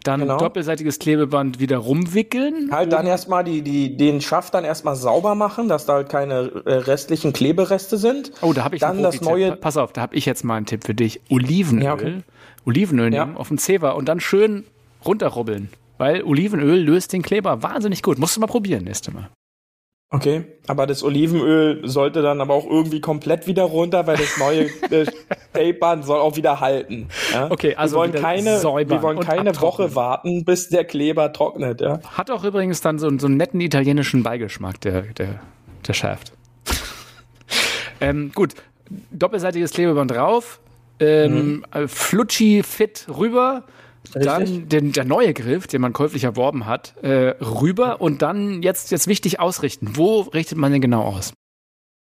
Dann 0.04 0.20
Genau. 0.20 0.38
doppelseitiges 0.38 0.98
Klebeband 1.00 1.58
wieder 1.58 1.78
rumwickeln. 1.78 2.70
Halt 2.70 2.92
dann 2.92 3.06
erstmal 3.06 3.42
die, 3.42 3.62
die, 3.62 3.96
den 3.96 4.20
Schaft 4.20 4.54
dann 4.54 4.64
erstmal 4.64 4.94
sauber 4.94 5.34
machen, 5.34 5.68
dass 5.68 5.84
da 5.86 5.94
halt 5.94 6.08
keine 6.08 6.52
äh, 6.64 6.74
restlichen 6.74 7.32
Klebereste 7.32 7.96
sind. 7.98 8.30
Oh, 8.40 8.52
da 8.52 8.62
habe 8.64 8.76
ich 8.76 8.80
Dann 8.80 9.02
das 9.02 9.20
neue- 9.20 9.50
Pa- 9.50 9.56
Pass 9.56 9.76
auf, 9.76 9.92
da 9.92 10.02
habe 10.02 10.14
ich 10.14 10.26
jetzt 10.26 10.44
mal 10.44 10.56
einen 10.56 10.66
Tipp 10.66 10.84
für 10.84 10.94
dich. 10.94 11.20
Olivenöl. 11.28 11.84
Ja, 11.84 11.94
okay. 11.94 12.22
Olivenöl 12.64 13.12
Ja. 13.12 13.24
nehmen, 13.24 13.36
auf 13.36 13.48
dem 13.48 13.58
Zewa 13.58 13.90
und 13.90 14.06
dann 14.08 14.20
schön 14.20 14.64
runterrubbeln. 15.04 15.70
Weil 15.98 16.22
Olivenöl 16.22 16.78
löst 16.80 17.12
den 17.12 17.22
Kleber 17.22 17.62
wahnsinnig 17.62 18.02
gut. 18.02 18.18
Musst 18.18 18.36
du 18.36 18.40
mal 18.40 18.46
probieren, 18.46 18.84
nächste 18.84 19.10
Mal. 19.12 19.28
Okay, 20.14 20.44
aber 20.66 20.86
das 20.86 21.02
Olivenöl 21.02 21.88
sollte 21.88 22.20
dann 22.20 22.42
aber 22.42 22.52
auch 22.52 22.66
irgendwie 22.66 23.00
komplett 23.00 23.46
wieder 23.46 23.62
runter, 23.62 24.06
weil 24.06 24.18
das 24.18 24.36
neue 24.36 24.66
äh, 24.90 25.06
Tapeband 25.54 26.04
soll 26.04 26.20
auch 26.20 26.36
wieder 26.36 26.60
halten. 26.60 27.08
Ja? 27.32 27.50
Okay, 27.50 27.74
also 27.76 27.94
wir 27.96 28.00
wollen 28.00 28.12
keine, 28.12 28.58
säubern 28.58 28.98
wir 28.98 29.02
wollen 29.02 29.20
keine. 29.20 29.58
Woche 29.58 29.94
warten, 29.94 30.44
bis 30.44 30.68
der 30.68 30.84
Kleber 30.84 31.32
trocknet. 31.32 31.80
Ja? 31.80 32.00
Hat 32.16 32.30
auch 32.30 32.44
übrigens 32.44 32.82
dann 32.82 32.98
so, 32.98 33.08
so 33.18 33.26
einen 33.26 33.38
netten 33.38 33.60
italienischen 33.62 34.22
Beigeschmack, 34.22 34.80
der, 34.82 35.00
der, 35.02 35.40
der 35.86 35.92
Shaft. 35.94 36.32
ähm, 38.02 38.32
gut, 38.34 38.54
doppelseitiges 39.10 39.70
Klebeband 39.72 40.10
drauf, 40.10 40.60
ähm, 41.00 41.32
Mhm. 41.34 41.64
äh, 41.72 41.88
Flutschi 41.88 42.62
fit 42.62 43.06
rüber, 43.08 43.64
dann 44.14 44.68
den, 44.68 44.92
der 44.92 45.04
neue 45.04 45.32
Griff, 45.34 45.66
den 45.66 45.80
man 45.80 45.92
käuflich 45.92 46.24
erworben 46.24 46.66
hat, 46.66 46.94
äh, 47.02 47.34
rüber 47.40 48.00
und 48.00 48.22
dann 48.22 48.62
jetzt, 48.62 48.90
jetzt 48.90 49.06
wichtig 49.06 49.40
ausrichten. 49.40 49.96
Wo 49.96 50.20
richtet 50.20 50.58
man 50.58 50.72
den 50.72 50.80
genau 50.80 51.02
aus? 51.02 51.32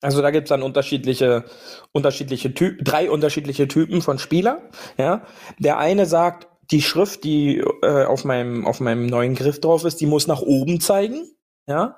Also 0.00 0.22
da 0.22 0.30
gibt's 0.30 0.50
dann 0.50 0.62
unterschiedliche, 0.62 1.44
unterschiedliche 1.92 2.54
Typen, 2.54 2.84
drei 2.84 3.10
unterschiedliche 3.10 3.66
Typen 3.66 4.00
von 4.00 4.18
Spieler. 4.18 4.62
Ja, 4.96 5.22
der 5.58 5.78
eine 5.78 6.06
sagt, 6.06 6.46
die 6.70 6.82
Schrift, 6.82 7.24
die 7.24 7.58
äh, 7.82 8.04
auf 8.04 8.24
meinem 8.24 8.66
auf 8.66 8.80
meinem 8.80 9.06
neuen 9.06 9.34
Griff 9.34 9.60
drauf 9.60 9.84
ist, 9.84 10.00
die 10.00 10.06
muss 10.06 10.26
nach 10.26 10.42
oben 10.42 10.80
zeigen. 10.80 11.28
Ja, 11.66 11.96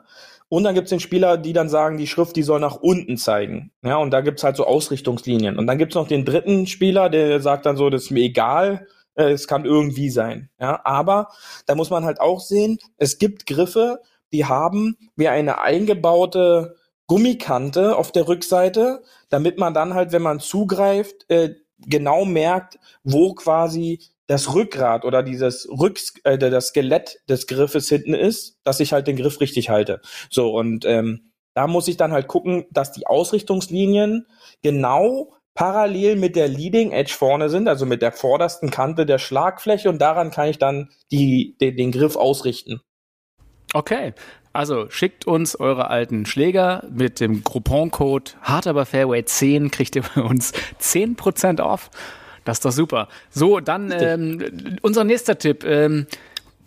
und 0.48 0.64
dann 0.64 0.74
gibt's 0.74 0.90
den 0.90 1.00
Spieler, 1.00 1.36
die 1.36 1.52
dann 1.52 1.68
sagen, 1.68 1.96
die 1.96 2.06
Schrift, 2.06 2.36
die 2.36 2.42
soll 2.42 2.58
nach 2.58 2.76
unten 2.76 3.16
zeigen. 3.16 3.70
Ja, 3.84 3.98
und 3.98 4.10
da 4.10 4.20
gibt's 4.20 4.42
halt 4.42 4.56
so 4.56 4.66
Ausrichtungslinien. 4.66 5.58
Und 5.58 5.66
dann 5.66 5.78
gibt's 5.78 5.94
noch 5.94 6.08
den 6.08 6.24
dritten 6.24 6.66
Spieler, 6.66 7.08
der 7.08 7.40
sagt 7.40 7.66
dann 7.66 7.76
so, 7.76 7.90
das 7.90 8.04
ist 8.04 8.10
mir 8.10 8.24
egal, 8.24 8.88
äh, 9.14 9.30
es 9.30 9.46
kann 9.46 9.64
irgendwie 9.64 10.10
sein. 10.10 10.50
Ja, 10.60 10.80
aber 10.84 11.28
da 11.66 11.74
muss 11.74 11.90
man 11.90 12.04
halt 12.04 12.20
auch 12.20 12.40
sehen, 12.40 12.78
es 12.96 13.18
gibt 13.18 13.46
Griffe, 13.46 14.00
die 14.32 14.44
haben 14.44 14.96
wie 15.16 15.28
eine 15.28 15.60
eingebaute 15.60 16.76
Gummikante 17.06 17.96
auf 17.96 18.12
der 18.12 18.28
Rückseite, 18.28 19.02
damit 19.28 19.58
man 19.58 19.74
dann 19.74 19.94
halt, 19.94 20.12
wenn 20.12 20.22
man 20.22 20.38
zugreift, 20.38 21.28
äh, 21.28 21.54
genau 21.78 22.24
merkt, 22.24 22.78
wo 23.02 23.34
quasi 23.34 24.00
das 24.26 24.54
Rückgrat 24.54 25.04
oder 25.04 25.24
dieses 25.24 25.68
Rück 25.68 25.98
äh, 26.22 26.38
das 26.38 26.68
Skelett 26.68 27.18
des 27.28 27.48
Griffes 27.48 27.88
hinten 27.88 28.14
ist, 28.14 28.58
dass 28.62 28.78
ich 28.78 28.92
halt 28.92 29.08
den 29.08 29.16
Griff 29.16 29.40
richtig 29.40 29.70
halte. 29.70 30.00
So 30.30 30.56
und 30.56 30.84
ähm, 30.84 31.32
da 31.54 31.66
muss 31.66 31.88
ich 31.88 31.96
dann 31.96 32.12
halt 32.12 32.28
gucken, 32.28 32.66
dass 32.70 32.92
die 32.92 33.08
Ausrichtungslinien 33.08 34.26
genau 34.62 35.34
parallel 35.54 36.16
mit 36.16 36.36
der 36.36 36.48
Leading 36.48 36.92
Edge 36.92 37.12
vorne 37.16 37.48
sind, 37.48 37.68
also 37.68 37.86
mit 37.86 38.02
der 38.02 38.12
vordersten 38.12 38.70
Kante 38.70 39.06
der 39.06 39.18
Schlagfläche 39.18 39.88
und 39.88 39.98
daran 39.98 40.30
kann 40.30 40.48
ich 40.48 40.58
dann 40.58 40.90
die, 41.10 41.56
den, 41.60 41.76
den 41.76 41.92
Griff 41.92 42.16
ausrichten. 42.16 42.80
Okay. 43.74 44.14
Also 44.52 44.90
schickt 44.90 45.26
uns 45.28 45.54
eure 45.54 45.90
alten 45.90 46.26
Schläger 46.26 46.84
mit 46.90 47.20
dem 47.20 47.44
Groupon-Code 47.44 48.32
hart 48.42 48.66
aber 48.66 48.84
Fairway 48.84 49.24
10 49.24 49.70
kriegt 49.70 49.94
ihr 49.94 50.02
bei 50.14 50.22
uns 50.22 50.52
10% 50.80 51.60
off. 51.62 51.90
Das 52.44 52.58
ist 52.58 52.64
doch 52.64 52.72
super. 52.72 53.08
So, 53.30 53.60
dann 53.60 53.92
ähm, 53.92 54.78
unser 54.82 55.04
nächster 55.04 55.38
Tipp. 55.38 55.64
Ähm, 55.64 56.06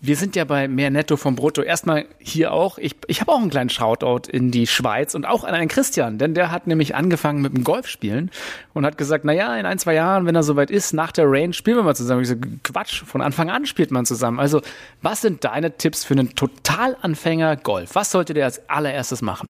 wir 0.06 0.18
sind 0.18 0.36
ja 0.36 0.44
bei 0.44 0.68
mehr 0.68 0.90
Netto 0.90 1.16
vom 1.16 1.38
Brutto. 1.38 1.62
Erstmal 1.62 2.06
hier 2.20 2.52
auch. 2.52 2.78
Ich, 2.78 2.94
ich 3.08 3.22
habe 3.22 3.32
auch 3.32 3.40
einen 3.40 3.50
kleinen 3.50 3.70
Shoutout 3.70 4.30
in 4.30 4.52
die 4.52 4.68
Schweiz 4.68 5.16
und 5.16 5.26
auch 5.26 5.46
an 5.46 5.54
einen 5.54 5.70
Christian, 5.70 6.18
denn 6.18 6.34
der 6.34 6.52
hat 6.52 6.68
nämlich 6.68 6.94
angefangen 6.94 7.42
mit 7.42 7.56
dem 7.56 7.64
Golfspielen 7.64 8.30
und 8.74 8.86
hat 8.86 8.98
gesagt, 8.98 9.24
na 9.24 9.32
ja, 9.32 9.56
in 9.56 9.66
ein, 9.66 9.80
zwei 9.80 9.94
Jahren, 9.94 10.26
wenn 10.26 10.36
er 10.36 10.44
soweit 10.44 10.72
ist, 10.72 10.92
nach 10.92 11.14
der 11.14 11.24
Range 11.32 11.54
spielen 11.54 11.78
wir 11.78 11.84
mal 11.84 11.96
zusammen. 11.96 12.22
Ich 12.22 12.28
so, 12.28 12.36
Quatsch, 12.66 13.02
von 13.06 13.22
Anfang 13.22 13.50
an 13.50 13.66
spielt 13.66 13.92
man 13.92 14.06
zusammen. 14.06 14.42
Also, 14.42 14.62
was 15.02 15.22
sind 15.22 15.46
deine 15.46 15.78
Tipps 15.78 16.04
für 16.04 16.16
einen 16.16 16.36
Totalanfänger 16.36 17.56
Golf? 17.56 17.96
Was 17.96 18.12
sollte 18.12 18.34
der 18.34 18.44
als 18.44 18.68
allererstes 18.70 19.22
machen? 19.22 19.48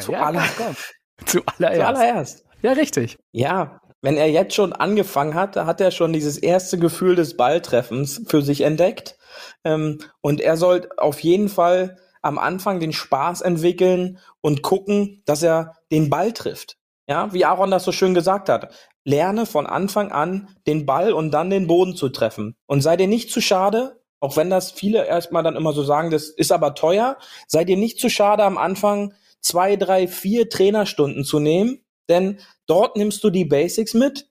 Zu, 0.00 0.12
Ja, 0.12 0.26
aller, 0.26 0.44
komm, 0.58 0.76
Zuallererst. 1.24 1.80
zuallererst. 1.80 2.44
Ja, 2.60 2.72
richtig. 2.72 3.16
Ja, 3.32 3.80
wenn 4.02 4.16
er 4.16 4.30
jetzt 4.30 4.54
schon 4.54 4.72
angefangen 4.72 5.34
hat, 5.34 5.56
hat 5.56 5.80
er 5.80 5.90
schon 5.90 6.12
dieses 6.12 6.38
erste 6.38 6.78
Gefühl 6.78 7.16
des 7.16 7.36
Balltreffens 7.36 8.22
für 8.26 8.42
sich 8.42 8.62
entdeckt. 8.62 9.18
Ähm, 9.64 9.98
und 10.20 10.40
er 10.40 10.56
soll 10.56 10.88
auf 10.96 11.20
jeden 11.20 11.48
Fall 11.48 11.98
am 12.22 12.38
Anfang 12.38 12.80
den 12.80 12.92
Spaß 12.92 13.40
entwickeln 13.40 14.18
und 14.40 14.62
gucken, 14.62 15.22
dass 15.26 15.42
er 15.42 15.76
den 15.90 16.10
Ball 16.10 16.32
trifft. 16.32 16.76
Ja, 17.08 17.32
wie 17.32 17.44
Aaron 17.44 17.70
das 17.70 17.84
so 17.84 17.92
schön 17.92 18.14
gesagt 18.14 18.48
hat. 18.48 18.72
Lerne 19.04 19.46
von 19.46 19.66
Anfang 19.66 20.12
an 20.12 20.48
den 20.66 20.86
Ball 20.86 21.12
und 21.12 21.32
dann 21.32 21.50
den 21.50 21.66
Boden 21.66 21.96
zu 21.96 22.08
treffen. 22.08 22.56
Und 22.66 22.82
sei 22.82 22.96
dir 22.96 23.08
nicht 23.08 23.30
zu 23.30 23.40
schade, 23.40 24.00
auch 24.20 24.36
wenn 24.36 24.50
das 24.50 24.70
viele 24.70 25.06
erstmal 25.06 25.42
dann 25.42 25.56
immer 25.56 25.72
so 25.72 25.82
sagen, 25.82 26.10
das 26.10 26.28
ist 26.28 26.52
aber 26.52 26.74
teuer, 26.74 27.16
sei 27.46 27.64
dir 27.64 27.76
nicht 27.76 27.98
zu 27.98 28.10
schade 28.10 28.44
am 28.44 28.58
Anfang 28.58 29.14
zwei, 29.40 29.76
drei, 29.76 30.06
vier 30.06 30.50
Trainerstunden 30.50 31.24
zu 31.24 31.40
nehmen, 31.40 31.80
denn 32.10 32.40
dort 32.66 32.96
nimmst 32.96 33.24
du 33.24 33.30
die 33.30 33.44
Basics 33.44 33.94
mit. 33.94 34.28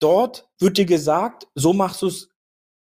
Dort 0.00 0.48
wird 0.58 0.78
dir 0.78 0.86
gesagt, 0.86 1.46
so 1.54 1.72
machst 1.72 2.02
du 2.02 2.08
es 2.08 2.30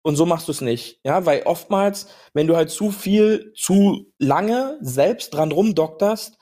und 0.02 0.16
so 0.16 0.26
machst 0.26 0.48
du 0.48 0.52
es 0.52 0.62
nicht. 0.62 1.00
Ja, 1.04 1.26
weil 1.26 1.44
oftmals, 1.44 2.08
wenn 2.34 2.48
du 2.48 2.56
halt 2.56 2.70
zu 2.70 2.92
viel, 2.92 3.54
zu 3.56 4.12
lange 4.18 4.78
selbst 4.82 5.34
dran 5.34 5.52
rumdokterst, 5.52 6.38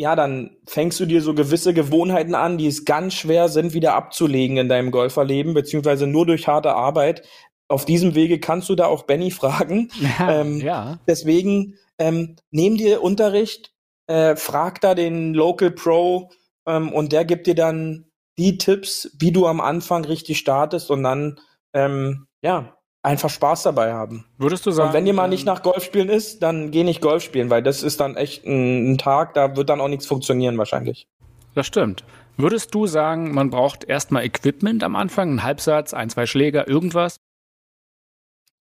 ja, 0.00 0.14
dann 0.14 0.56
fängst 0.66 1.00
du 1.00 1.06
dir 1.06 1.22
so 1.22 1.34
gewisse 1.34 1.74
Gewohnheiten 1.74 2.34
an, 2.34 2.56
die 2.56 2.68
es 2.68 2.84
ganz 2.84 3.14
schwer 3.14 3.48
sind, 3.48 3.74
wieder 3.74 3.94
abzulegen 3.94 4.56
in 4.56 4.68
deinem 4.68 4.92
Golferleben, 4.92 5.54
beziehungsweise 5.54 6.06
nur 6.06 6.24
durch 6.24 6.46
harte 6.46 6.74
Arbeit. 6.74 7.26
Auf 7.66 7.84
diesem 7.84 8.14
Wege 8.14 8.38
kannst 8.38 8.68
du 8.68 8.76
da 8.76 8.86
auch 8.86 9.02
Benny 9.04 9.30
fragen. 9.30 9.90
Ähm, 10.20 10.60
ja. 10.60 10.98
Deswegen 11.06 11.76
ähm, 11.98 12.36
nehm 12.50 12.76
dir 12.76 13.02
Unterricht, 13.02 13.72
äh, 14.06 14.36
frag 14.36 14.80
da 14.80 14.94
den 14.94 15.34
Local 15.34 15.70
Pro 15.72 16.30
ähm, 16.68 16.92
und 16.92 17.12
der 17.12 17.24
gibt 17.24 17.46
dir 17.46 17.54
dann 17.54 18.04
die 18.38 18.58
Tipps, 18.58 19.10
wie 19.18 19.32
du 19.32 19.46
am 19.46 19.60
Anfang 19.60 20.04
richtig 20.04 20.38
startest 20.38 20.90
und 20.90 21.02
dann 21.02 21.40
ähm, 21.72 22.26
ja 22.42 22.78
einfach 23.02 23.30
Spaß 23.30 23.64
dabei 23.64 23.92
haben. 23.92 24.26
Würdest 24.38 24.66
du 24.66 24.70
sagen, 24.70 24.88
Und 24.88 24.94
wenn 24.94 25.06
ihr 25.06 25.14
mal 25.14 25.24
ähm, 25.24 25.30
nicht 25.30 25.46
nach 25.46 25.62
Golf 25.62 25.82
spielen 25.82 26.08
ist, 26.08 26.42
dann 26.42 26.70
geh 26.70 26.84
nicht 26.84 27.00
Golf 27.00 27.22
spielen, 27.22 27.50
weil 27.50 27.62
das 27.62 27.82
ist 27.82 28.00
dann 28.00 28.16
echt 28.16 28.44
ein, 28.44 28.92
ein 28.92 28.98
Tag, 28.98 29.34
da 29.34 29.56
wird 29.56 29.70
dann 29.70 29.80
auch 29.80 29.88
nichts 29.88 30.06
funktionieren 30.06 30.58
wahrscheinlich. 30.58 31.08
Das 31.54 31.66
stimmt. 31.66 32.04
Würdest 32.36 32.74
du 32.74 32.86
sagen, 32.86 33.34
man 33.34 33.50
braucht 33.50 33.84
erstmal 33.84 34.24
Equipment 34.24 34.84
am 34.84 34.94
Anfang, 34.94 35.30
einen 35.30 35.42
Halbsatz, 35.42 35.92
ein, 35.92 36.10
zwei 36.10 36.26
Schläger, 36.26 36.68
irgendwas? 36.68 37.16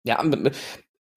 Ja, 0.03 0.23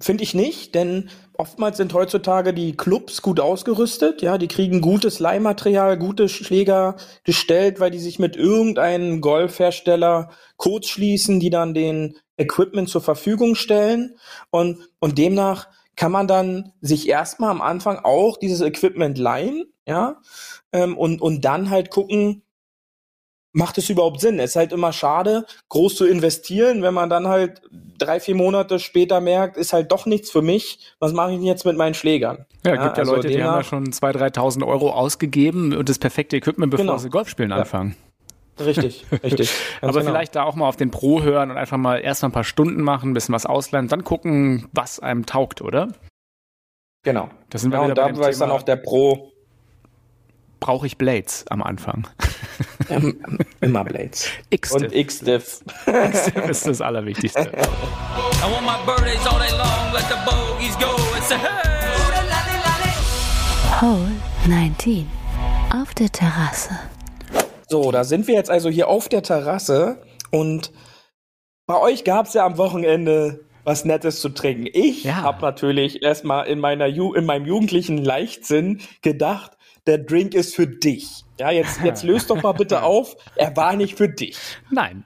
finde 0.01 0.22
ich 0.22 0.34
nicht, 0.34 0.74
denn 0.74 1.11
oftmals 1.34 1.76
sind 1.76 1.92
heutzutage 1.92 2.55
die 2.55 2.76
Clubs 2.76 3.20
gut 3.20 3.40
ausgerüstet, 3.40 4.22
ja, 4.22 4.38
die 4.38 4.46
kriegen 4.46 4.80
gutes 4.80 5.18
Leihmaterial, 5.18 5.99
gute 5.99 6.28
Schläger 6.28 6.96
gestellt, 7.24 7.80
weil 7.80 7.90
die 7.90 7.99
sich 7.99 8.18
mit 8.18 8.36
irgendeinem 8.36 9.20
Golfhersteller 9.20 10.30
Codes 10.57 10.88
schließen, 10.88 11.40
die 11.40 11.51
dann 11.51 11.74
den 11.74 12.16
Equipment 12.36 12.88
zur 12.88 13.01
Verfügung 13.01 13.57
stellen. 13.57 14.16
Und, 14.51 14.88
und 15.01 15.18
demnach 15.18 15.68
kann 15.96 16.12
man 16.12 16.28
dann 16.28 16.72
sich 16.80 17.09
erstmal 17.09 17.51
am 17.51 17.61
Anfang 17.61 17.99
auch 17.99 18.36
dieses 18.36 18.61
Equipment 18.61 19.18
leihen, 19.18 19.64
ja, 19.86 20.20
ähm, 20.72 20.96
und, 20.96 21.20
und 21.20 21.44
dann 21.44 21.70
halt 21.70 21.90
gucken, 21.90 22.42
macht 23.53 23.78
es 23.78 23.88
überhaupt 23.90 24.20
Sinn? 24.20 24.38
Es 24.38 24.51
ist 24.51 24.57
halt 24.57 24.72
immer 24.72 24.92
schade, 24.92 25.46
groß 25.68 25.96
zu 25.96 26.07
investieren, 26.07 26.82
wenn 26.82 26.94
man 26.94 27.09
dann 27.11 27.28
halt 27.28 27.62
drei, 27.99 28.20
vier 28.20 28.34
Monate 28.34 28.78
später 28.78 29.20
merkt, 29.20 29.57
ist 29.57 29.72
halt 29.72 29.90
doch 29.90 30.07
nichts 30.07 30.30
für 30.30 30.42
mich. 30.42 30.78
Was 31.01 31.12
mache 31.12 31.30
ich 31.32 31.36
denn 31.38 31.46
jetzt 31.46 31.64
mit 31.64 31.76
meinen 31.76 31.94
Schlägern? 31.94 32.46
Ja, 32.64 32.72
gibt 32.72 32.96
ja 32.96 33.03
also 33.03 33.14
Leute, 33.16 33.28
die 33.28 33.42
haben 33.42 33.55
da 33.55 33.64
schon 33.64 33.86
2.000, 33.86 34.34
3.000 34.36 34.66
Euro 34.66 34.92
ausgegeben 34.92 35.74
und 35.74 35.88
das 35.88 35.99
perfekte 35.99 36.36
Equipment, 36.36 36.70
bevor 36.70 36.84
Genau. 36.84 36.99
sie 36.99 37.09
Golfspielen 37.11 37.53
anfangen. 37.53 37.96
Richtig, 38.61 39.07
richtig. 39.22 39.53
Aber 39.80 39.92
genau. 40.01 40.11
vielleicht 40.11 40.34
da 40.34 40.42
auch 40.42 40.55
mal 40.57 40.68
auf 40.68 40.76
den 40.76 40.90
Pro 40.90 41.22
hören 41.22 41.51
und 41.51 41.57
einfach 41.57 41.76
mal 41.76 41.99
erst 41.99 42.22
mal 42.22 42.28
ein 42.28 42.32
paar 42.32 42.44
Stunden 42.44 42.82
machen, 42.82 43.11
ein 43.11 43.14
bisschen 43.14 43.34
was 43.34 43.46
auslernen, 43.46 43.88
dann 43.88 44.05
gucken, 44.05 44.68
was 44.72 44.99
einem 45.01 45.26
taugt, 45.26 45.62
oder? 45.62 45.88
Genau. 47.05 47.28
Da 47.51 47.59
sind 47.59 47.70
wir 47.70 47.78
Ja, 47.78 47.88
wieder 47.90 48.07
und 48.07 48.16
da 48.18 48.22
weiß 48.26 48.38
dann 48.38 48.51
auch 48.51 48.62
der 48.62 48.76
Pro 48.76 49.32
Brauche 50.61 50.86
ich 50.86 50.98
Blades 50.98 51.44
am 51.50 51.62
Anfang? 51.62 52.06
ähm, 52.90 53.18
immer 53.61 53.84
Blades. 53.84 54.28
X-Diff 54.50 54.82
Und 54.84 54.94
X-Diff. 54.94 55.61
ist 56.48 56.66
das 56.66 56.80
Allerwichtigste. 56.80 57.40
I 57.40 58.50
want 58.52 58.64
my 58.66 58.76
birthdays 58.84 59.24
all 59.26 59.38
day 59.38 59.50
long, 59.56 59.92
let 59.92 60.04
the 60.09 60.16
bogeys 60.24 60.76
go. 60.78 60.96
It's 61.16 61.30
a 61.32 61.36
hey! 61.38 61.78
Hole 63.80 64.11
19. 64.48 65.06
Auf 65.80 65.94
der 65.94 66.11
Terrasse. 66.11 66.76
So, 67.68 67.92
da 67.92 68.02
sind 68.02 68.26
wir 68.26 68.34
jetzt 68.34 68.50
also 68.50 68.68
hier 68.70 68.88
auf 68.88 69.09
der 69.09 69.22
Terrasse 69.22 70.02
und 70.30 70.72
bei 71.66 71.78
euch 71.78 72.02
gab's 72.04 72.34
ja 72.34 72.44
am 72.46 72.56
Wochenende 72.59 73.44
was 73.64 73.84
Nettes 73.84 74.20
zu 74.20 74.30
trinken. 74.30 74.66
Ich 74.72 75.04
Ja. 75.04 75.22
hab 75.22 75.42
natürlich 75.42 76.02
erstmal 76.02 76.46
in 76.46 76.59
meiner 76.59 76.86
Ju 76.86 77.12
in 77.12 77.26
meinem 77.26 77.44
jugendlichen 77.44 77.98
Leichtsinn 77.98 78.80
gedacht, 79.02 79.57
der 79.89 79.99
Drink 79.99 80.34
ist 80.34 80.55
für 80.55 80.66
dich. 80.66 81.24
Ja, 81.39 81.51
jetzt 81.51 81.80
jetzt 81.82 82.03
löst 82.05 82.30
doch 82.30 82.43
mal 82.43 82.53
bitte 82.53 82.82
auf, 82.84 83.16
er 83.36 83.57
war 83.57 83.74
nicht 83.74 83.97
für 83.97 84.09
dich. 84.09 84.36
Nein. 84.70 85.05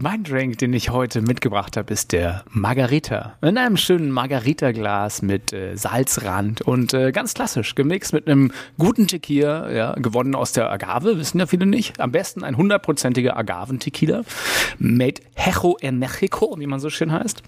Mein 0.00 0.24
Drink, 0.24 0.58
den 0.58 0.72
ich 0.72 0.90
heute 0.90 1.22
mitgebracht 1.22 1.76
habe, 1.76 1.92
ist 1.92 2.10
der 2.10 2.44
Margarita. 2.50 3.36
In 3.40 3.56
einem 3.56 3.76
schönen 3.76 4.10
Margarita-Glas 4.10 5.22
mit 5.22 5.52
äh, 5.52 5.76
Salzrand 5.76 6.60
und 6.60 6.92
äh, 6.92 7.12
ganz 7.12 7.34
klassisch 7.34 7.76
gemixt 7.76 8.12
mit 8.12 8.26
einem 8.26 8.50
guten 8.78 9.06
Tequila, 9.06 9.70
ja, 9.70 9.94
gewonnen 9.94 10.34
aus 10.34 10.50
der 10.50 10.72
Agave, 10.72 11.18
wissen 11.18 11.38
ja 11.38 11.46
viele 11.46 11.66
nicht. 11.66 12.00
Am 12.00 12.10
besten 12.10 12.42
ein 12.42 12.56
hundertprozentiger 12.56 13.36
Agaventequila, 13.36 14.22
made 14.78 15.20
Hejo 15.34 15.76
en 15.80 16.00
Mexico, 16.00 16.56
wie 16.58 16.66
man 16.66 16.80
so 16.80 16.90
schön 16.90 17.12
heißt. 17.12 17.42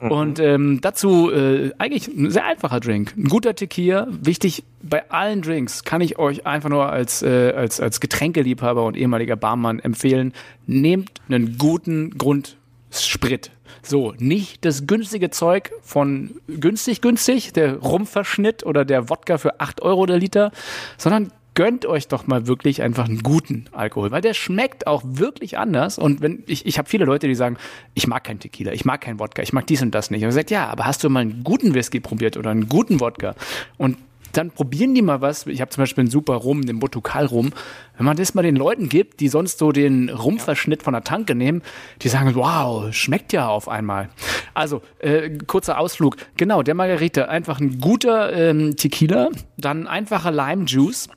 Mhm. 0.00 0.10
Und 0.10 0.38
ähm, 0.40 0.80
dazu 0.80 1.30
äh, 1.30 1.70
eigentlich 1.78 2.08
ein 2.08 2.32
sehr 2.32 2.46
einfacher 2.46 2.80
Drink. 2.80 3.14
Ein 3.16 3.28
guter 3.28 3.54
Tequila, 3.54 4.08
wichtig 4.10 4.64
bei 4.88 5.10
allen 5.10 5.42
Drinks 5.42 5.84
kann 5.84 6.00
ich 6.00 6.18
euch 6.18 6.46
einfach 6.46 6.68
nur 6.68 6.90
als, 6.90 7.22
äh, 7.22 7.52
als, 7.56 7.80
als 7.80 8.00
Getränkeliebhaber 8.00 8.84
und 8.84 8.96
ehemaliger 8.96 9.36
Barmann 9.36 9.78
empfehlen, 9.78 10.32
nehmt 10.66 11.10
einen 11.28 11.58
guten 11.58 11.75
Grundsprit. 11.84 13.50
So, 13.82 14.14
nicht 14.18 14.64
das 14.64 14.86
günstige 14.86 15.30
Zeug 15.30 15.70
von 15.82 16.40
günstig, 16.48 17.02
günstig, 17.02 17.52
der 17.52 17.76
Rumverschnitt 17.76 18.64
oder 18.64 18.84
der 18.84 19.08
Wodka 19.08 19.38
für 19.38 19.60
8 19.60 19.82
Euro 19.82 20.06
der 20.06 20.18
Liter, 20.18 20.50
sondern 20.98 21.30
gönnt 21.56 21.86
euch 21.86 22.06
doch 22.06 22.26
mal 22.26 22.46
wirklich 22.46 22.82
einfach 22.82 23.06
einen 23.06 23.22
guten 23.22 23.64
Alkohol, 23.72 24.10
weil 24.10 24.20
der 24.20 24.34
schmeckt 24.34 24.86
auch 24.86 25.02
wirklich 25.04 25.58
anders. 25.58 25.98
Und 25.98 26.20
wenn 26.20 26.44
ich, 26.46 26.66
ich 26.66 26.78
habe 26.78 26.88
viele 26.88 27.06
Leute, 27.06 27.26
die 27.26 27.34
sagen, 27.34 27.56
ich 27.94 28.06
mag 28.06 28.24
keinen 28.24 28.38
Tequila, 28.38 28.72
ich 28.72 28.84
mag 28.84 29.00
keinen 29.00 29.18
Wodka, 29.18 29.42
ich 29.42 29.52
mag 29.52 29.66
dies 29.66 29.82
und 29.82 29.94
das 29.94 30.10
nicht. 30.10 30.24
Und 30.24 30.32
sage, 30.32 30.52
ja, 30.52 30.68
aber 30.68 30.84
hast 30.84 31.02
du 31.02 31.08
mal 31.08 31.20
einen 31.20 31.42
guten 31.44 31.74
Whisky 31.74 31.98
probiert 31.98 32.36
oder 32.36 32.50
einen 32.50 32.68
guten 32.68 33.00
Wodka? 33.00 33.34
Und 33.78 33.96
dann 34.36 34.50
probieren 34.50 34.94
die 34.94 35.02
mal 35.02 35.20
was. 35.20 35.46
Ich 35.46 35.60
habe 35.60 35.70
zum 35.70 35.82
Beispiel 35.82 36.02
einen 36.02 36.10
super 36.10 36.34
Rum, 36.34 36.62
den 36.62 36.78
Botukal 36.78 37.26
Rum. 37.26 37.52
Wenn 37.96 38.06
man 38.06 38.16
das 38.16 38.34
mal 38.34 38.42
den 38.42 38.56
Leuten 38.56 38.88
gibt, 38.88 39.20
die 39.20 39.28
sonst 39.28 39.58
so 39.58 39.72
den 39.72 40.08
Rumverschnitt 40.08 40.82
von 40.82 40.92
der 40.92 41.04
Tanke 41.04 41.34
nehmen, 41.34 41.62
die 42.02 42.08
sagen, 42.08 42.34
wow, 42.34 42.92
schmeckt 42.94 43.32
ja 43.32 43.48
auf 43.48 43.68
einmal. 43.68 44.08
Also, 44.54 44.82
äh, 44.98 45.30
kurzer 45.46 45.78
Ausflug. 45.78 46.16
Genau, 46.36 46.62
der 46.62 46.74
Margarita, 46.74 47.24
einfach 47.24 47.60
ein 47.60 47.80
guter 47.80 48.32
ähm, 48.32 48.76
Tequila, 48.76 49.30
dann 49.56 49.86
einfacher 49.86 50.30
Lime 50.30 50.64
Juice. 50.64 51.08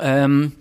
Ähm, 0.00 0.52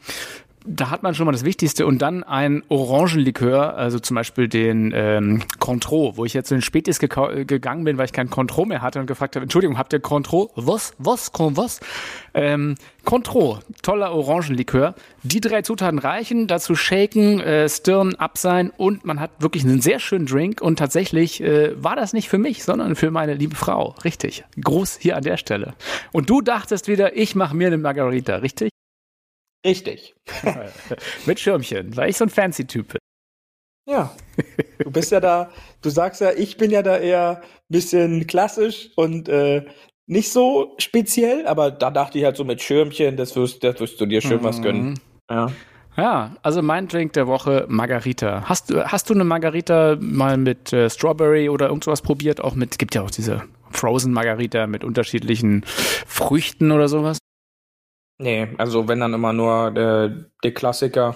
da 0.68 0.89
hat 0.89 1.01
man 1.01 1.15
schon 1.15 1.26
mal 1.26 1.32
das 1.32 1.45
Wichtigste 1.45 1.86
und 1.86 2.01
dann 2.01 2.24
ein 2.24 2.61
Orangenlikör, 2.68 3.78
also 3.78 3.99
zum 3.99 4.15
Beispiel 4.15 4.49
den 4.49 4.91
ähm, 4.93 5.43
Contro, 5.59 6.18
wo 6.18 6.26
ich 6.26 6.34
jetzt 6.34 6.51
in 6.51 6.57
den 6.57 6.61
Spätis 6.61 6.99
gegangen 6.99 7.86
bin, 7.86 7.97
weil 7.97 8.05
ich 8.05 8.13
kein 8.13 8.30
Contro 8.30 8.65
mehr 8.65 8.82
hatte 8.82 8.99
und 8.99 9.07
gefragt 9.07 9.36
habe, 9.36 9.43
Entschuldigung, 9.43 9.78
habt 9.78 9.93
ihr 9.93 10.01
Contro? 10.01 10.51
Was? 10.55 10.93
Was? 10.97 11.32
Was? 11.34 11.80
Ähm, 12.34 12.76
Contro, 13.05 13.59
toller 13.82 14.11
Orangenlikör. 14.11 14.93
Die 15.24 15.39
drei 15.39 15.61
Zutaten 15.61 15.99
reichen, 15.99 16.47
dazu 16.47 16.76
shaken, 16.76 17.39
äh, 17.39 17.70
stirren, 17.70 18.15
ab 18.15 18.38
sein 18.38 18.72
und 18.76 19.05
man 19.05 19.22
hat 19.22 19.32
wirklich 19.39 19.63
einen 19.63 19.80
sehr 19.80 19.99
schönen 19.99 20.26
Drink 20.26 20.61
und 20.61 20.78
tatsächlich 20.78 21.41
äh, 21.41 21.82
war 21.82 21.95
das 21.95 22.11
nicht 22.11 22.28
für 22.28 22.38
mich, 22.38 22.65
sondern 22.65 22.95
für 22.95 23.09
meine 23.09 23.36
liebe 23.36 23.55
Frau. 23.55 23.95
Richtig. 24.03 24.43
Gruß 24.61 24.97
hier 24.99 25.15
an 25.15 25.24
der 25.24 25.38
Stelle. 25.38 25.76
Und 26.11 26.30
du 26.30 26.41
dachtest 26.41 26.89
wieder, 26.89 27.15
ich 27.15 27.36
mache 27.36 27.55
mir 27.55 27.68
eine 27.68 27.78
Margarita, 27.78 28.38
richtig? 28.38 28.70
Richtig. 29.66 30.16
Mit 31.26 31.39
Schirmchen, 31.39 31.95
weil 31.95 32.10
ich 32.10 32.18
so 32.18 32.26
ein 32.26 32.30
Fancy-Typ 32.30 32.88
bin. 32.89 32.99
Ja. 33.88 34.14
Du 34.80 34.91
bist 34.91 35.12
ja 35.12 35.20
da, 35.20 35.49
du 35.82 35.89
sagst 35.89 36.22
ja, 36.22 36.32
ich 36.32 36.58
bin 36.58 36.72
ja 36.72 36.84
da 36.84 36.97
eher 36.97 37.41
ein 37.41 37.47
bisschen 37.70 38.28
klassisch 38.28 38.89
und 38.95 39.30
äh, 39.30 39.66
nicht 40.08 40.32
so 40.32 40.76
speziell, 40.78 41.47
aber 41.47 41.72
da 41.72 41.89
dachte 41.89 42.18
ich 42.18 42.26
halt 42.26 42.38
so 42.38 42.43
mit 42.43 42.62
Schirmchen, 42.62 43.18
das 43.18 43.36
wirst, 43.36 43.64
das 43.64 43.80
wirst 43.80 43.99
du 43.99 44.05
dir 44.05 44.22
schön 44.22 44.39
mhm. 44.39 44.43
was 44.43 44.62
gönnen. 44.62 44.89
Mhm. 44.89 44.95
Ja. 45.30 45.51
Ja, 45.95 46.36
also 46.43 46.62
mein 46.62 46.88
Drink 46.88 47.14
der 47.14 47.26
Woche, 47.26 47.66
Margarita. 47.70 48.43
Hast, 48.45 48.70
du 48.70 48.86
hast 48.86 49.10
du 49.10 49.16
eine 49.16 49.24
Margarita 49.24 49.97
mal 49.99 50.38
mit 50.38 50.72
äh, 50.72 50.91
Strawberry 50.91 51.49
oder 51.49 51.70
irgendwas 51.70 52.03
probiert? 52.03 52.39
Auch 52.39 52.53
mit, 52.53 52.78
gibt 52.78 52.93
ja 52.93 53.01
auch 53.01 53.10
diese 53.10 53.43
Frozen 53.72 54.14
Margarita 54.14 54.68
mit 54.68 54.84
unterschiedlichen 54.84 55.64
Früchten 55.66 56.72
oder 56.72 56.88
sowas? 56.88 57.18
Nee, 58.20 58.47
also 58.57 58.88
wenn 58.88 58.99
dann 58.99 59.13
immer 59.13 59.32
nur 59.32 59.70
der, 59.72 60.09
der 60.43 60.53
Klassiker, 60.53 61.15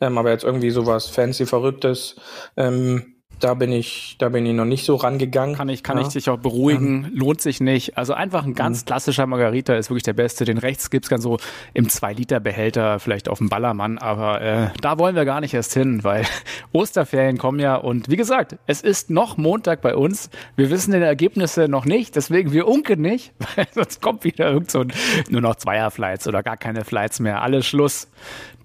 ähm, 0.00 0.16
aber 0.16 0.30
jetzt 0.30 0.44
irgendwie 0.44 0.70
sowas 0.70 1.06
fancy 1.08 1.44
Verrücktes, 1.44 2.16
ähm, 2.56 3.17
da 3.40 3.54
bin 3.54 3.72
ich, 3.72 4.16
da 4.18 4.28
bin 4.28 4.44
ich 4.46 4.54
noch 4.54 4.64
nicht 4.64 4.84
so 4.84 4.96
rangegangen. 4.96 5.56
Kann 5.56 5.68
ich, 5.68 5.82
kann 5.82 5.98
ja. 5.98 6.06
ich 6.06 6.12
dich 6.12 6.30
auch 6.30 6.38
beruhigen, 6.38 7.06
ähm. 7.06 7.12
lohnt 7.14 7.40
sich 7.40 7.60
nicht. 7.60 7.96
Also 7.96 8.14
einfach 8.14 8.44
ein 8.44 8.54
ganz 8.54 8.82
mhm. 8.82 8.86
klassischer 8.86 9.26
Margarita 9.26 9.74
ist 9.74 9.90
wirklich 9.90 10.02
der 10.02 10.12
beste. 10.12 10.44
Den 10.44 10.58
rechts 10.58 10.90
gibt's 10.90 11.08
ganz 11.08 11.22
so 11.22 11.38
im 11.74 11.86
2-Liter-Behälter, 11.86 12.98
vielleicht 12.98 13.28
auf 13.28 13.38
dem 13.38 13.48
Ballermann, 13.48 13.98
aber 13.98 14.40
äh, 14.40 14.68
da 14.80 14.98
wollen 14.98 15.14
wir 15.14 15.24
gar 15.24 15.40
nicht 15.40 15.54
erst 15.54 15.74
hin, 15.74 16.04
weil 16.04 16.24
Osterferien 16.72 17.38
kommen 17.38 17.60
ja 17.60 17.76
und 17.76 18.10
wie 18.10 18.16
gesagt, 18.16 18.56
es 18.66 18.80
ist 18.80 19.10
noch 19.10 19.36
Montag 19.36 19.80
bei 19.80 19.94
uns. 19.94 20.30
Wir 20.56 20.70
wissen 20.70 20.92
die 20.92 20.98
Ergebnisse 20.98 21.68
noch 21.68 21.84
nicht, 21.84 22.16
deswegen 22.16 22.52
wir 22.52 22.66
unken 22.66 23.00
nicht, 23.00 23.32
weil 23.56 23.66
sonst 23.72 24.02
kommt 24.02 24.24
wieder 24.24 24.50
irgend 24.50 24.70
so 24.70 24.80
ein, 24.80 24.92
nur 25.28 25.40
noch 25.40 25.56
Zweierflights 25.56 26.26
oder 26.26 26.42
gar 26.42 26.56
keine 26.56 26.84
Flights 26.84 27.20
mehr. 27.20 27.42
Alles 27.42 27.66
Schluss. 27.66 28.08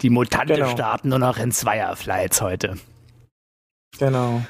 Die 0.01 0.09
Mutante 0.09 0.55
genau. 0.55 0.67
starten 0.67 1.09
nur 1.09 1.19
noch 1.19 1.37
in 1.37 1.51
Zweierflights 1.51 2.41
heute. 2.41 2.77
Genau. 3.99 4.41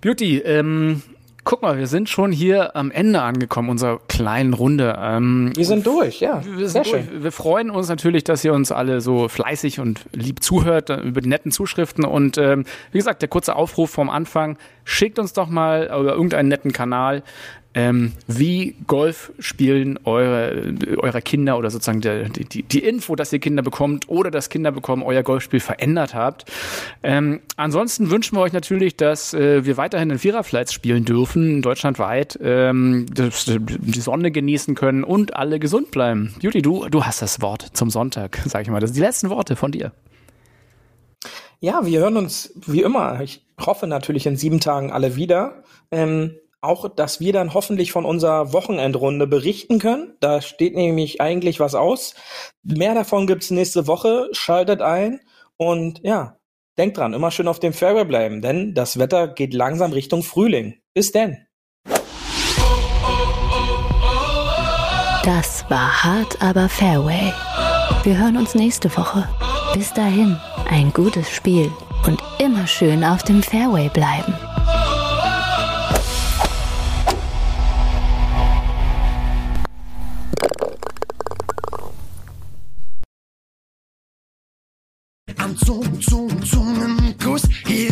Beauty, 0.00 0.38
ähm, 0.38 1.02
guck 1.44 1.62
mal, 1.62 1.78
wir 1.78 1.86
sind 1.86 2.08
schon 2.08 2.32
hier 2.32 2.76
am 2.76 2.90
Ende 2.90 3.22
angekommen 3.22 3.70
unserer 3.70 4.00
kleinen 4.08 4.54
Runde. 4.54 4.96
Ähm, 5.00 5.52
wir 5.54 5.64
sind 5.64 5.86
durch, 5.86 6.20
ja. 6.20 6.42
Wir, 6.44 6.68
Sehr 6.68 6.82
durch. 6.82 7.04
Schön. 7.04 7.22
wir 7.22 7.32
freuen 7.32 7.70
uns 7.70 7.88
natürlich, 7.88 8.24
dass 8.24 8.44
ihr 8.44 8.52
uns 8.52 8.72
alle 8.72 9.00
so 9.00 9.28
fleißig 9.28 9.80
und 9.80 10.04
lieb 10.12 10.42
zuhört 10.42 10.90
äh, 10.90 11.00
über 11.00 11.20
die 11.20 11.28
netten 11.28 11.50
Zuschriften. 11.50 12.04
Und 12.04 12.38
ähm, 12.38 12.64
wie 12.92 12.98
gesagt, 12.98 13.22
der 13.22 13.28
kurze 13.28 13.56
Aufruf 13.56 13.90
vom 13.90 14.10
Anfang, 14.10 14.58
schickt 14.84 15.18
uns 15.18 15.32
doch 15.32 15.48
mal 15.48 15.84
über 15.86 16.12
irgendeinen 16.12 16.48
netten 16.48 16.72
Kanal 16.72 17.22
ähm, 17.74 18.12
wie 18.26 18.74
Golf 18.86 19.32
spielen 19.38 19.98
eure, 20.04 20.74
eure 20.98 21.22
Kinder 21.22 21.56
oder 21.56 21.70
sozusagen 21.70 22.00
die, 22.00 22.44
die, 22.44 22.62
die 22.62 22.78
Info, 22.80 23.14
dass 23.14 23.32
ihr 23.32 23.38
Kinder 23.38 23.62
bekommt 23.62 24.08
oder 24.08 24.30
dass 24.30 24.48
Kinder 24.48 24.72
bekommen, 24.72 25.02
euer 25.02 25.22
Golfspiel 25.22 25.60
verändert 25.60 26.14
habt. 26.14 26.50
Ähm, 27.02 27.40
ansonsten 27.56 28.10
wünschen 28.10 28.36
wir 28.36 28.42
euch 28.42 28.52
natürlich, 28.52 28.96
dass 28.96 29.34
äh, 29.34 29.64
wir 29.64 29.76
weiterhin 29.76 30.10
in 30.10 30.18
Viererflights 30.18 30.72
spielen 30.72 31.04
dürfen, 31.04 31.62
deutschlandweit, 31.62 32.38
ähm, 32.42 33.06
die 33.08 34.00
Sonne 34.00 34.32
genießen 34.32 34.74
können 34.74 35.04
und 35.04 35.36
alle 35.36 35.60
gesund 35.60 35.92
bleiben. 35.92 36.34
Beauty, 36.40 36.62
du, 36.62 36.88
du 36.88 37.04
hast 37.04 37.22
das 37.22 37.40
Wort 37.40 37.68
zum 37.74 37.90
Sonntag, 37.90 38.40
sag 38.46 38.62
ich 38.62 38.68
mal. 38.70 38.80
Das 38.80 38.90
sind 38.90 38.96
die 38.96 39.06
letzten 39.06 39.30
Worte 39.30 39.54
von 39.54 39.70
dir. 39.70 39.92
Ja, 41.60 41.84
wir 41.84 42.00
hören 42.00 42.16
uns 42.16 42.52
wie 42.66 42.82
immer. 42.82 43.20
Ich 43.20 43.44
hoffe 43.60 43.86
natürlich 43.86 44.26
in 44.26 44.36
sieben 44.36 44.60
Tagen 44.60 44.90
alle 44.90 45.14
wieder. 45.14 45.62
Ähm, 45.90 46.34
auch, 46.60 46.88
dass 46.88 47.20
wir 47.20 47.32
dann 47.32 47.54
hoffentlich 47.54 47.92
von 47.92 48.04
unserer 48.04 48.52
Wochenendrunde 48.52 49.26
berichten 49.26 49.78
können. 49.78 50.14
Da 50.20 50.42
steht 50.42 50.74
nämlich 50.74 51.20
eigentlich 51.20 51.60
was 51.60 51.74
aus. 51.74 52.14
Mehr 52.62 52.94
davon 52.94 53.26
gibt's 53.26 53.50
nächste 53.50 53.86
Woche. 53.86 54.28
Schaltet 54.32 54.82
ein 54.82 55.20
und 55.56 56.00
ja, 56.02 56.36
denkt 56.78 56.98
dran, 56.98 57.14
immer 57.14 57.30
schön 57.30 57.48
auf 57.48 57.60
dem 57.60 57.72
Fairway 57.72 58.04
bleiben, 58.04 58.42
denn 58.42 58.74
das 58.74 58.98
Wetter 58.98 59.28
geht 59.28 59.54
langsam 59.54 59.92
Richtung 59.92 60.22
Frühling. 60.22 60.80
Bis 60.94 61.12
denn. 61.12 61.38
Das 65.22 65.68
war 65.68 66.02
hart, 66.02 66.40
aber 66.40 66.68
Fairway. 66.68 67.32
Wir 68.02 68.18
hören 68.18 68.38
uns 68.38 68.54
nächste 68.54 68.94
Woche. 68.96 69.28
Bis 69.74 69.92
dahin, 69.92 70.36
ein 70.70 70.92
gutes 70.92 71.30
Spiel 71.30 71.70
und 72.06 72.22
immer 72.38 72.66
schön 72.66 73.04
auf 73.04 73.22
dem 73.22 73.42
Fairway 73.42 73.90
bleiben. 73.90 74.34
Zung, 85.64 86.00
Zung, 86.00 86.42
Zungenkuss. 86.44 87.42
Hier 87.66 87.90